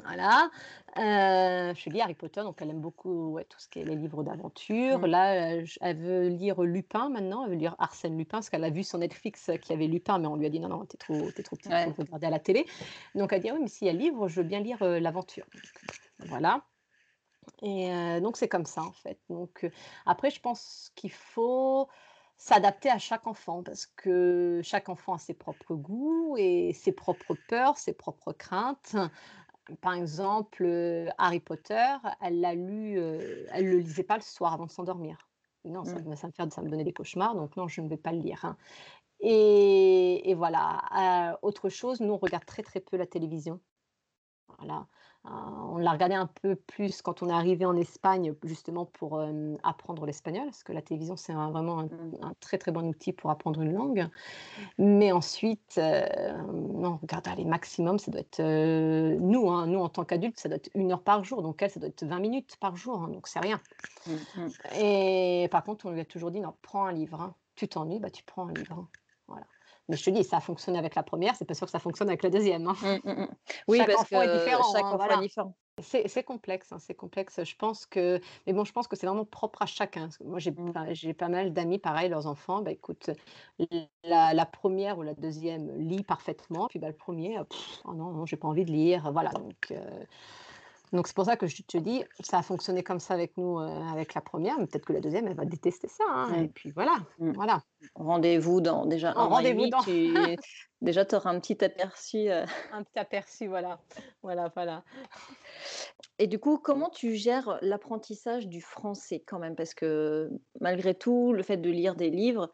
Voilà, 0.00 0.50
heu, 0.96 1.74
je 1.76 1.90
dis 1.90 2.00
Harry 2.00 2.14
Potter, 2.14 2.40
donc 2.42 2.62
elle 2.62 2.70
aime 2.70 2.80
beaucoup, 2.80 3.32
ouais, 3.32 3.44
tout 3.44 3.58
ce 3.60 3.68
qui 3.68 3.78
est 3.78 3.84
les 3.84 3.94
livres 3.94 4.22
d'aventure. 4.24 4.98
Mmh. 4.98 5.06
Là, 5.06 5.58
heu, 5.58 5.64
j 5.66 5.78
elle 5.82 5.98
veut 5.98 6.28
lire 6.28 6.62
Lupin 6.62 7.10
maintenant, 7.10 7.44
elle 7.44 7.50
veut 7.50 7.56
lire 7.56 7.76
Arsène 7.78 8.16
Lupin 8.16 8.38
parce 8.38 8.48
qu'elle 8.48 8.64
a 8.64 8.70
vu 8.70 8.84
sur 8.84 8.96
Netflix, 8.98 9.50
heu, 9.50 9.58
qu'il 9.58 9.74
y 9.74 9.76
avait 9.76 9.88
Lupin, 9.88 10.18
mais 10.18 10.28
on 10.28 10.36
lui 10.36 10.46
a 10.46 10.48
dit: 10.48 10.60
«Non, 10.60 10.68
non, 10.70 10.86
tu 10.86 10.94
es 10.94 10.98
trop 10.98 11.30
tu 11.32 11.42
trop 11.42 11.56
petite 11.56 11.78
pour 11.78 11.90
Ouais. 11.90 11.92
le 11.92 11.96
regarder 11.96 12.26
à 12.26 12.30
la 12.30 12.38
télé». 12.40 12.66
Donc 13.14 13.34
elle 13.34 13.40
dit: 13.42 13.50
«Ah 13.50 13.54
oui, 13.54 13.60
mais 13.60 13.68
s'il 13.68 13.86
y 13.86 13.90
a 13.90 13.92
livre, 13.92 14.28
je 14.28 14.36
veux 14.40 14.46
bien 14.46 14.60
lire, 14.60 14.82
heu, 14.82 14.98
l'aventure». 14.98 15.46
Voilà 16.20 16.64
et 17.62 18.20
donc 18.22 18.36
c'est 18.38 18.48
comme 18.48 18.66
ça, 18.66 18.84
en 18.84 18.92
fait. 18.92 19.20
Donc 19.30 19.70
après 20.06 20.30
je 20.30 20.40
pense 20.40 20.92
qu'il 20.96 21.12
faut 21.12 21.88
s'adapter 22.38 22.90
à 22.90 22.98
chaque 22.98 23.26
enfant 23.28 23.62
parce 23.62 23.86
que 23.86 24.60
chaque 24.64 24.88
enfant 24.88 25.14
a 25.14 25.18
ses 25.18 25.34
propres 25.34 25.74
goûts 25.76 26.36
et 26.38 26.72
ses 26.74 26.92
propres 26.92 27.34
peurs, 27.34 27.78
ses 27.78 27.94
propres 27.94 28.32
craintes. 28.32 28.96
Par 29.80 29.94
exemple, 29.94 30.64
heu, 30.64 31.08
Harry 31.18 31.40
Potter, 31.40 31.96
elle 32.20 32.40
l'a 32.40 32.54
lu, 32.54 32.98
heu, 32.98 33.46
elle 33.52 33.66
le 33.70 33.78
lisait 33.78 34.02
pas 34.02 34.16
le 34.16 34.22
soir 34.22 34.52
avant 34.52 34.66
de 34.66 34.70
s'endormir. 34.72 35.30
Non, 35.64 35.84
ça 35.84 36.00
Mmh. 36.00 36.04
me 36.04 36.16
ça 36.16 36.26
me 36.26 36.32
fait 36.32 36.52
ça 36.52 36.62
me 36.62 36.68
donnait 36.68 36.82
des 36.84 36.92
cauchemars, 36.92 37.34
donc 37.36 37.56
non, 37.56 37.68
je 37.68 37.80
ne 37.80 37.88
vais 37.88 37.96
pas 37.96 38.12
le 38.12 38.18
lire, 38.18 38.44
hein 38.44 38.56
et 39.20 40.30
et 40.30 40.34
voilà. 40.34 41.32
Heu, 41.34 41.38
autre 41.42 41.68
chose, 41.70 42.00
nous, 42.00 42.12
on 42.14 42.18
regarde 42.18 42.44
très, 42.46 42.62
très 42.64 42.80
peu 42.80 42.96
la 42.98 43.06
télévision. 43.06 43.60
Voilà, 44.58 44.88
on 45.24 45.78
l'a 45.78 45.92
regardé 45.92 46.14
un 46.14 46.26
peu 46.26 46.56
plus 46.56 47.02
quand 47.02 47.22
on 47.22 47.28
est 47.28 47.32
arrivé 47.32 47.64
en 47.64 47.76
Espagne, 47.76 48.34
justement 48.44 48.86
pour, 48.86 49.22
hem, 49.22 49.58
apprendre 49.62 50.06
l'espagnol, 50.06 50.46
parce 50.46 50.64
que 50.64 50.72
la 50.72 50.82
télévision, 50.82 51.16
c'est 51.16 51.32
vraiment 51.34 51.80
un 51.80 51.90
Mmh. 51.90 52.16
un 52.22 52.34
très, 52.40 52.58
très 52.58 52.72
bon 52.72 52.86
outil 52.88 53.12
pour 53.12 53.30
apprendre 53.30 53.60
une 53.62 53.72
langue. 53.72 54.08
Mais 54.78 55.12
ensuite, 55.12 55.78
non, 55.78 56.98
regarde, 57.02 57.28
allez, 57.28 57.44
maximum, 57.44 57.98
ça 57.98 58.10
doit 58.12 58.20
être, 58.22 58.40
heu, 58.40 59.18
nous, 59.20 59.50
hein, 59.50 59.66
nous 59.68 59.80
en 59.80 59.88
tant 59.88 60.04
qu'adultes, 60.04 60.38
ça 60.40 60.48
doit 60.48 60.56
être 60.58 60.70
une 60.74 60.92
heure 60.92 61.02
par 61.04 61.24
jour, 61.24 61.42
donc 61.42 61.62
elle, 61.62 61.70
ça 61.70 61.80
doit 61.80 61.88
être 61.90 62.04
20 62.06 62.20
minutes 62.20 62.56
par 62.60 62.76
jour, 62.76 63.02
hein, 63.02 63.08
donc 63.08 63.28
c'est 63.28 63.40
rien. 63.40 63.60
Mmh 64.06 64.26
mh. 64.36 64.52
Et 64.74 65.48
par 65.50 65.62
contre, 65.64 65.86
on 65.86 65.90
lui 65.92 66.00
a 66.00 66.04
toujours 66.04 66.30
dit: 66.30 66.40
«Non, 66.40 66.56
prends 66.62 66.84
un 66.86 66.92
livre, 66.92 67.20
hein. 67.20 67.36
Tu 67.56 67.68
t'ennuies, 67.68 68.00
bah, 68.00 68.10
tu 68.10 68.24
prends 68.24 68.48
un 68.48 68.52
livre, 68.52 68.78
hein». 68.78 68.88
Voilà. 68.90 69.01
Mais 69.88 69.96
je 69.96 70.04
te 70.04 70.10
dis, 70.10 70.24
ça 70.24 70.38
a 70.38 70.40
fonctionné 70.40 70.78
avec 70.78 70.94
la 70.94 71.02
première, 71.02 71.34
c'est 71.36 71.44
pas 71.44 71.54
sûr 71.54 71.66
que 71.66 71.70
ça 71.72 71.78
fonctionne 71.80 72.08
avec 72.08 72.22
la 72.22 72.30
deuxième, 72.30 72.66
hein. 72.68 72.76
Mmh, 72.80 72.98
mmh 73.04 73.10
mh. 73.22 73.28
Oui, 73.68 73.84
Chaque 73.84 73.94
parce 73.94 73.98
enfant 73.98 74.22
est 74.22 74.28
différent, 74.28 74.74
chaque 74.74 74.92
hein, 74.92 74.92
enfant 74.92 75.12
est 75.12 75.18
différent. 75.18 75.56
C'est 75.80 76.24
complexe, 76.24 76.72
hein, 76.72 76.78
c'est 76.78 76.94
complexe. 76.94 77.44
Je 77.44 77.56
pense 77.56 77.86
que 77.86 78.20
mais 78.46 78.52
bon, 78.52 78.64
je 78.64 78.72
pense 78.72 78.88
que 78.88 78.96
c'est 78.96 79.06
vraiment 79.06 79.24
propre 79.26 79.62
à 79.62 79.66
chacun. 79.66 80.08
Moi, 80.24 80.38
j'ai 80.40 80.52
Mmh. 80.56 80.72
pas 81.14 81.28
mal 81.30 81.52
d'amis, 81.52 81.78
pareil, 81.78 82.08
leurs 82.10 82.26
enfants, 82.26 82.62
bah, 82.62 82.72
écoute, 82.72 83.10
la 84.04 84.34
la 84.34 84.46
1 84.46 84.96
ou 84.98 85.02
la 85.02 85.14
deuxième 85.14 85.70
lit 85.78 86.04
parfaitement, 86.04 86.68
puis, 86.68 86.78
bah, 86.78 86.88
le 86.88 86.96
premier, 86.96 87.34
er 87.34 87.42
«Oh 87.84 87.94
non, 87.94 88.12
non, 88.12 88.26
j'ai 88.26 88.36
pas 88.36 88.48
envie 88.48 88.64
de 88.66 88.72
lire», 88.72 89.12
voilà, 89.12 89.30
donc 89.32 89.56
heu, 89.72 90.06
Donc 90.92 91.06
c'est 91.06 91.16
pour 91.16 91.24
ça 91.24 91.36
que 91.36 91.46
je 91.46 91.62
te 91.62 91.78
dis, 91.78 92.04
ça 92.20 92.38
a 92.38 92.42
fonctionné 92.42 92.82
comme 92.82 93.00
ça 93.00 93.14
avec 93.14 93.36
nous, 93.38 93.58
avec 93.58 94.12
la 94.12 94.20
première, 94.20 94.58
mais 94.58 94.66
peut-être 94.66 94.84
que 94.84 94.92
la 94.92 95.00
deuxième, 95.00 95.26
elle 95.26 95.36
va 95.36 95.46
détester 95.46 95.88
ça. 95.88 96.04
Hein, 96.06 96.28
mmh. 96.28 96.44
Et 96.44 96.48
puis 96.48 96.70
voilà, 96.70 96.98
mmh. 97.18 97.32
voilà. 97.32 97.62
Rendez-vous 97.94 98.60
dans 98.60 98.84
déjà 98.84 99.12
un 99.16 99.24
rendez-vous 99.24 99.68
dans... 99.68 99.80
tu... 99.80 100.12
déjà 100.82 101.06
tu 101.06 101.14
auras 101.14 101.30
un 101.30 101.40
petit 101.40 101.64
aperçu. 101.64 102.28
Un 102.28 102.82
petit 102.82 102.98
aperçu, 102.98 103.46
voilà, 103.46 103.80
voilà, 104.22 104.52
voilà. 104.54 104.84
Et 106.18 106.26
du 106.26 106.38
coup, 106.38 106.58
comment 106.58 106.90
tu 106.90 107.14
gères 107.14 107.58
l'apprentissage 107.62 108.46
du 108.46 108.60
français 108.60 109.24
quand 109.26 109.38
même? 109.38 109.56
Parce 109.56 109.72
que 109.72 110.30
malgré 110.60 110.94
tout, 110.94 111.32
le 111.32 111.42
fait 111.42 111.56
de 111.56 111.70
lire 111.70 111.94
des 111.94 112.10
livres, 112.10 112.50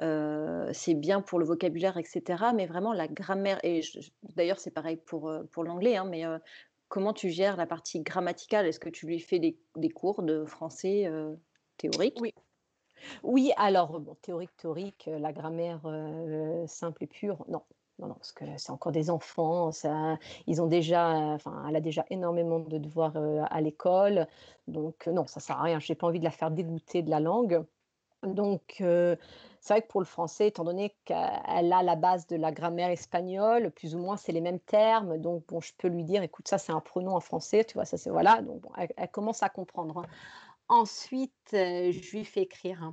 c'est 0.00 0.94
bien 0.94 1.20
pour 1.20 1.38
le 1.38 1.44
vocabulaire, 1.44 1.98
etc. 1.98 2.46
Mais 2.52 2.66
vraiment 2.66 2.92
la 2.92 3.06
grammaire, 3.06 3.60
et 3.62 3.80
d'ailleurs 4.34 4.58
c'est 4.58 4.72
pareil 4.72 4.96
pour, 4.96 5.32
pour 5.52 5.62
l'anglais, 5.62 5.96
hein, 5.96 6.04
mais 6.04 6.24
comment 6.88 7.12
tu 7.12 7.30
gères 7.30 7.56
la 7.56 7.66
partie 7.66 8.00
grammaticale? 8.00 8.66
Est-ce 8.66 8.80
que 8.80 8.88
tu 8.88 9.06
lui 9.06 9.20
fais 9.20 9.38
des, 9.38 9.90
cours 9.90 10.22
de 10.22 10.44
français 10.44 11.10
théorique 11.76 12.18
Oui. 12.20 12.32
Oui, 13.22 13.52
alors, 13.56 14.00
théorique, 14.22 14.56
théorique, 14.56 15.08
la 15.12 15.32
grammaire 15.32 15.82
simple 16.66 17.04
et 17.04 17.06
pure, 17.06 17.44
non. 17.48 17.62
Non, 17.98 18.08
non, 18.08 18.14
parce 18.14 18.32
que 18.32 18.44
c'est 18.58 18.72
encore 18.72 18.92
des 18.92 19.08
enfants, 19.08 19.72
ça, 19.72 20.18
ils 20.46 20.60
ont 20.60 20.66
déjà, 20.66 21.08
enfin, 21.08 21.64
elle 21.66 21.76
a 21.76 21.80
déjà 21.80 22.04
énormément 22.10 22.58
de 22.58 22.76
devoirs 22.76 23.16
à 23.50 23.60
l'école, 23.62 24.26
donc 24.68 25.06
non, 25.06 25.26
ça 25.26 25.40
sert 25.40 25.58
à 25.58 25.62
rien. 25.62 25.80
Je 25.80 25.90
n'ai 25.90 25.96
pas 25.96 26.06
envie 26.06 26.18
de 26.18 26.24
la 26.24 26.30
faire 26.30 26.50
dégoûter 26.50 27.00
de 27.02 27.08
la 27.08 27.20
langue. 27.20 27.64
Donc, 28.22 28.82
c'est 29.66 29.74
vrai 29.74 29.82
que 29.82 29.88
pour 29.88 30.00
le 30.00 30.06
français, 30.06 30.46
étant 30.46 30.62
donné 30.62 30.94
qu'elle 31.06 31.72
a 31.72 31.82
la 31.82 31.96
base 31.96 32.28
de 32.28 32.36
la 32.36 32.52
grammaire 32.52 32.88
espagnole, 32.90 33.72
plus 33.72 33.96
ou 33.96 33.98
moins 33.98 34.16
c'est 34.16 34.30
les 34.30 34.40
mêmes 34.40 34.60
termes, 34.60 35.18
donc 35.18 35.44
bon, 35.48 35.60
je 35.60 35.72
peux 35.76 35.88
lui 35.88 36.04
dire, 36.04 36.22
écoute, 36.22 36.46
ça 36.46 36.56
c'est 36.56 36.70
un 36.70 36.78
pronom 36.78 37.16
en 37.16 37.20
français, 37.20 37.64
tu 37.64 37.74
vois, 37.74 37.84
ça 37.84 37.98
c'est 37.98 38.10
voilà, 38.10 38.42
donc 38.42 38.62
elle, 38.76 39.10
commence 39.10 39.42
à 39.42 39.48
comprendre. 39.48 39.98
Hein. 39.98 40.06
Ensuite, 40.68 41.32
je 41.50 42.10
lui 42.12 42.24
fais 42.24 42.42
écrire. 42.42 42.92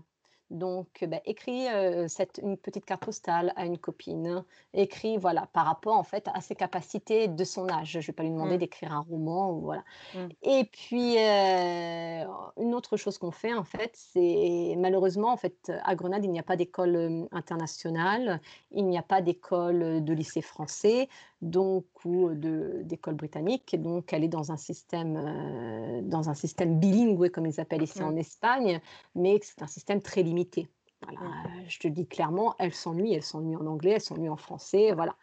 Donc, 0.53 1.03
bah, 1.07 1.19
écris 1.25 1.65
cette, 2.07 2.39
une 2.41 2.57
petite 2.57 2.85
carte 2.85 3.03
postale 3.03 3.53
à 3.55 3.65
une 3.65 3.77
copine. 3.77 4.43
Écris, 4.73 5.17
voilà, 5.17 5.47
par 5.53 5.65
rapport 5.65 5.97
en 5.97 6.03
fait 6.03 6.27
à 6.33 6.41
ses 6.41 6.55
capacités 6.55 7.27
de 7.27 7.43
son 7.43 7.69
âge. 7.69 7.91
Je 7.91 7.97
ne 7.97 8.03
vais 8.03 8.13
pas 8.13 8.23
lui 8.23 8.29
demander 8.29 8.55
mmh. 8.55 8.59
d'écrire 8.59 8.93
un 8.93 9.01
roman, 9.01 9.53
voilà. 9.53 9.83
Mmh. 10.13 10.19
Et 10.43 10.63
puis, 10.65 11.17
une 11.17 12.75
autre 12.75 12.97
chose 12.97 13.17
qu'on 13.17 13.31
fait 13.31 13.53
en 13.53 13.63
fait, 13.63 13.91
c'est 13.93 14.75
malheureusement 14.77 15.31
en 15.31 15.37
fait 15.37 15.71
à 15.83 15.95
Grenade, 15.95 16.23
il 16.23 16.31
n'y 16.31 16.39
a 16.39 16.43
pas 16.43 16.55
d'école 16.55 17.27
internationale, 17.31 18.39
il 18.71 18.87
n'y 18.87 18.97
a 18.97 19.03
pas 19.03 19.21
d'école 19.21 20.03
de 20.03 20.13
lycée 20.13 20.41
français 20.41 21.09
donc 21.43 21.85
ou 22.05 22.31
d'école 22.33 23.15
britannique. 23.15 23.79
Donc, 23.79 24.13
elle 24.13 24.23
est 24.23 24.29
dans 24.29 24.51
un 24.51 24.57
système, 24.57 25.17
euh, 25.17 26.01
dans 26.01 26.29
un 26.29 26.33
système 26.33 26.79
bilingue, 26.79 27.29
comme 27.29 27.45
ils 27.45 27.59
appellent 27.59 27.83
ici 27.83 28.01
en 28.01 28.15
Espagne, 28.15 28.81
mais 29.15 29.39
c'est 29.43 29.61
un 29.61 29.67
système 29.67 30.01
très 30.01 30.23
limité. 30.23 30.67
Voilà, 31.05 31.19
je 31.67 31.79
te 31.79 31.87
dis 31.89 32.07
clairement, 32.07 32.55
elle 32.59 32.73
s'ennuie, 32.73 33.13
elle 33.13 33.23
s'ennuie 33.23 33.57
en 33.57 33.65
anglais, 33.65 33.91
elle 33.91 34.01
s'ennuie 34.01 34.29
en 34.29 34.37
français, 34.37 34.93
voilà. 34.93 35.15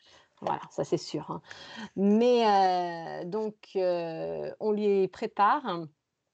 Voilà, 0.43 0.63
ça 0.71 0.85
c'est 0.85 0.99
sûr. 0.99 1.31
Hein. 1.31 1.43
Mais 1.97 2.47
euh, 2.47 3.25
donc, 3.27 3.57
euh, 3.77 4.51
on 4.59 4.73
lui 4.73 5.07
prépare, 5.09 5.87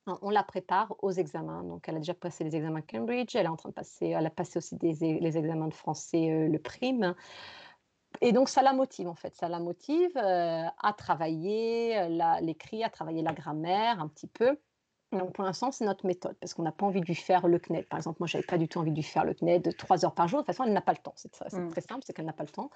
on 0.06 0.30
la 0.30 0.44
prépare 0.44 0.94
aux 1.00 1.10
examens. 1.10 1.64
Donc, 1.64 1.88
elle 1.88 1.96
a 1.96 1.98
déjà 1.98 2.14
passé 2.14 2.44
les 2.44 2.54
examens 2.54 2.82
Cambridge, 2.82 3.34
elle 3.34 3.46
est 3.46 3.48
en 3.48 3.56
train 3.56 3.70
de 3.70 3.74
passer, 3.74 4.06
elle 4.08 4.26
a 4.26 4.30
passé 4.30 4.58
aussi 4.58 4.76
des, 4.76 4.94
les 4.94 5.38
examens 5.38 5.66
de 5.66 5.74
français, 5.74 6.48
le 6.48 6.58
prime 6.60 7.14
et 8.20 8.32
donc, 8.32 8.48
ça 8.48 8.62
la 8.62 8.72
motive, 8.72 9.08
en 9.08 9.14
fait. 9.14 9.34
Ça 9.36 9.48
la 9.48 9.58
motive 9.58 10.16
à 10.16 10.92
travailler 10.96 12.08
l'écrit, 12.40 12.84
à 12.84 12.90
travailler 12.90 13.22
la 13.22 13.32
grammaire 13.32 14.00
un 14.00 14.08
petit 14.08 14.28
peu. 14.28 14.58
Donc 15.18 15.32
pour 15.32 15.44
l'instant, 15.44 15.72
c'est 15.72 15.84
notre 15.84 16.06
méthode, 16.06 16.36
parce 16.40 16.54
qu'on 16.54 16.62
n'a 16.62 16.72
pas 16.72 16.86
envie 16.86 17.00
de 17.00 17.06
lui 17.06 17.14
faire 17.14 17.48
le 17.48 17.58
CNED. 17.58 17.86
Par 17.88 17.98
exemple, 17.98 18.18
moi, 18.20 18.26
je 18.26 18.36
n'avais 18.36 18.46
pas 18.46 18.58
du 18.58 18.68
tout 18.68 18.78
envie 18.78 18.90
de 18.90 18.96
lui 18.96 19.02
faire 19.02 19.24
le 19.24 19.34
CNED 19.34 19.76
trois 19.76 20.04
heures 20.04 20.14
par 20.14 20.28
jour. 20.28 20.40
De 20.40 20.46
toute 20.46 20.54
façon, 20.54 20.64
elle 20.64 20.72
n'a 20.72 20.80
pas 20.80 20.92
le 20.92 20.98
temps. 20.98 21.14
C'est 21.16 21.30
très 21.30 21.48
simple, 21.50 22.02
c'est 22.04 22.12
qu'elle 22.12 22.26
n'a 22.26 22.32
pas 22.32 22.44
le 22.44 22.50
temps. 22.50 22.70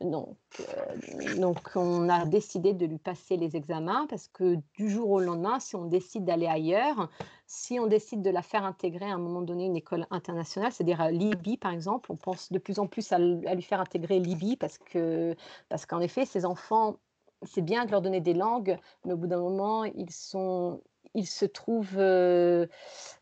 Donc, 0.00 0.36
euh, 0.60 1.36
donc, 1.38 1.58
on 1.74 2.08
a 2.08 2.24
décidé 2.24 2.72
de 2.72 2.86
lui 2.86 2.98
passer 2.98 3.36
les 3.36 3.56
examens, 3.56 4.06
parce 4.08 4.28
que 4.28 4.56
du 4.74 4.88
jour 4.88 5.10
au 5.10 5.20
lendemain, 5.20 5.60
si 5.60 5.76
on 5.76 5.84
décide 5.84 6.24
d'aller 6.24 6.46
ailleurs, 6.46 7.10
si 7.46 7.78
on 7.80 7.86
décide 7.86 8.22
de 8.22 8.30
la 8.30 8.42
faire 8.42 8.64
intégrer 8.64 9.06
à 9.06 9.14
un 9.14 9.18
moment 9.18 9.42
donné 9.42 9.66
une 9.66 9.76
école 9.76 10.06
internationale, 10.10 10.72
c'est-à-dire 10.72 11.00
à 11.00 11.10
l'IBI, 11.10 11.56
par 11.56 11.72
exemple, 11.72 12.12
on 12.12 12.16
pense 12.16 12.52
de 12.52 12.58
plus 12.58 12.78
en 12.78 12.86
plus 12.86 13.12
à, 13.12 13.18
lui 13.18 13.62
faire 13.62 13.80
intégrer 13.80 14.20
l'IBI, 14.20 14.56
parce 14.56 14.78
qu'en 14.78 15.34
parce 15.68 15.86
qu'en 15.86 16.00
effet, 16.00 16.26
ces 16.26 16.44
enfants 16.44 16.96
c'est 17.42 17.62
bien 17.62 17.84
de 17.84 17.90
leur 17.90 18.02
donner 18.02 18.20
des 18.20 18.34
langues, 18.34 18.78
mais 19.04 19.12
au 19.12 19.16
bout 19.16 19.26
d'un 19.26 19.40
moment, 19.40 19.84
ils 19.84 20.10
sont, 20.10 20.82
ils 21.14 21.26
se 21.26 21.44
trouvent 21.44 21.96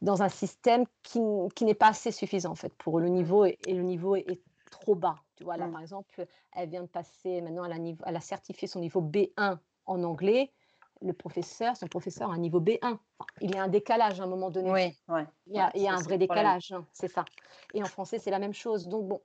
dans 0.02 0.22
un 0.22 0.28
système 0.28 0.84
qui, 1.02 1.20
n'est 1.64 1.74
pas 1.74 1.88
assez 1.88 2.12
suffisant 2.12 2.50
en 2.50 2.54
fait 2.54 2.72
pour 2.74 3.00
le 3.00 3.08
niveau 3.08 3.44
et, 3.44 3.58
le 3.66 3.82
niveau 3.82 4.16
est, 4.16 4.40
trop 4.70 4.94
bas. 4.94 5.16
Tu 5.36 5.44
vois, 5.44 5.56
là 5.56 5.66
par 5.68 5.80
exemple, 5.80 6.26
elle 6.52 6.68
vient 6.68 6.82
de 6.82 6.88
passer 6.88 7.40
maintenant, 7.40 7.64
elle 7.64 7.72
a, 7.72 7.78
niveau, 7.78 8.02
elle 8.06 8.16
a 8.16 8.20
certifié 8.20 8.68
son 8.68 8.80
niveau 8.80 9.00
B1 9.00 9.58
en 9.86 10.04
anglais. 10.04 10.52
Le 11.00 11.12
professeur, 11.12 11.76
son 11.76 11.86
professeur 11.86 12.30
a 12.30 12.34
un 12.34 12.38
niveau 12.38 12.60
B1. 12.60 12.98
il 13.40 13.54
y 13.54 13.56
a 13.56 13.62
un 13.62 13.68
décalage 13.68 14.20
à 14.20 14.24
un 14.24 14.26
moment 14.26 14.50
donné. 14.50 14.70
Oui, 14.70 15.14
ouais. 15.14 15.26
Il 15.46 15.54
y 15.54 15.58
a, 15.60 15.70
il 15.74 15.82
y 15.82 15.88
a 15.88 15.94
un 15.94 16.02
vrai 16.02 16.18
décalage, 16.18 16.72
hein, 16.72 16.84
c'est 16.92 17.08
ça. 17.08 17.24
Et 17.72 17.82
en 17.82 17.86
français, 17.86 18.18
c'est 18.18 18.32
la 18.32 18.40
même 18.40 18.52
chose. 18.52 18.88
Donc, 18.88 19.06
bon, 19.06 19.20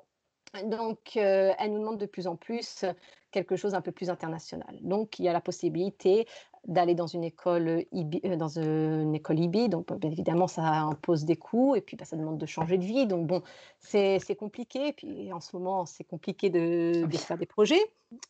donc, 0.65 1.15
elle 1.15 1.71
nous 1.71 1.79
demande 1.79 1.97
de 1.97 2.05
plus 2.05 2.27
en 2.27 2.35
plus 2.35 2.85
quelque 3.31 3.55
chose 3.55 3.73
un 3.73 3.81
peu 3.81 3.91
plus 3.91 4.11
international. 4.11 4.77
Donc, 4.81 5.17
il 5.17 5.25
y 5.25 5.29
a 5.29 5.33
la 5.33 5.41
possibilité 5.41 6.27
d'aller 6.65 6.95
dans 6.95 7.07
une 7.07 7.23
école 7.23 7.85
IB, 7.91 8.21
euh, 8.25 8.35
dans 8.35 8.59
une 8.59 9.13
école 9.15 9.39
IB. 9.39 9.69
Donc, 9.69 9.91
bien 9.93 10.11
évidemment, 10.11 10.47
ça 10.47 10.63
impose 10.63 11.25
des 11.25 11.35
coûts 11.35 11.75
et 11.75 11.81
puis 11.81 11.97
bah, 11.97 12.05
ça 12.05 12.15
demande 12.15 12.37
de 12.37 12.45
changer 12.45 12.77
de 12.77 12.85
vie. 12.85 13.05
Donc, 13.05 13.27
bon, 13.27 13.41
c'est 13.79 14.37
compliqué. 14.37 14.87
Et 14.87 14.93
puis, 14.93 15.33
en 15.33 15.39
ce 15.39 15.55
moment, 15.55 15.85
c'est 15.85 16.03
compliqué 16.03 16.49
de, 16.49 17.05
faire 17.17 17.37
des 17.37 17.45
projets. 17.45 17.81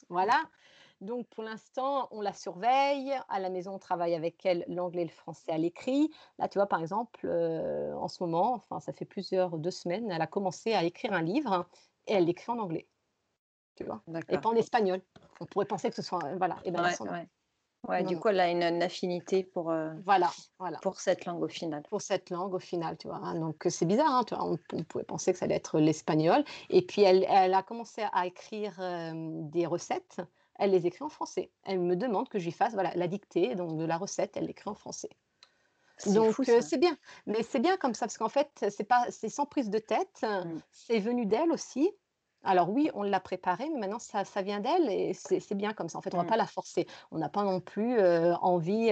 Voilà. 0.10 0.41
Donc, 1.02 1.28
pour 1.28 1.43
l'instant, 1.43 2.08
on 2.12 2.22
la 2.22 2.34
surveille. 2.34 3.13
À 3.30 3.39
la 3.39 3.50
maison, 3.50 3.76
on 3.76 3.80
travaille 3.80 4.15
avec 4.15 4.46
elle 4.46 4.63
l'anglais 4.67 5.02
et 5.02 5.06
le 5.06 5.12
français 5.12 5.52
à 5.52 5.58
l'écrit. 5.58 6.10
Là, 6.39 6.48
tu 6.48 6.58
vois, 6.58 6.67
par 6.67 6.82
exemple, 6.82 7.22
euh, 7.26 7.93
en 7.96 8.08
ce 8.08 8.24
moment, 8.24 8.54
enfin, 8.54 8.80
ça 8.80 8.93
fait 8.93 9.06
plusieurs, 9.06 9.58
deux 9.58 9.72
semaines, 9.72 10.10
elle 10.12 10.22
a 10.22 10.28
commencé 10.28 10.74
à 10.74 10.84
écrire 10.84 11.13
un 11.13 11.22
livre 11.22 11.67
et 12.08 12.13
elle 12.13 12.26
l'écrit 12.26 12.52
en 12.52 12.60
anglais. 12.60 12.88
Tu 13.76 13.84
vois 13.84 14.02
Et 14.30 14.38
pas 14.38 14.50
en 14.50 14.56
espagnol. 14.56 15.02
On 15.39 15.46
pourrait 15.46 15.65
penser 15.65 15.89
que 15.89 15.96
ce 15.96 16.04
soit. 16.04 16.19
Voilà. 16.38 16.58
Et 16.63 16.72
ben, 16.72 16.84
Ouais, 16.84 17.28
du 18.06 18.17
coup, 18.17 18.30
elle 18.30 18.39
a 18.39 18.50
une, 18.50 18.82
afffinité 18.82 19.43
pour, 19.43 19.69
euh, 19.69 19.91
voilà, 20.06 20.32
voilà. 20.60 20.78
pour 20.80 21.00
cette 21.00 21.26
langue 21.26 21.43
au 21.43 21.48
final. 21.48 21.84
Pour 21.89 22.02
cette 22.02 22.30
langue 22.30 22.54
au 22.54 22.60
final, 22.60 22.98
tu 22.98 23.08
vois. 23.08 23.17
Hein. 23.17 23.39
Donc, 23.39 23.65
c'est 23.69 23.86
bizarre, 23.86 24.12
hein, 24.12 24.24
tu 24.24 24.36
vois, 24.36 24.46
on, 24.46 24.58
pouvait 24.84 25.04
penser 25.04 25.34
que 25.34 25.39
ça 25.39 25.46
allait 25.46 25.56
être 25.56 25.80
l'espagnol. 25.80 26.43
Et 26.69 26.82
puis, 26.82 27.02
elle, 27.02 27.26
elle, 27.30 27.54
a 27.54 27.63
commencé 27.63 28.04
à 28.13 28.26
écrire 28.26 28.80
des 29.13 29.65
recettes. 29.65 30.22
Elle 30.56 30.72
les 30.72 30.86
écrit 30.86 31.04
en 31.04 31.10
français. 31.10 31.52
Elle 31.63 31.80
me 31.80 31.96
demande 31.96 32.30
que 32.30 32.39
je 32.39 32.46
lui 32.46 32.52
fasse 32.52 32.74
voilà, 32.74 32.91
la 32.96 33.08
dictée 33.08 33.56
donc, 33.56 33.78
de 33.78 33.86
la 33.86 33.98
recette. 33.98 34.38
Elle 34.38 34.46
l'écrit 34.46 34.69
en 34.69 34.76
français. 34.76 35.10
Donc, 36.08 36.36
c'est 36.62 36.78
bien. 36.78 36.98
Mais 37.28 37.43
c'est 37.43 37.60
bien 37.60 37.78
comme 37.78 37.93
ça, 37.93 38.06
parce 38.06 38.17
qu'en 38.17 38.30
fait, 38.30 38.50
c'est 38.69 38.84
pas, 38.84 39.06
c'est 39.10 39.30
sans 39.30 39.46
prise 39.46 39.69
de 39.69 39.80
tête. 39.80 40.24
Mmh. 40.24 40.60
C'est 40.72 41.00
venu 41.00 41.26
d'elle 41.26 41.52
aussi. 41.52 41.91
Alors 42.44 42.70
oui, 42.70 42.90
on 42.94 43.04
l'a 43.04 43.20
préparée, 43.20 43.70
mais 43.70 43.80
maintenant 43.80 44.00
ça, 44.00 44.24
vient 44.42 44.60
d'elle 44.60 44.90
et 44.90 45.14
c'est 45.14 45.56
bien 45.56 45.74
comme 45.74 45.90
ça. 45.90 45.98
En 45.98 46.02
fait, 46.02 46.14
on 46.14 46.18
ne 46.18 46.24
va 46.24 46.28
mmh. 46.28 46.32
pas 46.32 46.38
la 46.38 46.46
forcer. 46.46 46.88
On 47.12 47.18
n'a 47.18 47.30
pas 47.30 47.44
non 47.44 47.60
plus 47.60 48.00
envie 48.42 48.92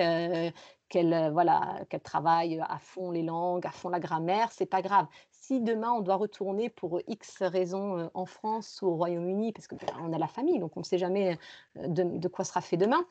qu'elle 0.90 1.32
voilà, 1.32 1.80
qu'elle 1.90 2.02
travaille 2.02 2.60
à 2.60 2.80
fond 2.80 3.12
les 3.12 3.24
langues, 3.24 3.66
à 3.66 3.72
fond 3.72 3.90
la 3.90 4.00
grammaire. 4.00 4.50
C'est 4.52 4.66
pas 4.66 4.82
grave. 4.82 5.06
Si 5.32 5.60
demain 5.60 5.92
on 5.92 6.02
doit 6.02 6.16
retourner 6.16 6.70
pour 6.70 7.02
X 7.08 7.42
raisons 7.42 8.10
en 8.14 8.26
France 8.26 8.80
ou 8.82 8.88
au 8.88 8.96
Royaume-Uni, 8.96 9.52
parce 9.52 9.68
qu'on 9.68 9.78
ben, 9.78 10.14
a 10.14 10.18
la 10.18 10.28
famille, 10.28 10.60
donc 10.60 10.78
on 10.78 10.82
ne 10.82 10.86
sait 10.86 10.98
jamais 10.98 11.38
de 11.76 12.28
quoi 12.28 12.46
sera 12.46 12.62
fait 12.62 12.78
demain. 12.78 13.06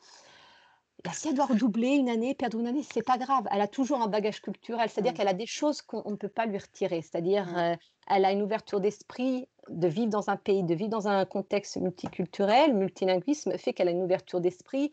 Bah, 1.03 1.11
si 1.13 1.29
elle 1.29 1.35
doit 1.35 1.45
redoubler 1.45 1.95
une 1.95 2.09
année, 2.09 2.35
perdre 2.35 2.59
une 2.59 2.67
année, 2.67 2.83
c'est 2.83 3.01
pas 3.01 3.17
grave. 3.17 3.47
Elle 3.51 3.61
a 3.61 3.67
toujours 3.67 4.01
un 4.01 4.07
bagage 4.07 4.41
culturel, 4.41 4.87
c'est-à-dire 4.89 5.13
mmh. 5.13 5.15
qu'elle 5.15 5.27
a 5.27 5.33
des 5.33 5.47
choses 5.47 5.81
qu'on 5.81 6.09
ne 6.09 6.15
peut 6.15 6.29
pas 6.29 6.45
lui 6.45 6.57
retirer. 6.57 7.01
C'est-à-dire, 7.01 7.47
mmh. 7.47 7.57
euh, 7.57 7.75
elle 8.07 8.25
a 8.25 8.31
une 8.31 8.41
ouverture 8.41 8.79
d'esprit 8.79 9.47
de 9.69 9.87
vivre 9.87 10.09
dans 10.09 10.29
un 10.29 10.37
pays, 10.37 10.63
de 10.63 10.75
vivre 10.75 10.89
dans 10.89 11.07
un 11.07 11.25
contexte 11.25 11.77
multiculturel, 11.77 12.75
multilinguisme 12.75 13.57
fait 13.57 13.73
qu'elle 13.73 13.87
a 13.87 13.91
une 13.91 14.03
ouverture 14.03 14.41
d'esprit. 14.41 14.91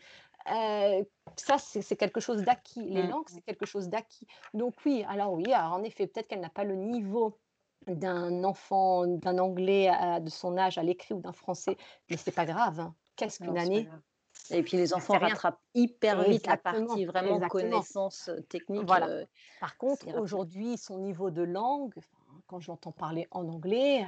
Euh, 0.50 1.04
ça, 1.36 1.58
c'est 1.58 1.96
quelque 1.96 2.20
chose 2.20 2.42
d'acquis. 2.42 2.84
Les 2.84 3.02
mmh. 3.02 3.10
langues, 3.10 3.28
c'est 3.28 3.42
quelque 3.42 3.66
chose 3.66 3.88
d'acquis. 3.88 4.26
Donc 4.54 4.74
oui, 4.86 5.04
alors 5.08 5.34
oui, 5.34 5.52
alors 5.52 5.74
en 5.74 5.82
effet, 5.82 6.06
peut-être 6.06 6.28
qu'elle 6.28 6.40
n'a 6.40 6.48
pas 6.48 6.64
le 6.64 6.76
niveau 6.76 7.38
d'un 7.86 8.44
enfant, 8.44 9.06
d'un 9.06 9.38
anglais 9.38 9.90
de 10.20 10.30
son 10.30 10.56
âge 10.56 10.78
à 10.78 10.82
l'écrit 10.82 11.14
ou 11.14 11.20
d'un 11.20 11.32
français, 11.32 11.76
mais 12.08 12.16
c'est 12.16 12.34
pas 12.34 12.44
grave. 12.46 12.80
Hein. 12.80 12.94
Qu'est-ce 13.16 13.40
qu'une 13.40 13.58
année 13.58 13.88
et 14.50 14.62
puis 14.62 14.76
les 14.76 14.94
enfants 14.94 15.18
rattrapent 15.18 15.60
hyper 15.74 16.22
vite 16.22 16.46
la 16.46 16.56
partie 16.56 17.04
vraiment 17.04 17.40
connaissance 17.48 18.30
technique. 18.48 18.86
Voilà. 18.86 19.24
Par 19.60 19.76
contre, 19.76 20.06
aujourd'hui, 20.18 20.78
son 20.78 20.98
niveau 20.98 21.30
de 21.30 21.42
langue, 21.42 21.94
quand 22.46 22.60
j'entends 22.60 22.92
parler 22.92 23.26
en 23.30 23.48
anglais, 23.48 24.06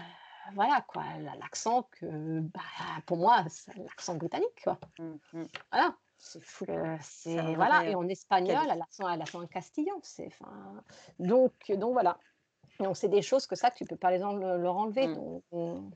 voilà 0.54 0.84
quoi, 0.88 1.04
l'accent 1.40 1.88
que, 1.92 2.40
bah, 2.40 2.60
pour 3.06 3.16
moi, 3.16 3.44
c'est 3.48 3.76
l'accent 3.76 4.14
britannique 4.14 4.62
quoi. 4.64 4.78
Mmh, 4.98 5.14
mmh. 5.32 5.44
Voilà. 5.70 5.94
C'est 6.22 6.42
fou. 6.42 6.66
c'est 7.00 7.54
voilà, 7.54 7.86
et 7.86 7.94
en 7.94 8.06
espagnol, 8.06 8.66
elle 8.70 9.22
a 9.22 9.26
son 9.26 9.46
castillan. 9.46 9.98
C'est 10.02 10.28
donc 11.18 11.52
donc 11.70 11.92
voilà. 11.92 12.18
Donc 12.78 12.96
c'est 12.96 13.08
des 13.08 13.22
choses 13.22 13.46
que 13.46 13.56
ça, 13.56 13.70
tu 13.70 13.84
peux 13.86 13.96
pas 13.96 14.10
les 14.10 14.18
leur 14.18 14.76
enlever. 14.76 15.08
Mmh. 15.08 15.14
Donc, 15.14 15.94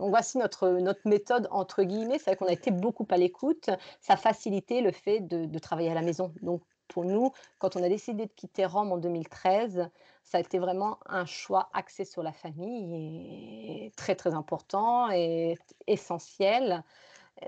donc 0.00 0.08
voici 0.10 0.38
notre, 0.38 0.70
notre 0.70 1.06
méthode 1.06 1.46
entre 1.50 1.82
guillemets. 1.82 2.18
C'est 2.18 2.30
vrai 2.30 2.36
qu'on 2.36 2.46
a 2.46 2.52
été 2.52 2.70
beaucoup 2.70 3.06
à 3.10 3.18
l'écoute. 3.18 3.68
Ça 4.00 4.14
a 4.14 4.16
facilité 4.16 4.80
le 4.80 4.92
fait 4.92 5.20
de, 5.20 5.58
travailler 5.58 5.90
à 5.90 5.94
la 5.94 6.00
maison. 6.00 6.32
Donc 6.40 6.62
pour 6.88 7.04
nous, 7.04 7.32
quand 7.58 7.76
on 7.76 7.82
a 7.82 7.88
décidé 7.88 8.24
de 8.24 8.32
quitter 8.32 8.64
Rome 8.64 8.92
en 8.92 8.96
2013, 8.96 9.90
ça 10.24 10.38
a 10.38 10.40
été 10.40 10.58
vraiment 10.58 10.98
un 11.04 11.26
choix 11.26 11.68
axé 11.74 12.06
sur 12.06 12.22
la 12.22 12.32
famille 12.32 13.84
et 13.84 13.92
très 13.94 14.16
très 14.16 14.32
important 14.32 15.10
et 15.10 15.58
essentiel 15.86 16.82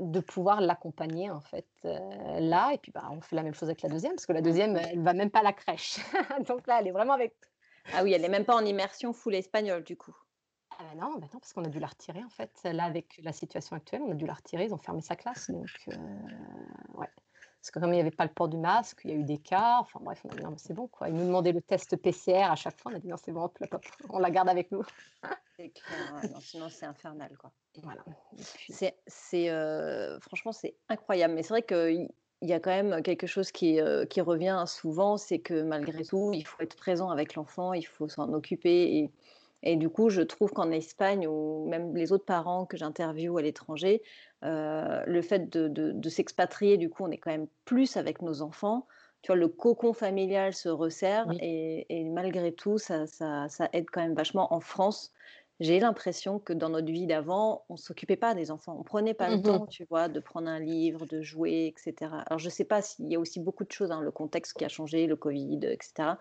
de 0.00 0.20
pouvoir 0.20 0.60
l'accompagner 0.60 1.30
en 1.30 1.40
fait 1.40 1.66
euh, 1.84 1.98
là 2.40 2.70
et 2.72 2.78
puis 2.78 2.92
bah, 2.92 3.04
on 3.10 3.20
fait 3.20 3.36
la 3.36 3.42
même 3.42 3.52
chose 3.52 3.68
avec 3.68 3.82
la 3.82 3.90
deuxième 3.90 4.14
parce 4.14 4.24
que 4.24 4.32
la 4.32 4.40
deuxième 4.40 4.76
elle 4.76 5.02
va 5.02 5.12
même 5.12 5.30
pas 5.30 5.40
à 5.40 5.42
la 5.42 5.52
crèche 5.52 5.98
donc 6.48 6.66
là 6.66 6.78
elle 6.80 6.86
est 6.86 6.92
vraiment 6.92 7.12
avec 7.12 7.34
ah 7.92 8.02
oui 8.02 8.14
elle 8.14 8.24
est 8.24 8.30
même 8.30 8.46
pas 8.46 8.54
en 8.54 8.64
immersion 8.64 9.12
full 9.12 9.34
espagnol 9.34 9.84
du 9.84 9.96
coup 9.96 10.14
ah 10.82 10.94
bah 10.94 11.00
non, 11.00 11.18
bah 11.18 11.28
non 11.32 11.40
parce 11.40 11.52
qu'on 11.52 11.64
a 11.64 11.68
dû 11.68 11.78
la 11.78 11.86
retirer 11.86 12.24
en 12.24 12.30
fait 12.30 12.50
là 12.64 12.84
avec 12.84 13.20
la 13.22 13.32
situation 13.32 13.76
actuelle 13.76 14.02
on 14.02 14.10
a 14.10 14.14
dû 14.14 14.26
la 14.26 14.34
retirer 14.34 14.64
ils 14.64 14.74
ont 14.74 14.78
fermé 14.78 15.00
sa 15.00 15.16
classe 15.16 15.50
donc 15.50 15.70
euh, 15.88 15.96
ouais 16.94 17.08
parce 17.62 17.70
que 17.70 17.78
comme 17.78 17.90
il 17.90 17.94
n'y 17.94 18.00
avait 18.00 18.10
pas 18.10 18.24
le 18.24 18.32
port 18.32 18.48
du 18.48 18.56
masque, 18.56 19.02
il 19.04 19.10
y 19.12 19.14
a 19.14 19.16
eu 19.16 19.22
des 19.22 19.38
cas. 19.38 19.78
Enfin 19.78 20.00
bref, 20.02 20.20
on 20.24 20.30
a 20.30 20.34
dit 20.34 20.42
non, 20.42 20.54
c'est 20.56 20.74
bon 20.74 20.88
quoi. 20.88 21.08
Ils 21.08 21.14
nous 21.14 21.26
demandaient 21.26 21.52
le 21.52 21.60
test 21.60 21.96
PCR 21.96 22.50
à 22.50 22.56
chaque 22.56 22.80
fois. 22.80 22.90
On 22.90 22.96
a 22.96 22.98
dit 22.98 23.06
non, 23.06 23.16
c'est 23.16 23.30
bon, 23.30 23.48
on 24.08 24.18
la 24.18 24.32
garde 24.32 24.48
avec 24.48 24.72
nous. 24.72 24.82
sinon 26.40 26.68
c'est 26.68 26.86
infernal 26.86 27.36
quoi. 27.38 27.52
Voilà. 27.84 28.02
C'est, 29.06 29.48
euh, 29.48 30.18
franchement, 30.18 30.50
c'est 30.50 30.74
incroyable. 30.88 31.34
Mais 31.34 31.44
c'est 31.44 31.50
vrai 31.50 31.62
qu'il 31.62 32.08
y 32.40 32.52
a 32.52 32.58
quand 32.58 32.70
même 32.70 33.00
quelque 33.04 33.28
chose 33.28 33.52
qui, 33.52 33.80
euh, 33.80 34.06
qui 34.06 34.20
revient 34.20 34.64
souvent, 34.66 35.16
c'est 35.16 35.38
que 35.38 35.62
malgré 35.62 36.04
tout, 36.04 36.32
il 36.34 36.44
faut 36.44 36.60
être 36.62 36.74
présent 36.74 37.10
avec 37.10 37.36
l'enfant, 37.36 37.74
il 37.74 37.86
faut 37.86 38.08
s'en 38.08 38.32
occuper. 38.32 38.96
Et 38.96 39.12
et 39.62 39.76
du 39.76 39.88
coup, 39.88 40.08
je 40.08 40.22
trouve 40.22 40.52
qu'en 40.52 40.70
Espagne, 40.70 41.26
ou 41.26 41.66
même 41.68 41.94
les 41.94 42.12
autres 42.12 42.24
parents 42.24 42.66
que 42.66 42.76
j'interviewe 42.76 43.38
à 43.38 43.42
l'étranger, 43.42 44.02
euh, 44.44 45.02
le 45.06 45.22
fait 45.22 45.48
de, 45.50 46.08
s'expatrier, 46.08 46.76
du 46.76 46.90
coup, 46.90 47.04
on 47.04 47.10
est 47.10 47.18
quand 47.18 47.30
même 47.30 47.46
plus 47.64 47.96
avec 47.96 48.22
nos 48.22 48.42
enfants. 48.42 48.86
Tu 49.22 49.28
vois, 49.28 49.36
le 49.36 49.46
cocon 49.46 49.92
familial 49.92 50.52
se 50.52 50.68
resserre 50.68 51.26
et, 51.40 52.04
malgré 52.04 52.52
tout, 52.52 52.78
ça, 52.78 53.04
aide 53.72 53.86
quand 53.92 54.02
même 54.02 54.14
vachement. 54.14 54.52
En 54.52 54.58
France, 54.58 55.12
j'ai 55.60 55.78
l'impression 55.78 56.40
que 56.40 56.52
dans 56.52 56.70
notre 56.70 56.90
vie 56.90 57.06
d'avant, 57.06 57.64
on 57.68 57.74
ne 57.74 57.78
s'occupait 57.78 58.16
pas 58.16 58.34
des 58.34 58.50
enfants. 58.50 58.76
On 58.80 58.82
prenait 58.82 59.14
pas 59.14 59.30
le 59.30 59.36
mmh 59.36 59.42
temps, 59.42 59.66
tu 59.66 59.84
vois, 59.84 60.08
de 60.08 60.18
prendre 60.18 60.48
un 60.48 60.58
livre, 60.58 61.06
de 61.06 61.22
jouer, 61.22 61.66
etc. 61.66 62.10
Alors, 62.26 62.40
je 62.40 62.46
ne 62.46 62.50
sais 62.50 62.64
pas 62.64 62.82
s'il 62.82 63.06
y 63.12 63.14
a 63.14 63.20
aussi 63.20 63.38
beaucoup 63.38 63.62
de 63.62 63.70
choses, 63.70 63.92
hein, 63.92 64.00
le 64.00 64.10
contexte 64.10 64.54
qui 64.54 64.64
a 64.64 64.68
changé, 64.68 65.06
le 65.06 65.14
Covid, 65.14 65.60
etc. 65.62 66.14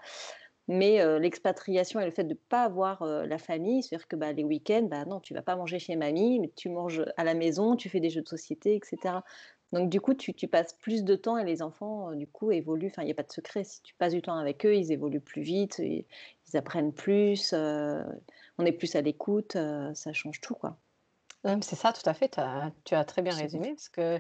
Mais 0.74 1.20
l'expatriation 1.20 2.00
et 2.00 2.06
le 2.06 2.12
fait 2.12 2.24
de 2.24 2.30
ne 2.30 2.34
pas 2.34 2.64
avoir 2.64 3.06
la 3.06 3.38
famille, 3.38 3.84
c'est-à-dire 3.84 4.08
que 4.08 4.16
bah, 4.16 4.32
les 4.32 4.46
week-ends, 4.46 4.88
bah, 4.90 5.04
non, 5.04 5.20
tu 5.20 5.34
vas 5.34 5.42
pas 5.42 5.58
manger 5.58 5.80
chez 5.80 5.98
mamie, 5.98 6.40
mais 6.40 6.50
tu 6.56 6.70
manges 6.70 7.04
à 7.18 7.26
la 7.26 7.34
maison, 7.34 7.76
tu 7.76 7.90
fais 7.90 8.00
des 8.00 8.10
jeux 8.10 8.22
de 8.22 8.28
société, 8.30 8.76
etc. 8.76 9.20
Donc 9.74 9.90
du 9.90 10.00
coup, 10.00 10.14
tu, 10.14 10.34
passes 10.48 10.74
plus 10.74 11.04
de 11.04 11.16
temps 11.16 11.38
et 11.38 11.44
les 11.44 11.62
enfants, 11.62 12.14
du 12.14 12.26
coup, 12.26 12.52
évoluent. 12.52 12.88
Enfin, 12.88 13.02
il 13.04 13.06
n'y 13.06 13.12
a 13.12 13.16
pas 13.16 13.24
de 13.24 13.32
secret. 13.32 13.66
Si 13.66 13.82
tu 13.82 13.94
passes 13.96 14.14
du 14.14 14.22
temps 14.22 14.38
avec 14.38 14.66
eux, 14.66 14.76
ils 14.76 14.94
évoluent 14.94 15.22
plus 15.22 15.42
vite, 15.42 15.80
ils 15.80 16.06
apprennent 16.54 16.94
plus, 16.94 17.54
on 17.54 18.66
est 18.66 18.72
plus 18.72 18.96
à 18.96 19.02
l'écoute, 19.02 19.58
ça 19.94 20.14
change 20.14 20.40
tout, 20.40 20.56
quoi. 20.56 20.78
c'est 21.44 21.76
ça, 21.76 21.92
tout 21.94 22.08
à 22.10 22.14
fait. 22.14 22.40
tu 22.86 22.96
as 22.96 23.06
très 23.06 23.22
bien 23.22 23.36
résumé 23.36 23.70
parce 23.70 23.90
que 23.90 24.20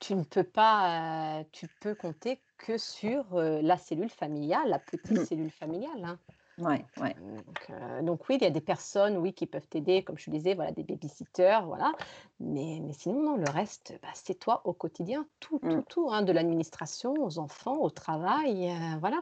tu 0.00 0.14
ne 0.14 0.24
peux 0.24 0.44
pas, 0.44 1.44
tu 1.52 1.68
peux 1.80 1.94
compter 1.94 2.40
que 2.58 2.78
sur 2.78 3.24
la 3.34 3.76
cellule 3.76 4.10
familiale, 4.10 4.68
la 4.68 4.78
petite 4.78 5.10
mmh. 5.10 5.24
cellule 5.24 5.50
familiale. 5.50 6.04
Hein. 6.04 6.18
Ouais, 6.58 6.84
ouais. 7.00 7.14
Donc, 8.02 8.28
oui, 8.28 8.36
il 8.40 8.44
y 8.44 8.46
a 8.46 8.50
des 8.50 8.60
personnes, 8.60 9.16
oui, 9.16 9.32
qui 9.32 9.46
peuvent 9.46 9.66
t'aider, 9.66 10.04
comme 10.04 10.18
je 10.18 10.30
disais, 10.30 10.54
voilà, 10.54 10.72
des 10.72 10.84
babysitters, 10.84 11.66
voilà. 11.66 11.92
Mais, 12.40 12.80
mais 12.82 12.92
sinon, 12.92 13.22
non, 13.22 13.36
le 13.36 13.50
reste, 13.50 13.98
bah, 14.02 14.08
c'est 14.14 14.38
toi 14.38 14.62
au 14.64 14.72
quotidien, 14.72 15.26
tout, 15.40 15.58
tout, 15.58 15.68
mmh. 15.68 15.84
tout, 15.88 16.08
hein, 16.10 16.22
de 16.22 16.32
l'administration 16.32 17.14
aux 17.14 17.38
enfants, 17.38 17.78
au 17.78 17.90
travail, 17.90 18.72
voilà. 19.00 19.20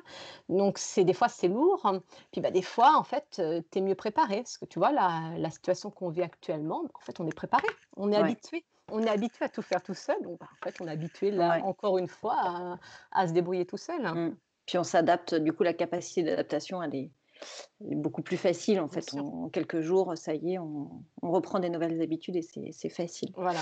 Donc 0.49 0.79
c'est 0.79 1.05
des 1.05 1.15
fois 1.15 1.29
c'est 1.29 1.49
lourd, 1.49 1.81
hein. 1.85 2.03
puis 2.33 2.41
bah, 2.41 2.51
des 2.51 2.63
fois, 2.63 2.97
en 2.97 3.05
fait, 3.05 3.41
tu 3.71 3.79
es 3.79 3.81
mieux 3.81 3.95
préparé, 3.95 4.37
parce 4.37 4.59
que 4.59 4.65
tu 4.65 4.79
vois, 4.79 4.93
la, 4.93 5.33
la 5.39 5.51
situation 5.51 5.91
qu'on 5.91 6.11
vit 6.11 6.23
actuellement, 6.23 6.85
en 6.95 7.01
fait, 7.01 7.21
on 7.21 7.27
est 7.27 7.35
préparé, 7.35 7.67
on 7.97 8.13
est 8.13 8.17
habitué 8.17 8.65
on 8.93 9.03
est 9.03 9.09
habitué 9.09 9.45
à 9.45 9.49
tout 9.49 9.63
faire 9.63 9.83
tout 9.83 9.95
seul, 9.95 10.21
donc 10.23 10.39
bah, 10.39 10.49
en 10.53 10.65
fait, 10.65 10.81
on 10.81 10.87
est 10.87 10.91
habitué, 10.91 11.31
là, 11.31 11.61
encore 11.65 11.99
une 11.99 12.09
fois, 12.09 12.79
à, 13.11 13.27
se 13.27 13.33
débrouiller 13.33 13.67
tout 13.67 13.77
seul. 13.77 14.05
Hein. 14.05 14.15
Mmh. 14.15 14.37
Puis 14.67 14.79
on 14.79 14.85
s'adapte, 14.85 15.35
du 15.35 15.53
coup, 15.53 15.63
la 15.63 15.75
capacité 15.75 16.23
d'adaptation, 16.23 16.83
elle 16.83 16.95
est, 16.95 17.11
beaucoup 17.81 18.23
plus 18.23 18.37
facile, 18.37 18.81
en 18.81 18.89
fait. 18.89 19.15
en 19.15 19.49
quelques 19.49 19.81
jours, 19.81 20.17
ça 20.17 20.35
y 20.35 20.55
est, 20.55 20.59
on, 20.59 20.89
reprend 21.23 21.59
des 21.59 21.71
nouvelles 21.71 22.01
habitudes 22.01 22.37
et 22.37 22.73
c'est 22.73 22.89
facile. 22.89 23.31
Voilà. 23.37 23.61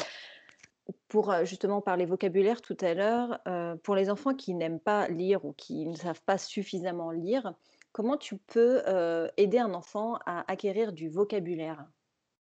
Pour 1.08 1.30
euh, 1.30 1.44
justement 1.44 1.80
parler 1.80 2.04
vocabulaire 2.04 2.60
tout 2.60 2.76
à 2.80 2.94
l'heure, 2.94 3.40
euh, 3.46 3.76
pour 3.76 3.94
les 3.94 4.10
enfants 4.10 4.34
qui 4.34 4.54
n'aiment 4.54 4.80
pas 4.80 5.08
lire 5.08 5.44
ou 5.44 5.52
qui 5.52 5.86
ne 5.86 5.94
savent 5.94 6.22
pas 6.22 6.38
suffisamment 6.38 7.10
lire, 7.10 7.54
comment 7.92 8.16
tu 8.16 8.36
peux 8.36 8.82
euh, 8.86 9.28
aider 9.36 9.58
un 9.58 9.74
enfant 9.74 10.18
à 10.26 10.50
acquérir 10.50 10.92
du 10.92 11.08
vocabulaire? 11.08 11.86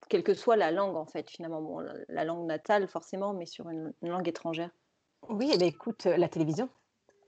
Quelle 0.09 0.22
que 0.22 0.35
soit 0.35 0.57
la 0.57 0.70
langue, 0.70 0.97
en 0.97 1.07
fait, 1.07 1.31
finalement. 1.31 1.81
la 2.09 2.24
langue 2.24 2.47
natale, 2.47 2.87
forcément, 2.87 3.33
mais 3.33 3.47
sur 3.47 3.70
une, 3.70 3.93
langue 4.03 4.29
étrangère. 4.29 4.70
Oui, 5.29 5.51
eh 5.53 5.59
ben, 5.59 5.66
écoute, 5.66 6.05
la 6.05 6.29
télévision. 6.29 6.68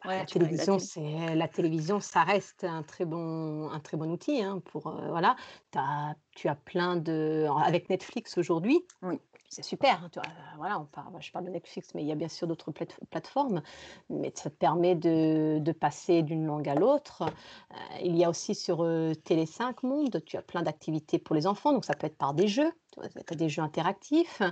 La 0.05 0.24
télévision, 0.24 0.78
c'est 0.78 1.34
la 1.34 1.49
télévision, 1.49 2.01
ça 2.01 2.22
reste 2.22 2.64
un 2.64 2.82
très 2.82 3.05
bon, 3.05 3.70
un 3.70 3.80
très 3.80 3.96
bon 3.96 4.11
outil 4.11 4.42
hein, 4.42 4.61
pour 4.64 4.90
voilà. 5.09 5.36
As, 5.74 6.14
tu 6.34 6.49
as 6.49 6.55
plein 6.55 6.96
de 6.96 7.46
avec 7.64 7.90
Netflix 7.90 8.38
aujourd'hui. 8.38 8.84
Oui 9.03 9.18
c'est 9.49 9.64
super. 9.64 10.05
Hein, 10.05 10.22
voilà, 10.57 10.78
on 10.78 10.84
parle, 10.84 11.14
je 11.20 11.32
parle 11.32 11.46
de 11.46 11.51
Netflix, 11.51 11.94
mais 11.94 12.03
il 12.03 12.07
y 12.07 12.12
a 12.12 12.14
bien 12.14 12.28
sûr 12.28 12.46
d'autres 12.46 12.72
plateformes. 13.11 13.62
Mais 14.11 14.32
ça 14.34 14.51
te 14.51 14.55
permet 14.55 14.94
de, 14.94 15.72
passer 15.72 16.22
d'une 16.22 16.46
langue 16.46 16.68
à 16.68 16.74
l'autre. 16.74 17.22
Euh, 17.22 17.74
il 18.03 18.16
y 18.16 18.24
a 18.24 18.30
aussi 18.30 18.55
sur 18.55 18.82
euh, 18.82 19.14
Télé 19.14 19.46
5 19.46 19.82
Monde, 19.82 20.22
tu 20.26 20.36
as 20.36 20.42
plein 20.42 20.62
d'activités 20.62 21.18
pour 21.18 21.34
les 21.34 21.46
enfants. 21.46 21.72
Donc 21.72 21.84
ça 21.84 21.94
peut 21.94 22.07
être 22.07 22.18
par 22.18 22.34
des 22.34 22.49
jeux, 22.49 22.72
tu 22.92 23.01
as 23.01 23.36
des 23.36 23.49
jeux 23.49 23.62
interactifs. 23.62 24.42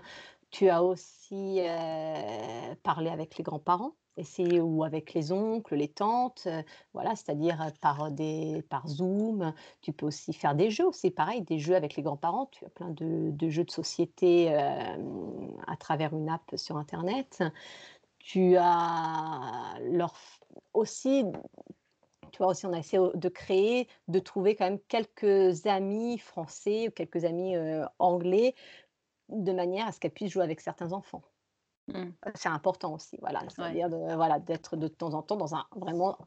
Tu 0.50 0.68
as 0.68 0.82
aussi 0.82 1.58
euh, 1.58 2.74
parlé 2.84 3.10
avec 3.10 3.36
les 3.36 3.42
grands-parents 3.42 3.96
essayer 4.16 4.60
ou 4.60 4.84
avec 4.84 5.14
les 5.14 5.32
oncles, 5.32 5.76
les 5.76 5.88
tantes, 5.88 6.48
voilà, 6.94 7.14
c'est-à-dire 7.16 7.58
par 7.80 8.10
des 8.10 8.62
par 8.68 8.88
Zoom. 8.88 9.52
Tu 9.80 9.92
peux 9.92 10.06
aussi 10.06 10.32
faire 10.32 10.54
des 10.54 10.70
jeux 10.70 10.86
aussi, 10.86 11.10
pareil, 11.10 11.42
des 11.42 11.58
jeux 11.58 11.76
avec 11.76 11.96
les 11.96 12.02
grands-parents. 12.02 12.46
Tu 12.52 12.64
as 12.64 12.70
plein 12.70 12.90
de, 12.90 13.48
jeux 13.48 13.64
de 13.64 13.70
société 13.70 14.54
à 14.54 15.76
travers 15.78 16.14
une 16.14 16.28
app 16.28 16.54
sur 16.56 16.76
internet. 16.76 17.42
Tu 18.18 18.56
as 18.56 19.74
aussi 20.74 21.24
tu 22.32 22.38
vois 22.38 22.48
aussi, 22.48 22.66
on 22.66 22.72
a 22.74 22.78
essayé 22.78 23.02
de 23.14 23.28
créer, 23.30 23.88
de 24.08 24.18
trouver 24.18 24.56
quand 24.56 24.66
même 24.66 24.80
quelques 24.88 25.64
amis 25.66 26.18
français 26.18 26.88
ou 26.88 26.90
quelques 26.90 27.24
amis 27.24 27.54
anglais 27.98 28.54
de 29.28 29.52
manière 29.52 29.86
à 29.86 29.92
ce 29.92 30.00
qu'elles 30.00 30.12
puissent 30.12 30.32
jouer 30.32 30.44
avec 30.44 30.60
certains 30.60 30.92
enfants. 30.92 31.22
Mmh. 31.88 32.10
C'est 32.34 32.48
important 32.48 32.94
aussi, 32.94 33.16
voilà, 33.20 33.42
c'est-à-dire 33.48 33.88
de, 33.88 34.14
voilà, 34.14 34.40
d'être 34.40 34.76
de 34.76 34.88
temps 34.88 35.14
en 35.14 35.22
temps 35.22 35.36
dans 35.36 35.54
un 35.54 35.64
vraiment 35.76 36.18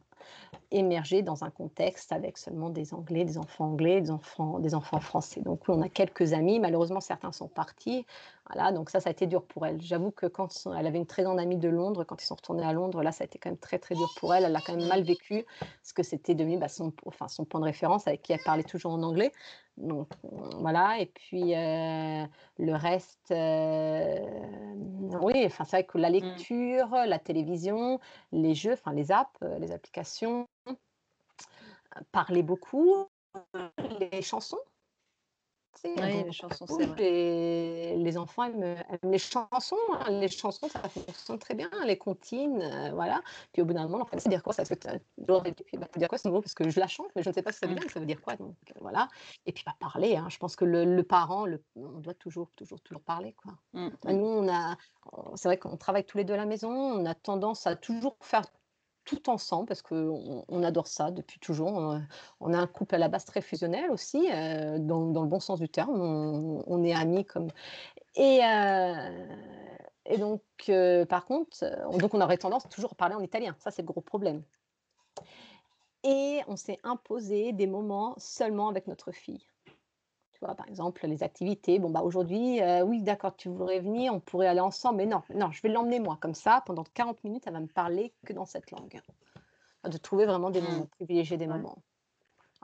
émerger 0.72 1.22
dans 1.22 1.44
un 1.44 1.50
contexte 1.50 2.12
avec 2.12 2.38
seulement 2.38 2.70
des 2.70 2.94
Anglais, 2.94 3.26
des 3.26 3.38
enfants 3.38 3.66
anglais, 3.66 4.02
des 4.02 4.12
enfants, 4.12 4.60
des 4.60 4.76
enfants 4.76 5.00
français. 5.00 5.42
Donc 5.42 5.68
on 5.68 5.82
a 5.82 5.90
quelques 5.90 6.34
amis, 6.34 6.60
malheureusement 6.60 7.02
certains 7.02 7.32
sont 7.32 7.48
partis. 7.48 8.06
Voilà, 8.52 8.72
donc 8.72 8.90
ça, 8.90 9.00
ça 9.00 9.10
a 9.10 9.12
été 9.12 9.28
dur 9.28 9.44
pour 9.44 9.66
elle. 9.68 9.80
J'avoue 9.80 10.10
que 10.10 10.26
quand 10.26 10.68
elle 10.76 10.88
avait 10.88 10.98
une 10.98 11.06
très 11.06 11.24
grande 11.24 11.40
amie 11.40 11.58
de 11.58 11.70
Londres, 11.70 12.04
quand 12.04 12.22
ils 12.22 12.26
sont 12.26 12.36
retournés 12.36 12.66
à 12.66 12.74
Londres, 12.74 13.04
là, 13.04 13.12
ça 13.12 13.24
a 13.24 13.26
été 13.26 13.38
quand 13.38 13.50
même 13.50 13.60
très 13.60 13.78
très 13.78 13.94
dur 13.94 14.10
pour 14.20 14.34
elle. 14.34 14.44
Elle 14.44 14.56
a 14.56 14.62
quand 14.62 14.76
même 14.76 14.88
mal 14.88 15.04
vécu 15.04 15.46
parce 15.60 15.94
que 15.94 16.02
c'était 16.02 16.34
devenu 16.34 16.58
bah, 16.58 16.68
son, 16.68 16.92
enfin, 17.06 17.28
son 17.28 17.46
point 17.46 17.60
de 17.60 17.66
référence 17.66 18.08
avec 18.08 18.24
qui 18.24 18.34
elle 18.34 18.42
parlait 18.44 18.64
toujours 18.64 18.94
en 18.94 19.04
anglais. 19.04 19.32
Donc 19.80 20.10
voilà, 20.60 21.00
et 21.00 21.06
puis 21.06 21.56
euh, 21.56 22.26
le 22.58 22.74
reste, 22.74 23.32
euh, 23.32 24.20
oui, 25.22 25.44
enfin 25.46 25.64
c'est 25.64 25.78
vrai 25.78 25.84
que 25.86 25.98
la 25.98 26.10
mmh. 26.10 26.14
lecture, 26.14 26.90
la 27.08 27.18
télévision, 27.18 28.00
les 28.34 28.56
jeux, 28.56 28.74
enfin 28.74 28.92
les 28.92 29.14
apps, 29.14 29.30
euh, 29.42 29.58
les 29.60 29.72
applications, 29.72 30.09
parler 32.12 32.44
beaucoup, 32.44 33.08
les 34.00 34.22
chansons. 34.22 34.60
Oui, 35.96 36.04
elles 36.04 36.26
les 36.26 36.32
chansons, 36.32 36.66
c'est 36.68 36.86
vrai. 36.86 37.02
les 38.04 38.18
enfants 38.18 38.44
aiment, 38.44 38.64
aiment 38.64 39.12
les 39.12 39.18
chansons, 39.20 39.76
hein. 39.94 40.10
Les 40.10 40.28
chansons, 40.28 40.68
ça 40.68 40.82
fonctionne 40.90 41.40
très 41.40 41.56
bien, 41.56 41.70
les 41.86 41.98
comptines, 41.98 42.62
heu, 42.62 42.92
voilà. 42.94 43.22
Puis 43.54 43.62
au 43.62 43.66
bout 43.66 43.74
d'un 43.74 43.84
moment, 43.84 44.00
l'enfant: 44.00 44.18
«Ça 44.18 44.24
veut 44.26 44.30
dire 44.30 44.44
quoi 44.44 44.54
ça? 44.54 44.64
Est-ce 44.64 44.74
que 44.74 44.80
tu 44.80 44.88
as» 44.88 45.00
puis 45.00 45.78
bah: 45.78 45.86
«Ça 45.88 45.92
veut 45.96 46.00
dire 46.00 46.10
quoi 46.10 46.18
ce 46.18 46.28
mot? 46.28 46.42
Parce 46.42 46.54
que 46.54 46.70
je 46.70 46.80
la 46.80 46.88
chante, 46.88 47.10
mais 47.16 47.24
je 47.24 47.30
ne 47.30 47.34
sais 47.34 47.44
pas 47.44 47.52
si 47.52 47.60
ça 47.60 47.68
veut 47.68 47.74
Mmh. 47.74 47.76
dire, 47.76 47.90
ça 47.90 48.00
veut 48.00 48.06
dire 48.06 48.22
quoi?» 48.22 48.36
donc 48.36 48.56
voilà. 48.82 49.08
Et 49.46 49.52
puis, 49.54 49.64
bah, 49.66 49.76
parler, 49.80 50.16
hein. 50.18 50.28
Je 50.30 50.38
pense 50.38 50.56
que 50.56 50.66
le 50.66 50.84
le 50.86 51.04
parent, 51.04 51.46
le 51.46 51.64
on 51.76 52.00
doit 52.00 52.14
toujours, 52.14 52.52
toujours, 52.56 52.82
toujours 52.82 53.04
parler, 53.04 53.34
quoi. 53.34 53.54
Mmh 53.74 53.90
mh. 54.04 54.14
nous, 54.14 54.26
on 54.28 54.48
a 54.50 54.78
c'est 55.36 55.48
vrai 55.50 55.58
qu'on 55.58 55.78
travaille 55.78 56.06
tous 56.06 56.18
les 56.18 56.24
2 56.26 56.34
à 56.34 56.38
la 56.38 56.46
maison, 56.46 56.72
on 56.72 57.06
a 57.06 57.16
tendance 57.16 57.68
à 57.68 57.76
toujours 57.76 58.18
faire 58.22 58.44
tout 59.06 59.30
ensemble 59.30 59.68
parce 59.68 59.82
qu'on 59.82 60.46
on 60.48 60.64
adore 60.64 60.88
ça 60.88 61.12
depuis 61.12 61.40
toujours, 61.40 61.98
on 62.40 62.54
a 62.54 62.58
un 62.58 62.68
couple 62.68 62.96
à 62.96 62.98
la 62.98 63.08
base 63.08 63.26
très 63.26 63.42
fusionnel 63.42 63.90
aussi, 63.92 64.30
heu, 64.32 64.80
dans 64.80 65.08
dans 65.12 65.24
le 65.24 65.28
bon 65.28 65.40
sens 65.40 65.60
du 65.60 65.70
terme. 65.70 66.00
On 66.00 66.84
est 66.84 66.94
amis 66.94 67.26
comme 67.26 67.48
et 68.16 68.42
heu 68.44 69.28
et 70.06 70.18
donc 70.18 70.42
par 71.10 71.26
contre, 71.26 71.58
donc 71.98 72.14
on 72.14 72.22
aurait 72.22 72.38
tendance 72.38 72.68
toujours 72.70 72.92
à 72.94 72.96
parler 72.96 73.16
en 73.16 73.22
italien, 73.22 73.56
ça 73.60 73.72
c'est 73.72 73.82
le 73.82 73.88
gros 73.88 74.02
problème. 74.02 74.44
Et 76.04 76.42
on 76.48 76.56
s'est 76.56 76.80
imposé 76.84 77.52
des 77.52 77.68
moments 77.68 78.16
seulement 78.18 78.70
avec 78.70 78.88
notre 78.88 79.12
fille. 79.12 79.46
Tu 80.40 80.46
vois? 80.46 80.56
Par 80.56 80.68
exemple, 80.70 81.06
les 81.06 81.24
activités, 81.24 81.80
bon, 81.80 81.90
bah, 81.90 82.02
aujourd'hui, 82.02 82.62
heu, 82.62 82.82
oui 82.84 83.04
d'accord, 83.04 83.36
tu 83.36 83.50
voudrais 83.50 83.80
venir, 83.80 84.14
on 84.14 84.20
pourrait 84.22 84.48
aller 84.48 84.60
ensemble, 84.62 84.98
mais 84.98 85.06
non, 85.06 85.22
non, 85.36 85.52
je 85.52 85.62
vais 85.62 85.70
l'emmener 85.70 86.00
moi, 86.00 86.18
comme 86.22 86.34
ça 86.34 86.62
pendant 86.66 86.84
40 86.84 87.24
minutes, 87.26 87.44
elle 87.48 87.54
va 87.54 87.60
me 87.60 87.68
parler 87.68 88.16
que 88.26 88.32
dans 88.34 88.46
cette 88.46 88.72
langue. 88.72 89.02
De 89.86 89.98
trouver 89.98 90.26
vraiment 90.26 90.52
des 90.52 90.62
Mmh. 90.62 90.62
moments, 90.62 90.88
privilégier 90.88 91.38
des 91.38 91.48
moments. 91.48 91.84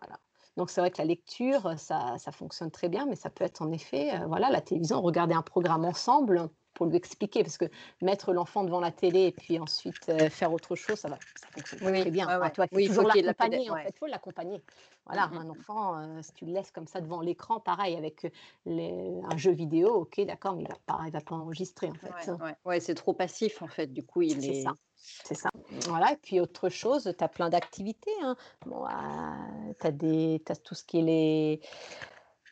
Voilà. 0.01 0.19
Donc 0.57 0.69
c'est 0.69 0.81
vrai 0.81 0.91
que 0.91 0.99
la 0.99 1.05
lecture, 1.05 1.77
ça 1.79 2.17
ça 2.19 2.31
fonctionne 2.31 2.71
très 2.71 2.89
bien, 2.89 3.05
mais 3.07 3.15
ça 3.15 3.29
peut 3.29 3.43
être 3.45 3.61
en 3.61 3.71
effet, 3.71 4.17
heu, 4.19 4.25
voilà, 4.27 4.49
la 4.51 4.61
télévision, 4.61 5.01
regarder 5.01 5.33
un 5.35 5.41
programme 5.43 5.85
ensemble 5.85 6.49
pour 6.75 6.85
lui 6.87 6.97
expliquer, 6.97 7.43
parce 7.43 7.57
que 7.57 7.65
mettre 8.01 8.33
l'enfant 8.33 8.63
devant 8.65 8.79
la 8.81 8.91
télé 8.91 9.21
et 9.27 9.31
puis 9.33 9.59
ensuite, 9.59 10.09
heu, 10.09 10.29
faire 10.29 10.53
autre 10.53 10.75
chose, 10.75 10.99
ça 10.99 11.09
va 11.09 11.19
ça 11.35 11.49
fonctionne 11.51 11.81
pas 11.81 11.93
très 11.93 12.11
Oui, 12.11 12.11
bien. 12.11 12.27
ouais, 12.27 12.37
Enfin, 12.39 12.49
il 12.51 12.55
faut 12.55 12.61
Oui, 12.71 12.85
il 12.85 12.89
faut 12.91 13.03
l'accompagner, 13.03 13.69
en 13.69 13.77
fait, 13.77 13.97
faut 13.97 14.05
l'accompagner. 14.07 14.63
Voilà, 15.05 15.31
mh, 15.31 15.35
un 15.35 15.49
mmh. 15.53 15.65
enfant, 15.65 15.99
heu, 16.19 16.21
si 16.21 16.33
tu 16.33 16.45
le 16.45 16.53
laisses 16.53 16.71
comme 16.71 16.87
ça 16.87 17.01
devant 17.01 17.21
l'écran, 17.21 17.59
pareil 17.59 17.95
avec, 17.95 18.25
heu, 18.25 18.31
les 18.65 19.19
un 19.23 19.37
jeu 19.37 19.51
vidéo, 19.51 19.89
OK, 19.95 20.21
d'accord, 20.21 20.55
mais 20.55 20.63
il 20.63 20.67
va 20.69 20.77
pas 20.85 20.99
il 21.05 21.11
va 21.11 21.21
pas 21.21 21.35
enregistrer, 21.35 21.89
en 21.89 21.97
fait. 21.97 22.15
Ouais, 22.15 22.35
ouais. 22.39 22.55
Ouais, 22.65 22.79
c'est 22.79 22.95
trop 22.95 23.13
passif, 23.13 23.61
en 23.61 23.67
fait, 23.67 23.87
du 23.93 24.05
coup, 24.05 24.21
il 24.21 24.43
C'est 24.43 24.53
ça, 24.53 24.71
est 24.71 24.77
c'est 25.23 25.35
ça. 25.35 25.49
Voilà 25.87 26.13
et 26.13 26.17
puis 26.17 26.39
autre 26.39 26.69
chose, 26.69 27.13
tu 27.17 27.23
as 27.23 27.27
plein 27.29 27.49
d'activités, 27.49 28.11
hein. 28.21 28.35
Bon, 28.65 28.83
ah, 28.87 29.47
tu 29.79 29.87
as 29.87 29.91
des 29.91 30.41
tu 30.45 30.51
as 30.51 30.55
tout 30.55 30.75
ce 30.75 30.83
qui 30.83 30.99
est 30.99 31.01
les 31.03 31.61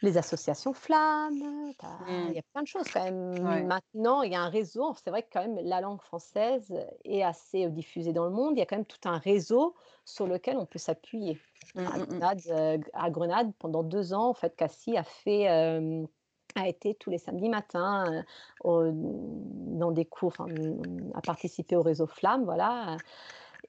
les 0.04 0.18
associations 0.18 0.74
flammes, 0.74 1.74
as 1.80 2.28
il 2.30 2.34
Mmh. 2.34 2.36
y 2.36 2.39
a 2.39 2.43
plein 2.54 2.64
de 2.64 2.68
choses 2.68 2.89
quand 2.89 3.04
même. 3.04 3.18
Ouais. 3.41 3.68
Maintenant, 3.68 4.22
il 4.24 4.32
y 4.34 4.36
a 4.36 4.41
un 4.41 4.49
réseau, 4.49 4.93
c'est 5.04 5.10
vrai 5.12 5.24
que 5.24 5.30
quand 5.34 5.41
même 5.47 5.58
la 5.66 5.82
langue 5.82 6.01
française 6.01 6.74
est 7.06 7.24
assez, 7.24 7.66
heu, 7.68 7.72
diffusée 7.72 8.14
dans 8.14 8.26
le 8.26 8.32
monde. 8.32 8.54
Il 8.58 8.60
y 8.60 8.62
a 8.64 8.68
quand 8.68 8.78
même 8.78 8.86
tout 8.86 8.99
un 9.10 9.18
réseau 9.20 9.76
sur 10.06 10.28
lequel 10.28 10.58
on 10.58 10.66
peut 10.68 10.80
s'appuyer. 10.80 11.41
Mmh 11.76 11.82
À 11.86 11.97
mh, 11.97 12.06
mmh. 12.10 12.24
Grenade, 12.24 12.41
heu, 12.49 12.82
g 12.84 12.91
à 12.93 13.10
Grenade, 13.12 13.54
pendant 13.60 13.84
2 13.84 14.14
ans, 14.14 14.30
en 14.30 14.34
fait, 14.36 14.56
Cassie 14.56 14.97
a 14.97 15.04
fait, 15.04 15.41
hem, 15.43 16.08
a 16.56 16.68
été 16.68 16.95
tous 16.95 17.10
les 17.10 17.18
samedis 17.18 17.49
matins, 17.49 18.24
au 18.62 18.84
dans 18.93 19.91
des 19.91 20.06
cours, 20.06 20.36
mmh, 20.39 21.12
a 21.16 21.22
participé 21.22 21.76
au 21.76 21.82
réseau 21.84 22.08
flamme, 22.08 22.43
voilà, 22.45 23.01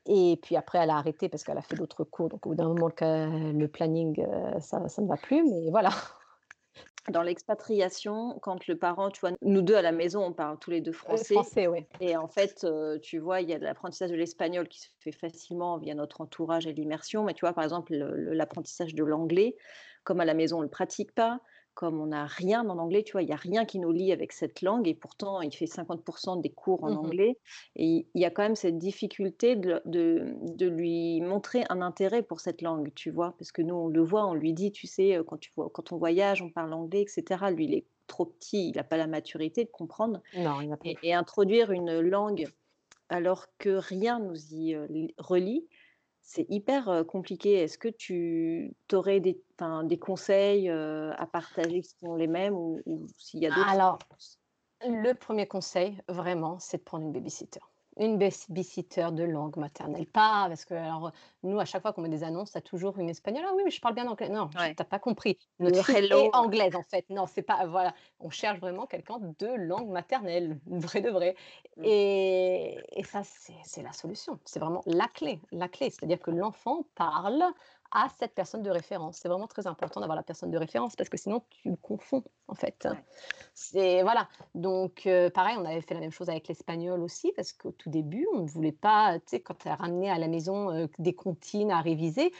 et 0.07 0.39
puis 0.43 0.57
après 0.57 0.79
elle 0.81 0.91
a 0.91 0.97
arrêté 0.99 1.29
parce 1.29 1.45
qu'elle 1.45 1.59
a 1.59 1.63
fait 1.63 1.77
d'autres 1.77 2.05
cours, 2.05 2.29
donc 2.31 2.47
au 2.47 2.51
bout 2.51 2.57
d'un 2.57 2.69
moment 2.69 2.89
le 3.01 3.67
planning, 3.67 4.25
ça 4.61 4.81
ne 4.81 5.07
va 5.09 5.17
plus, 5.19 5.45
mais 5.45 5.71
voilà. 5.71 5.91
Dans 7.11 7.23
l'expatriation, 7.23 8.39
quand 8.41 8.67
le 8.67 8.79
parent, 8.79 9.11
tu 9.11 9.21
vois, 9.21 9.33
nous 9.43 9.61
2 9.63 9.75
à 9.75 9.83
la 9.83 9.93
maison, 9.93 10.25
on 10.25 10.33
parle 10.33 10.59
tous 10.59 10.71
les 10.71 10.81
2 10.81 10.93
Heu, 11.09 11.23
français. 11.23 11.25
français, 11.25 11.67
ouais. 11.67 11.89
et 12.01 12.17
en 12.17 12.29
fait, 12.29 12.65
heu, 12.65 12.99
tu 13.03 13.19
vois, 13.19 13.41
il 13.43 13.49
y 13.51 13.55
a 13.55 13.59
l'apprentissage 13.59 14.11
de 14.11 14.17
l'espagnol 14.17 14.69
qui 14.69 14.81
se 14.81 14.89
fait 15.01 15.13
facilement 15.13 15.79
via 15.79 15.95
notre 15.95 16.21
entourage 16.23 16.67
et 16.67 16.73
l'immersion, 16.73 17.25
mais 17.25 17.35
tu 17.35 17.41
vois, 17.43 17.53
par 17.55 17.65
exemple, 17.65 17.93
le 17.95 18.17
le 18.17 18.33
l'apprentissage 18.35 18.95
de 18.95 19.05
l'anglais, 19.05 19.57
comme 20.05 20.21
à 20.21 20.25
la 20.25 20.35
maison, 20.35 20.59
on 20.59 20.63
le 20.63 20.71
pratique 20.71 21.15
pas, 21.15 21.41
comme 21.75 22.01
on 22.01 22.07
n'a 22.07 22.27
rien 22.27 22.69
en 22.69 22.79
anglais, 22.79 23.03
tu 23.05 23.13
vois, 23.13 23.23
il 23.23 23.29
y 23.29 23.33
a 23.33 23.37
rien 23.37 23.65
qui 23.65 23.79
nous 23.79 23.93
lie 23.93 24.13
avec 24.13 24.33
cette 24.33 24.63
langue 24.63 24.89
et 24.89 24.95
pourtant 24.95 25.41
il 25.43 25.55
fait 25.55 25.67
50% 25.67 26.37
des 26.37 26.51
cours 26.51 26.85
en 26.85 26.93
Mmh 26.93 26.99
mh. 27.03 27.15
anglais 27.15 27.39
et 27.77 28.07
il 28.15 28.21
y 28.21 28.25
a 28.25 28.31
quand 28.31 28.43
même 28.43 28.57
cette 28.57 28.79
difficulté 28.79 29.57
de 29.57 29.83
de 29.85 30.35
de 30.43 30.67
lui 30.67 31.21
montrer 31.21 31.65
un 31.71 31.83
intérêt 31.83 32.23
pour 32.23 32.41
cette 32.41 32.63
langue, 32.63 32.93
tu 32.95 33.11
vois? 33.11 33.35
Parce 33.39 33.53
que 33.53 33.63
nous, 33.63 33.75
on 33.75 33.89
le 33.89 34.03
voit, 34.03 34.27
on 34.27 34.35
lui 34.35 34.53
dit: 34.55 34.73
«Tu 34.73 34.87
sais, 34.87 35.17
heu, 35.17 35.25
quand 35.25 35.39
tu 35.39 35.51
vois 35.57 35.71
quand 35.73 35.93
on 35.93 35.99
voyage, 35.99 36.43
on 36.43 36.51
parle 36.51 36.73
anglais 36.73 37.03
et 37.03 37.09
cetera». 37.09 37.51
Lui, 37.51 37.65
il 37.67 37.75
est 37.75 37.87
trop 38.07 38.27
petit, 38.27 38.69
il 38.71 38.79
a 38.79 38.85
pas 38.85 38.97
la 38.97 39.07
maturité 39.07 39.65
de 39.65 39.71
comprendre 39.71 40.21
Non, 40.35 40.61
il 40.61 40.69
pas. 40.77 40.85
et 40.85 40.99
et 41.03 41.15
introduire 41.15 41.71
une 41.73 42.01
langue 42.01 42.49
alors 43.09 43.47
que 43.59 43.71
rien 43.71 44.19
nous 44.21 44.37
y, 44.55 44.77
li 44.89 45.15
relie, 45.19 45.69
c'est 46.27 46.47
hyper, 46.49 47.05
compliqué. 47.07 47.53
Est-ce 47.53 47.79
que 47.79 47.89
tu 47.89 48.75
aurais 48.93 49.21
des 49.21 49.99
conseils, 50.01 50.69
à 50.71 51.29
partager 51.31 51.83
qui 51.83 51.91
sont 52.03 52.17
les 52.17 52.27
mêmes 52.27 52.55
ou 52.55 52.81
ou 52.87 53.07
s'il 53.19 53.41
y 53.41 53.47
a 53.47 53.51
d'autres 53.51 53.69
Alors, 53.69 53.99
le 54.83 55.13
1er 55.13 55.47
conseil, 55.47 56.01
vraiment, 56.09 56.59
c'est 56.59 56.79
de 56.79 56.83
prendre 56.83 57.05
une 57.07 57.13
baby-sitter. 57.13 57.61
Une 57.97 58.19
baby-sitter 58.19 59.09
de 59.13 59.23
langue 59.23 59.57
maternelle. 59.57 60.07
Pas 60.07 60.47
parce 60.49 60.65
que 60.65 60.75
alors, 60.75 61.13
nous, 61.45 61.61
à 61.61 61.65
chaque 61.65 61.83
fois 61.83 61.93
qu'on 61.93 62.03
met 62.03 62.09
des 62.09 62.25
annonces, 62.25 62.51
tu 62.53 62.59
as 62.59 62.61
toujours 62.61 62.99
une 62.99 63.09
espagnole: 63.09 63.45
«Ah 63.49 63.53
oui, 63.55 63.63
mais 63.65 63.71
je 63.71 63.81
parle 63.81 63.95
bien 63.95 64.09
anglais». 64.09 64.29
Non, 64.29 64.51
j 64.57 64.57
Ouais. 64.57 64.77
tu 64.77 64.83
as 64.83 64.85
pas 64.85 64.99
compris. 64.99 65.39
Notre 65.61 65.79
Le 65.79 65.83
fille 65.83 66.09
est 66.11 66.29
hello, 66.29 66.31
anglaise, 66.35 66.75
en 66.77 66.83
fait. 66.83 67.07
Non, 67.11 67.27
c'est 67.27 67.43
pas 67.43 67.67
voilà, 67.67 67.95
on 68.19 68.31
cherche 68.31 68.59
vraiment 68.61 68.87
quelqu'un 68.87 69.19
de 69.21 69.47
langue 69.47 69.91
maternelle, 69.91 70.61
vrai 70.67 71.01
de 71.01 71.11
vrai 71.11 71.37
Mmh. 71.77 71.89
et 71.89 72.77
et 72.93 73.05
ça, 73.05 73.23
c'est 73.25 73.55
c'est 73.65 73.83
la 73.83 73.93
solution. 73.93 74.41
C'est 74.45 74.59
vraiment 74.61 74.83
la 74.87 75.07
clé, 75.09 75.41
la 75.53 75.69
clé. 75.69 75.91
C'est-à-dire 75.91 76.21
que 76.21 76.31
l'enfant 76.33 76.85
parle 76.95 77.45
à 77.95 78.09
cette 78.19 78.35
personne 78.35 78.63
de 78.63 78.71
référence. 78.71 79.19
C'est 79.19 79.29
vraiment 79.29 79.47
très 79.47 79.67
important 79.67 80.01
d'avoir 80.01 80.17
la 80.17 80.23
personne 80.23 80.51
de 80.51 80.59
référence 80.59 80.97
parce 80.97 81.09
que 81.09 81.17
sinon 81.17 81.43
tu 81.49 81.71
le 81.71 81.77
confonds, 81.77 82.25
en 82.49 82.55
fait. 82.55 82.87
Ouais. 82.91 83.05
C'est 83.55 84.03
voilà, 84.03 84.29
donc 84.55 85.07
heu, 85.07 85.31
pareil, 85.31 85.57
on 85.59 85.65
avait 85.65 85.81
fait 85.81 85.95
la 85.95 86.01
même 86.01 86.11
chose 86.11 86.29
avec 86.29 86.49
l'espagnol 86.49 87.01
aussi 87.01 87.33
parce 87.37 87.53
qu'au 87.53 87.71
tout 87.71 87.89
début, 87.89 88.27
on 88.35 88.41
ne 88.41 88.49
voulait 88.49 88.73
pas, 88.73 89.19
tu 89.21 89.25
sais, 89.27 89.41
quand 89.41 89.65
elle 89.65 89.75
ramenait 89.75 90.11
à 90.11 90.19
la 90.19 90.27
maison, 90.29 90.73
heu, 90.73 90.89
des 90.99 91.15
comptines 91.15 91.71
à 91.71 91.81
réviser, 91.81 92.33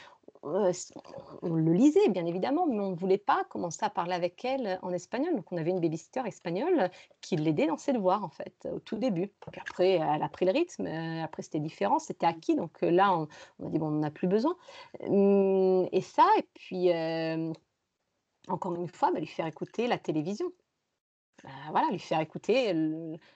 heu, 0.45 0.69
s 0.69 0.93
on 1.41 1.53
le 1.55 1.73
lisait 1.73 2.09
bien 2.09 2.25
évidemment, 2.25 2.67
mais 2.67 2.79
on 2.79 2.91
ne 2.91 2.95
voulait 2.95 3.17
pas 3.17 3.43
commencer 3.49 3.83
à 3.85 3.89
parler 3.89 4.13
avec 4.13 4.43
elle 4.45 4.79
en 4.81 4.91
espagnol. 4.91 5.35
Donc 5.35 5.51
on 5.51 5.57
avait 5.57 5.71
une 5.71 5.79
baby-sitter 5.81 6.21
espagnole 6.25 6.89
qui 7.21 7.35
l'aidait 7.37 7.67
dans 7.67 7.77
ses 7.77 7.93
devoirs, 7.93 8.23
en 8.23 8.29
fait, 8.29 8.67
au 8.71 8.79
tout 8.79 8.97
début. 8.97 9.33
Puis 9.51 9.61
après, 9.61 9.91
elle 9.93 10.23
a 10.23 10.29
pris 10.29 10.45
le 10.45 10.51
rythme, 10.51 10.87
heu, 10.87 11.23
après 11.23 11.41
c'était 11.43 11.59
différent, 11.59 11.99
c'était 11.99 12.25
acquis, 12.27 12.55
donc 12.55 12.83
heu, 12.83 12.89
là, 12.89 13.13
on 13.17 13.23
a 13.67 13.69
dit: 13.69 13.79
«Bon, 13.79 13.87
on 13.87 13.99
en 13.99 14.03
a 14.03 14.11
plus 14.11 14.27
besoin». 14.27 14.55
Mmh 15.07 15.85
et 15.91 16.01
ça 16.01 16.25
et 16.39 16.43
puis, 16.53 16.89
encore 18.47 18.75
une 18.75 18.87
fois, 18.87 19.11
bah, 19.11 19.19
lui 19.19 19.27
faire 19.27 19.47
écouter 19.47 19.87
la 19.87 19.97
télévision. 19.99 20.51
Bah, 21.45 21.51
voilà, 21.69 21.89
lui 21.91 21.99
faire 21.99 22.19
écouter 22.21 22.73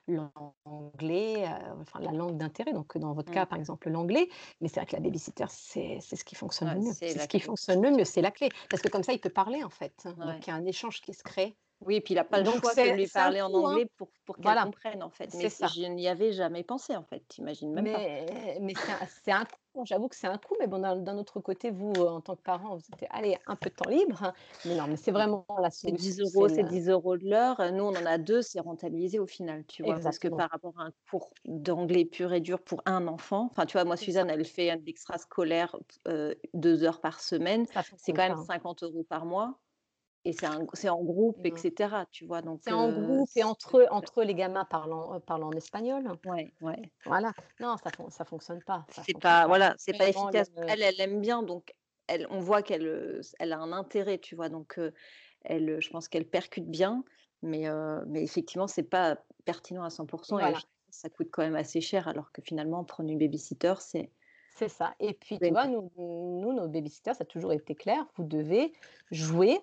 l'anglais, 0.07 1.45
heu, 1.47 1.80
enfin 1.82 1.99
la 1.99 2.12
langue 2.12 2.38
d'intérêt, 2.38 2.74
donc 2.74 2.97
dans 2.97 3.14
votre 3.14 3.30
cas, 3.32 3.45
Mmh. 3.45 3.47
par 3.47 3.60
exemple, 3.60 3.88
l'anglais, 3.89 4.30
mais 4.62 4.68
c'est 4.68 4.80
vrai 4.80 4.88
que 4.88 4.95
la 4.95 5.01
baby-sitter, 5.01 5.45
c'est 5.49 5.99
c'est 6.01 6.16
ce 6.16 6.26
qui 6.26 6.34
fonctionne 6.36 6.74
le 6.74 6.80
mieux. 6.82 6.95
c'est 7.03 7.20
ce 7.20 7.28
qui 7.28 7.39
fonctionne 7.39 7.82
le 7.84 7.91
mieux, 7.91 8.05
c'est 8.05 8.22
la 8.22 8.32
clé 8.32 8.53
parce 8.70 8.82
que 8.82 8.88
comme 8.89 9.03
ça, 9.03 9.14
il 9.14 9.20
peut 9.22 9.30
parler, 9.30 9.64
en 9.64 9.70
fait, 9.70 10.07
donc 10.24 10.38
Ouais. 10.38 10.47
il 10.47 10.49
y 10.49 10.53
a 10.53 10.55
un 10.55 10.66
échange 10.66 11.01
qui 11.01 11.14
se 11.14 11.24
crée. 11.24 11.57
Oui 11.82 11.95
et 11.95 12.01
puis 12.01 12.13
il 12.13 12.17
a 12.19 12.25
pas 12.25 12.39
le 12.39 12.45
Donc 12.45 12.61
choix 12.61 12.75
que 12.75 12.88
de 12.89 12.89
lui 12.89 13.07
un 13.15 13.32
parler 13.32 13.41
en 13.41 13.53
hein. 13.53 13.53
anglais 13.53 13.86
pour 13.97 14.11
pour 14.25 14.39
qu'elle 14.39 14.57
Voilà, 14.57 14.59
comprenne, 14.59 15.01
en 15.03 15.09
fait, 15.09 15.34
mais 15.34 15.49
ça. 15.49 15.69
je 15.69 15.84
n'y 15.84 16.07
avais 16.07 16.32
jamais 16.34 16.63
pensé, 16.63 16.95
en 16.95 17.03
fait, 17.03 17.27
tu 17.30 17.41
imagines 17.41 17.73
même 17.73 17.89
pas. 17.89 18.05
Mais 18.25 18.57
mais 18.61 18.73
c'est 18.73 18.91
un 18.91 18.99
un 19.27 19.45
coût, 19.45 19.86
j'avoue 19.86 20.07
que 20.07 20.15
c'est 20.15 20.25
un 20.27 20.39
coût, 20.39 20.55
mais 20.59 20.65
bon, 20.67 20.80
d'un 20.80 21.17
autre 21.19 21.39
côté, 21.39 21.69
vous, 21.69 22.01
heu, 22.01 22.07
en 22.09 22.19
tant 22.21 22.36
que 22.36 22.41
parent, 22.41 22.75
vous 22.75 22.82
dites: 22.82 23.05
«Allez, 23.11 23.38
un 23.45 23.55
peu 23.55 23.69
de 23.69 23.75
temps 23.75 23.88
libre», 23.88 24.34
mais 24.63 24.73
non, 24.73 24.88
mais 24.88 24.95
c'est 24.97 25.11
Mmh. 25.11 25.11
vraiment 25.11 25.45
la 25.61 25.69
C'est 25.82 25.91
solution, 25.91 26.17
10 26.19 26.19
c'est 26.23 26.45
€, 26.45 26.49
c'est 26.49 26.63
le 26.63 26.63
10 26.63 26.89
€ 26.89 27.17
de 27.17 27.30
l'heure, 27.30 27.59
heu, 27.61 27.71
nous, 27.71 27.84
on 27.84 27.95
en 27.95 28.05
a 28.05 28.17
2, 28.17 28.41
c'est 28.41 28.59
rentabilisé 28.59 29.19
au 29.19 29.25
final, 29.27 29.65
tu 29.65 29.84
vois? 29.84 29.99
Parce 29.99 30.19
que 30.19 30.27
par 30.27 30.49
rapport 30.49 30.73
à 30.80 30.84
un 30.84 30.91
cours 31.09 31.34
d'anglais 31.45 32.05
pur 32.05 32.34
et 32.34 32.41
dur 32.41 32.61
pour 32.63 32.82
un 32.86 33.07
enfant, 33.07 33.47
enfin, 33.51 33.65
tu 33.65 33.73
vois, 33.73 33.86
moi. 33.86 33.95
Suzanne, 33.97 34.30
elle 34.30 34.45
fait 34.45 34.75
de 34.77 34.84
l'extrascolaire, 34.86 35.75
heu, 36.07 36.36
2 36.53 36.84
heures 36.84 37.01
par 37.01 37.19
semaine, 37.21 37.65
c'est 37.97 38.13
quand 38.13 38.23
même 38.23 38.36
hein? 38.36 38.49
50 38.49 38.84
€ 38.84 39.03
par 39.05 39.25
mois 39.25 39.59
et 40.26 40.34
c'est 40.34 40.47
en 40.89 41.03
groupe 41.03 41.38
Mmh. 41.38 41.55
cetera, 41.55 42.05
tu 42.11 42.26
vois? 42.26 42.41
Donc 42.41 42.61
C'est 42.61 42.74
en 42.74 42.89
groupe 42.91 43.32
et 43.36 43.43
entre 43.43 43.88
entre 43.91 44.24
les 44.24 44.36
gamins 44.36 44.65
parlant, 44.65 45.20
parlant 45.22 45.47
en 45.49 45.55
espagnol. 45.55 46.17
ouais, 46.24 46.53
ouais. 46.61 46.91
Voilà. 47.05 47.34
Non, 47.59 47.78
ça 47.78 47.91
fon 47.91 48.09
ça 48.09 48.26
fonctionne 48.26 48.63
pas, 48.63 48.88
C'est 48.89 49.13
pas 49.20 49.20
pas. 49.20 49.47
voilà, 49.47 49.76
c'est 49.78 49.93
pas 49.93 50.07
le 50.07 50.09
efficace. 50.09 50.47
Elle, 50.67 50.82
elle 50.84 50.99
aime 51.01 51.22
bien 51.22 51.43
donc 51.43 51.74
elle 52.07 52.28
on 52.32 52.39
voit 52.39 52.63
qu'elle, 52.63 53.22
elle 53.39 53.53
a 53.53 53.59
un 53.59 53.72
intérêt, 53.72 54.17
tu 54.20 54.36
vois? 54.36 54.49
Donc 54.49 54.80
elle, 55.43 55.82
je 55.82 55.89
pense 55.91 56.09
qu'elle 56.09 56.30
percute 56.30 56.70
bien, 56.70 57.03
mais 57.43 57.65
mais 58.07 58.24
effectivement, 58.24 58.67
c'est 58.67 58.84
pas 58.89 59.20
pertinent 59.45 59.84
à 59.84 59.89
100 59.91 60.07
et 60.41 60.53
voilà, 60.53 60.53
j 60.55 60.65
ça 60.91 61.09
coûte 61.09 61.30
quand 61.32 61.43
même 61.43 61.55
assez 61.55 61.82
cher 61.82 62.07
alors 62.07 62.32
que 62.32 62.41
finalement 62.41 62.84
prendre 62.86 63.09
une 63.11 63.20
baby-sitter, 63.20 63.76
c'est 63.80 64.11
c'est 64.49 64.70
ça 64.70 64.95
et 64.99 65.13
puis 65.13 65.39
tu 65.39 65.53
vois, 65.53 65.67
nous 65.67 65.91
nous, 65.97 66.53
nos 66.53 66.67
baby-sitters, 66.70 67.15
ça 67.15 67.24
a 67.24 67.26
toujours 67.26 67.53
été 67.53 67.76
clair, 67.76 68.05
vous 68.17 68.24
devez 68.26 68.74
jouer 69.11 69.59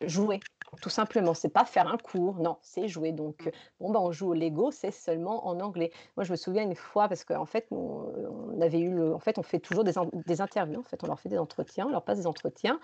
jouer. 0.00 0.40
Tout 0.82 0.90
simplement, 0.90 1.32
c'est 1.32 1.48
pas 1.48 1.64
faire 1.64 1.86
un 1.86 1.96
cours, 1.96 2.36
non, 2.36 2.58
c'est 2.60 2.88
jouer. 2.88 3.12
Donc, 3.12 3.50
bon, 3.80 3.90
ben, 3.90 4.00
on 4.00 4.10
joue 4.10 4.30
au 4.30 4.34
Lego, 4.34 4.70
c'est 4.70 4.90
seulement 4.90 5.46
en 5.46 5.60
anglais. 5.60 5.92
Moi, 6.16 6.24
je 6.24 6.32
me 6.32 6.36
souviens 6.36 6.62
une 6.62 6.74
fois, 6.74 7.08
parce 7.08 7.24
qu'en 7.24 7.46
fait, 7.46 7.66
on, 7.70 8.60
avait 8.60 8.80
eu 8.80 8.92
le, 8.92 9.14
en 9.14 9.18
fait, 9.18 9.38
on 9.38 9.42
fait 9.42 9.60
toujours 9.60 9.84
des, 9.84 9.92
des, 10.26 10.40
interviews, 10.40 10.80
en 10.80 10.82
fait, 10.82 11.02
on 11.04 11.06
leur 11.06 11.20
fait 11.20 11.28
des 11.28 11.38
entretiens, 11.38 11.86
on 11.86 11.90
leur 11.90 12.04
passe 12.04 12.18
des 12.18 12.26
entretiens, 12.26 12.80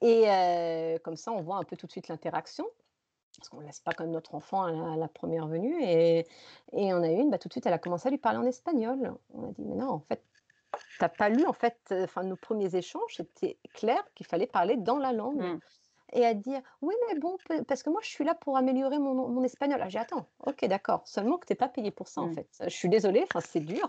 et 0.00 0.26
comme 1.02 1.16
ça, 1.16 1.32
on 1.32 1.42
voit 1.42 1.56
un 1.56 1.64
peu 1.64 1.76
tout 1.76 1.86
de 1.86 1.92
suite 1.92 2.08
l'interaction 2.08 2.66
parce 3.36 3.48
qu'on 3.48 3.60
ne 3.60 3.66
laisse 3.66 3.80
pas 3.80 3.90
comme 3.92 4.10
notre 4.10 4.36
enfant 4.36 4.62
à 4.62 4.96
la, 4.96 5.08
première 5.08 5.48
venue. 5.48 5.82
Et, 5.82 6.20
et, 6.72 6.94
on 6.94 7.02
a 7.02 7.10
eu 7.10 7.16
une, 7.16 7.30
bah, 7.30 7.38
tout 7.38 7.48
de 7.48 7.52
suite, 7.52 7.66
elle 7.66 7.72
a 7.72 7.78
commencé 7.78 8.06
à 8.06 8.10
lui 8.12 8.18
parler 8.18 8.38
en 8.38 8.44
espagnol. 8.44 9.12
On 9.32 9.48
a 9.48 9.50
dit, 9.50 9.64
mais 9.64 9.74
non, 9.74 9.88
en 9.88 9.98
fait, 9.98 10.22
tu 10.72 11.02
n'as 11.02 11.08
pas 11.08 11.28
lu, 11.28 11.44
en 11.44 11.52
fait, 11.52 11.76
enfin, 11.90 12.22
nos 12.22 12.36
premiers 12.36 12.76
échanges, 12.76 13.16
c'était 13.16 13.58
clair 13.74 14.02
qu'il 14.14 14.24
fallait 14.24 14.46
parler 14.46 14.76
dans 14.76 14.98
la 14.98 15.12
langue. 15.12 15.42
Mmh 15.42 15.60
et 16.12 16.24
à 16.24 16.34
dire 16.34 16.60
oui 16.82 16.94
mais 17.08 17.18
bon 17.18 17.36
parce 17.66 17.82
que 17.82 17.90
moi 17.90 18.00
je 18.02 18.08
suis 18.08 18.24
là 18.24 18.34
pour 18.34 18.56
améliorer 18.56 18.98
mon, 18.98 19.28
mon 19.28 19.42
espagnol. 19.42 19.80
Ah, 19.82 19.88
j'ai 19.88 19.98
attends, 19.98 20.26
ok 20.46 20.64
d'accord, 20.66 21.02
seulement 21.06 21.38
que 21.38 21.46
tu 21.46 21.52
n'es 21.52 21.56
pas 21.56 21.68
payé 21.68 21.90
pour 21.90 22.08
ça 22.08 22.20
en 22.20 22.28
mmh. 22.28 22.34
fait. 22.34 22.48
Je 22.62 22.74
suis 22.74 22.88
désolée, 22.88 23.22
enfin 23.24 23.40
c'est 23.40 23.60
dur, 23.60 23.88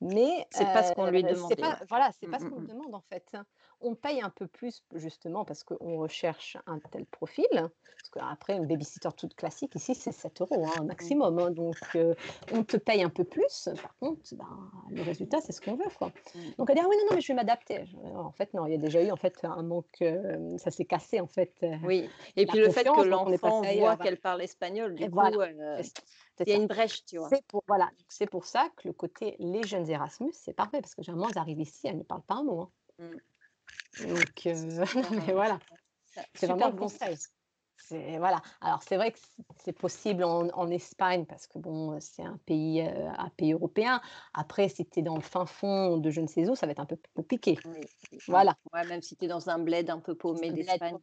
mais 0.00 0.46
c'est 0.50 0.64
pas 0.64 0.82
ce 0.82 0.92
qu'on 0.94 1.06
lui 1.06 1.22
demande. 1.22 1.52
Voilà, 1.88 2.10
c'est 2.20 2.28
pas 2.28 2.38
ce 2.38 2.46
qu'on 2.46 2.60
demande 2.60 2.94
en 2.94 3.02
fait. 3.08 3.24
On 3.80 3.94
paye 3.94 4.20
un 4.20 4.30
peu 4.30 4.46
plus 4.46 4.82
justement 4.94 5.44
parce 5.44 5.62
qu'on 5.62 5.98
recherche 5.98 6.56
un 6.66 6.78
tel 6.90 7.06
profil. 7.06 7.46
Parce 7.52 8.10
qu'après 8.12 8.56
une 8.56 8.66
babysitter 8.66 9.08
toute 9.16 9.34
classique 9.34 9.74
ici 9.74 9.94
c'est 9.94 10.12
7 10.12 10.40
euros 10.40 10.66
hein, 10.76 10.84
maximum, 10.84 11.38
hein, 11.38 11.50
donc 11.50 11.76
on 12.52 12.64
te 12.64 12.76
paye 12.76 13.02
un 13.02 13.10
peu 13.10 13.24
plus. 13.24 13.68
Par 13.82 13.96
contre, 13.98 14.22
ben, 14.34 14.70
le 14.90 15.02
résultat 15.02 15.40
c'est 15.40 15.52
ce 15.52 15.60
qu'on 15.60 15.74
veut 15.74 15.90
quoi. 15.98 16.12
Donc 16.58 16.70
à 16.70 16.74
dire 16.74 16.84
ah 16.86 16.88
oui 16.88 16.96
non 16.96 17.10
non 17.10 17.16
mais 17.16 17.20
je 17.20 17.28
vais 17.28 17.34
m'adapter. 17.34 17.84
En 18.04 18.32
fait 18.32 18.54
non, 18.54 18.66
il 18.66 18.72
y 18.72 18.74
a 18.74 18.78
déjà 18.78 19.02
eu 19.02 19.10
en 19.10 19.16
fait 19.16 19.36
un 19.44 19.62
manque, 19.62 20.04
ça 20.58 20.70
s'est 20.70 20.84
cassé 20.84 21.20
en 21.20 21.26
fait. 21.26 21.52
Euh, 21.62 21.76
oui, 21.84 22.08
et 22.36 22.46
puis 22.46 22.58
le 22.58 22.70
fait 22.70 22.84
que 22.84 23.02
l'enfant 23.02 23.62
voit 23.62 23.96
qu'elle 23.96 24.18
parle 24.18 24.42
espagnol, 24.42 24.94
du 24.94 25.10
coup, 25.10 25.20
euh, 25.20 25.82
il 26.40 26.48
y 26.48 26.52
a 26.52 26.56
une 26.56 26.66
brèche, 26.66 27.04
tu 27.04 27.18
vois. 27.18 27.28
C'est 27.28 27.44
pour, 27.46 27.64
voilà, 27.66 27.90
c'est 28.08 28.28
pour 28.28 28.44
ça 28.44 28.68
que 28.76 28.88
le 28.88 28.94
côté 28.94 29.36
les 29.38 29.62
jeunes 29.62 29.88
Erasmus, 29.88 30.32
c'est 30.32 30.52
parfait, 30.52 30.80
parce 30.80 30.94
que 30.94 31.02
généralement, 31.02 31.28
elles 31.30 31.38
arrivent 31.38 31.60
ici, 31.60 31.86
elles 31.86 31.98
ne 31.98 32.02
parlent 32.02 32.22
pas 32.22 32.36
un 32.36 32.44
mot. 32.44 32.60
Hein. 32.60 32.70
Mmh. 32.98 33.16
Donc, 34.00 34.46
euh, 34.46 34.84
mais 35.26 35.32
voilà, 35.32 35.58
c'est 36.34 36.46
vraiment 36.46 36.70
bon 36.70 36.84
conseil 36.86 37.16
voilà. 38.18 38.40
Alors 38.60 38.82
c'est 38.82 38.96
vrai 38.96 39.12
que 39.12 39.18
c'est 39.64 39.72
possible 39.72 40.24
en, 40.24 40.68
Espagne 40.70 41.24
parce 41.24 41.46
que 41.46 41.58
bon, 41.58 41.98
c'est 42.00 42.22
un 42.22 42.38
pays, 42.44 42.82
euh, 42.82 43.08
un 43.16 43.30
pays 43.30 43.52
européen. 43.52 44.00
Après, 44.34 44.68
si 44.68 44.84
tu 44.84 45.00
es 45.00 45.02
dans 45.02 45.14
le 45.14 45.22
fin 45.22 45.46
fond 45.46 45.96
de 45.96 46.10
je 46.10 46.20
ne 46.20 46.26
sais 46.26 46.48
où, 46.48 46.54
ça 46.54 46.66
va 46.66 46.72
être 46.72 46.80
un 46.80 46.86
peu 46.86 46.96
plus 46.96 47.12
compliqué. 47.14 47.58
Voilà. 48.26 48.54
même 48.72 49.02
si 49.02 49.16
tu 49.16 49.24
es 49.24 49.28
dans 49.28 49.48
un 49.48 49.58
bled 49.58 49.88
un 49.88 50.00
peu 50.00 50.14
paumé 50.14 50.50
d'Espagne. 50.50 50.98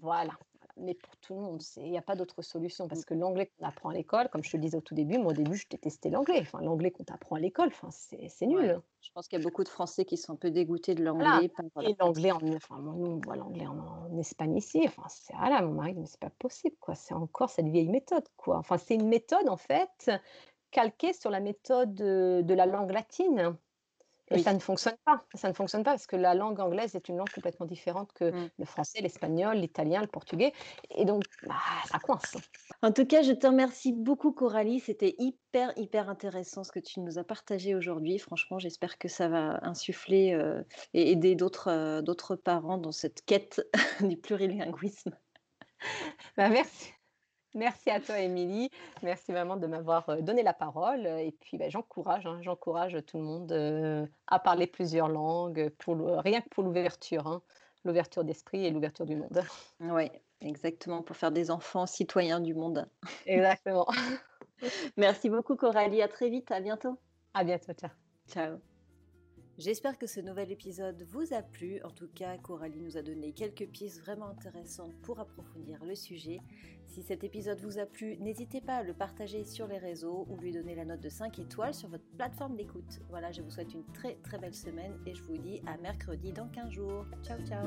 Voilà 0.00 0.32
mais 0.76 0.94
pour 0.94 1.16
tout 1.16 1.34
le 1.34 1.40
monde, 1.40 1.62
il 1.76 1.90
n'y 1.90 1.98
a 1.98 2.02
pas 2.02 2.16
d'autre 2.16 2.42
solution 2.42 2.88
parce 2.88 3.02
mmh. 3.02 3.04
que 3.04 3.14
l'anglais 3.14 3.46
qu'on 3.46 3.66
apprend 3.66 3.88
à 3.90 3.94
l'école, 3.94 4.28
comme 4.28 4.42
je 4.44 4.50
te 4.50 4.56
le 4.56 4.62
disais 4.62 4.76
au 4.76 4.80
tout 4.80 4.94
début, 4.94 5.18
moi 5.18 5.32
au 5.32 5.34
début 5.34 5.56
je 5.56 5.66
détestais 5.68 6.10
l'anglais. 6.10 6.40
Enfin, 6.40 6.60
l'anglais 6.60 6.90
qu'on 6.90 7.04
t'apprend 7.04 7.36
à 7.36 7.40
l'école, 7.40 7.68
enfin, 7.68 7.88
c'est 7.90 8.46
nul. 8.46 8.80
Je 9.00 9.10
pense 9.12 9.28
qu'il 9.28 9.38
y 9.38 9.42
a 9.42 9.44
beaucoup 9.44 9.64
de 9.64 9.68
Français 9.68 10.04
qui 10.04 10.16
sont 10.16 10.32
un 10.32 10.36
peu 10.36 10.50
dégoûtés 10.50 10.94
de 10.94 11.04
l'anglais. 11.04 11.50
Et 11.82 11.96
l'anglais, 11.98 12.32
en, 12.32 12.40
enfin, 12.54 12.78
nous 12.80 13.06
on 13.06 13.20
voit 13.24 13.36
l'anglais 13.36 13.66
en, 13.66 14.16
Espagne 14.18 14.56
ici. 14.56 14.82
Enfin, 14.84 15.04
c'est 15.08 15.34
voilà, 15.36 15.62
mon 15.62 15.74
mari, 15.74 15.94
mais 15.94 16.06
c'est 16.06 16.20
pas 16.20 16.30
possible, 16.30 16.76
quoi. 16.80 16.94
C'est 16.94 17.14
encore 17.14 17.50
cette 17.50 17.68
vieille 17.68 17.88
méthode, 17.88 18.24
quoi. 18.36 18.58
Enfin, 18.58 18.78
c'est 18.78 18.94
une 18.94 19.08
méthode 19.08 19.48
en 19.48 19.56
fait 19.56 20.10
calquée 20.70 21.12
sur 21.12 21.30
la 21.30 21.40
méthode 21.40 21.94
de 21.94 22.54
la 22.54 22.66
langue 22.66 22.90
latine. 22.90 23.56
Et 24.30 24.38
ça 24.38 24.52
ne 24.52 24.58
fonctionne 24.58 24.96
pas. 25.04 25.24
Ça 25.34 25.48
ne 25.48 25.52
fonctionne 25.52 25.84
pas 25.84 25.92
parce 25.92 26.06
que 26.06 26.16
la 26.16 26.34
langue 26.34 26.58
anglaise 26.60 26.94
est 26.94 27.08
une 27.08 27.16
langue 27.16 27.30
complètement 27.30 27.66
différente 27.66 28.12
que 28.12 28.30
mmh. 28.30 28.50
le 28.58 28.64
français, 28.64 29.00
l'espagnol, 29.00 29.56
l'italien, 29.56 30.00
le 30.00 30.08
portugais. 30.08 30.52
Et 30.90 31.04
donc, 31.04 31.22
bah, 31.46 31.54
ça 31.88 31.98
coince. 31.98 32.36
En 32.82 32.92
tout 32.92 33.06
cas, 33.06 33.22
je 33.22 33.32
te 33.32 33.46
remercie 33.46 33.92
beaucoup, 33.92 34.32
Coralie. 34.32 34.80
C'était 34.80 35.14
hyper, 35.18 35.72
hyper 35.76 36.08
intéressant 36.08 36.64
ce 36.64 36.72
que 36.72 36.80
tu 36.80 37.00
nous 37.00 37.18
as 37.18 37.24
partagé 37.24 37.74
aujourd'hui. 37.74 38.18
Franchement, 38.18 38.58
j'espère 38.58 38.98
que 38.98 39.08
ça 39.08 39.28
va 39.28 39.60
insuffler 39.62 40.32
euh, 40.34 40.62
et 40.92 41.12
aider 41.12 41.36
d'autres 41.36 41.68
euh, 41.70 42.36
parents 42.42 42.78
dans 42.78 42.92
cette 42.92 43.24
quête 43.24 43.64
du 44.00 44.16
plurilinguisme. 44.16 45.16
Bah, 46.36 46.48
merci. 46.48 46.95
Merci 47.54 47.90
à 47.90 48.00
toi, 48.00 48.18
Émilie. 48.18 48.70
Merci 49.02 49.32
vraiment 49.32 49.56
de 49.56 49.66
m'avoir 49.66 50.22
donné 50.22 50.42
la 50.42 50.52
parole. 50.52 51.06
Et 51.06 51.34
puis, 51.40 51.56
bah, 51.56 51.68
j'encourage, 51.68 52.26
hein, 52.26 52.38
j'encourage 52.42 52.98
tout 53.06 53.18
le 53.18 53.24
monde 53.24 54.08
à 54.26 54.38
parler 54.38 54.66
plusieurs 54.66 55.08
langues, 55.08 55.70
pour 55.78 55.96
rien 55.96 56.40
que 56.40 56.48
pour 56.50 56.64
l'ouverture, 56.64 57.26
hein, 57.26 57.42
l'ouverture 57.84 58.24
d'esprit 58.24 58.66
et 58.66 58.70
l'ouverture 58.70 59.06
du 59.06 59.16
monde. 59.16 59.42
Oui, 59.80 60.10
exactement, 60.40 61.02
pour 61.02 61.16
faire 61.16 61.32
des 61.32 61.50
enfants 61.50 61.86
citoyens 61.86 62.40
du 62.40 62.54
monde. 62.54 62.88
Exactement. 63.24 63.86
Merci 64.96 65.30
beaucoup, 65.30 65.56
Coralie. 65.56 66.02
À 66.02 66.08
très 66.08 66.28
vite. 66.28 66.50
À 66.50 66.60
bientôt. 66.60 66.98
À 67.34 67.44
bientôt. 67.44 67.72
Ciao. 67.72 67.90
Ciao. 68.28 68.75
J'espère 69.58 69.96
que 69.96 70.06
ce 70.06 70.20
nouvel 70.20 70.52
épisode 70.52 71.02
vous 71.08 71.32
a 71.32 71.40
plu. 71.40 71.80
En 71.82 71.90
tout 71.90 72.08
cas, 72.14 72.36
Coralie 72.36 72.82
nous 72.82 72.98
a 72.98 73.02
donné 73.02 73.32
quelques 73.32 73.66
pistes 73.66 74.00
vraiment 74.00 74.28
intéressantes 74.28 74.94
pour 75.02 75.18
approfondir 75.18 75.82
le 75.84 75.94
sujet. 75.94 76.40
Si 76.88 77.02
cet 77.02 77.24
épisode 77.24 77.58
vous 77.60 77.78
a 77.78 77.86
plu, 77.86 78.18
n'hésitez 78.18 78.60
pas 78.60 78.76
à 78.76 78.82
le 78.82 78.92
partager 78.92 79.44
sur 79.44 79.66
les 79.66 79.78
réseaux 79.78 80.26
ou 80.28 80.36
lui 80.36 80.52
donner 80.52 80.74
la 80.74 80.84
note 80.84 81.00
de 81.00 81.08
5 81.08 81.38
étoiles 81.38 81.74
sur 81.74 81.88
votre 81.88 82.04
plateforme 82.16 82.56
d'écoute. 82.56 83.00
Voilà, 83.08 83.32
je 83.32 83.40
vous 83.40 83.50
souhaite 83.50 83.72
une 83.72 83.84
très 83.94 84.16
très 84.16 84.38
belle 84.38 84.54
semaine 84.54 84.98
et 85.06 85.14
je 85.14 85.22
vous 85.22 85.38
dis 85.38 85.62
à 85.66 85.78
mercredi 85.78 86.32
dans 86.32 86.48
15 86.48 86.70
jours. 86.70 87.06
Ciao 87.22 87.38
ciao 87.46 87.66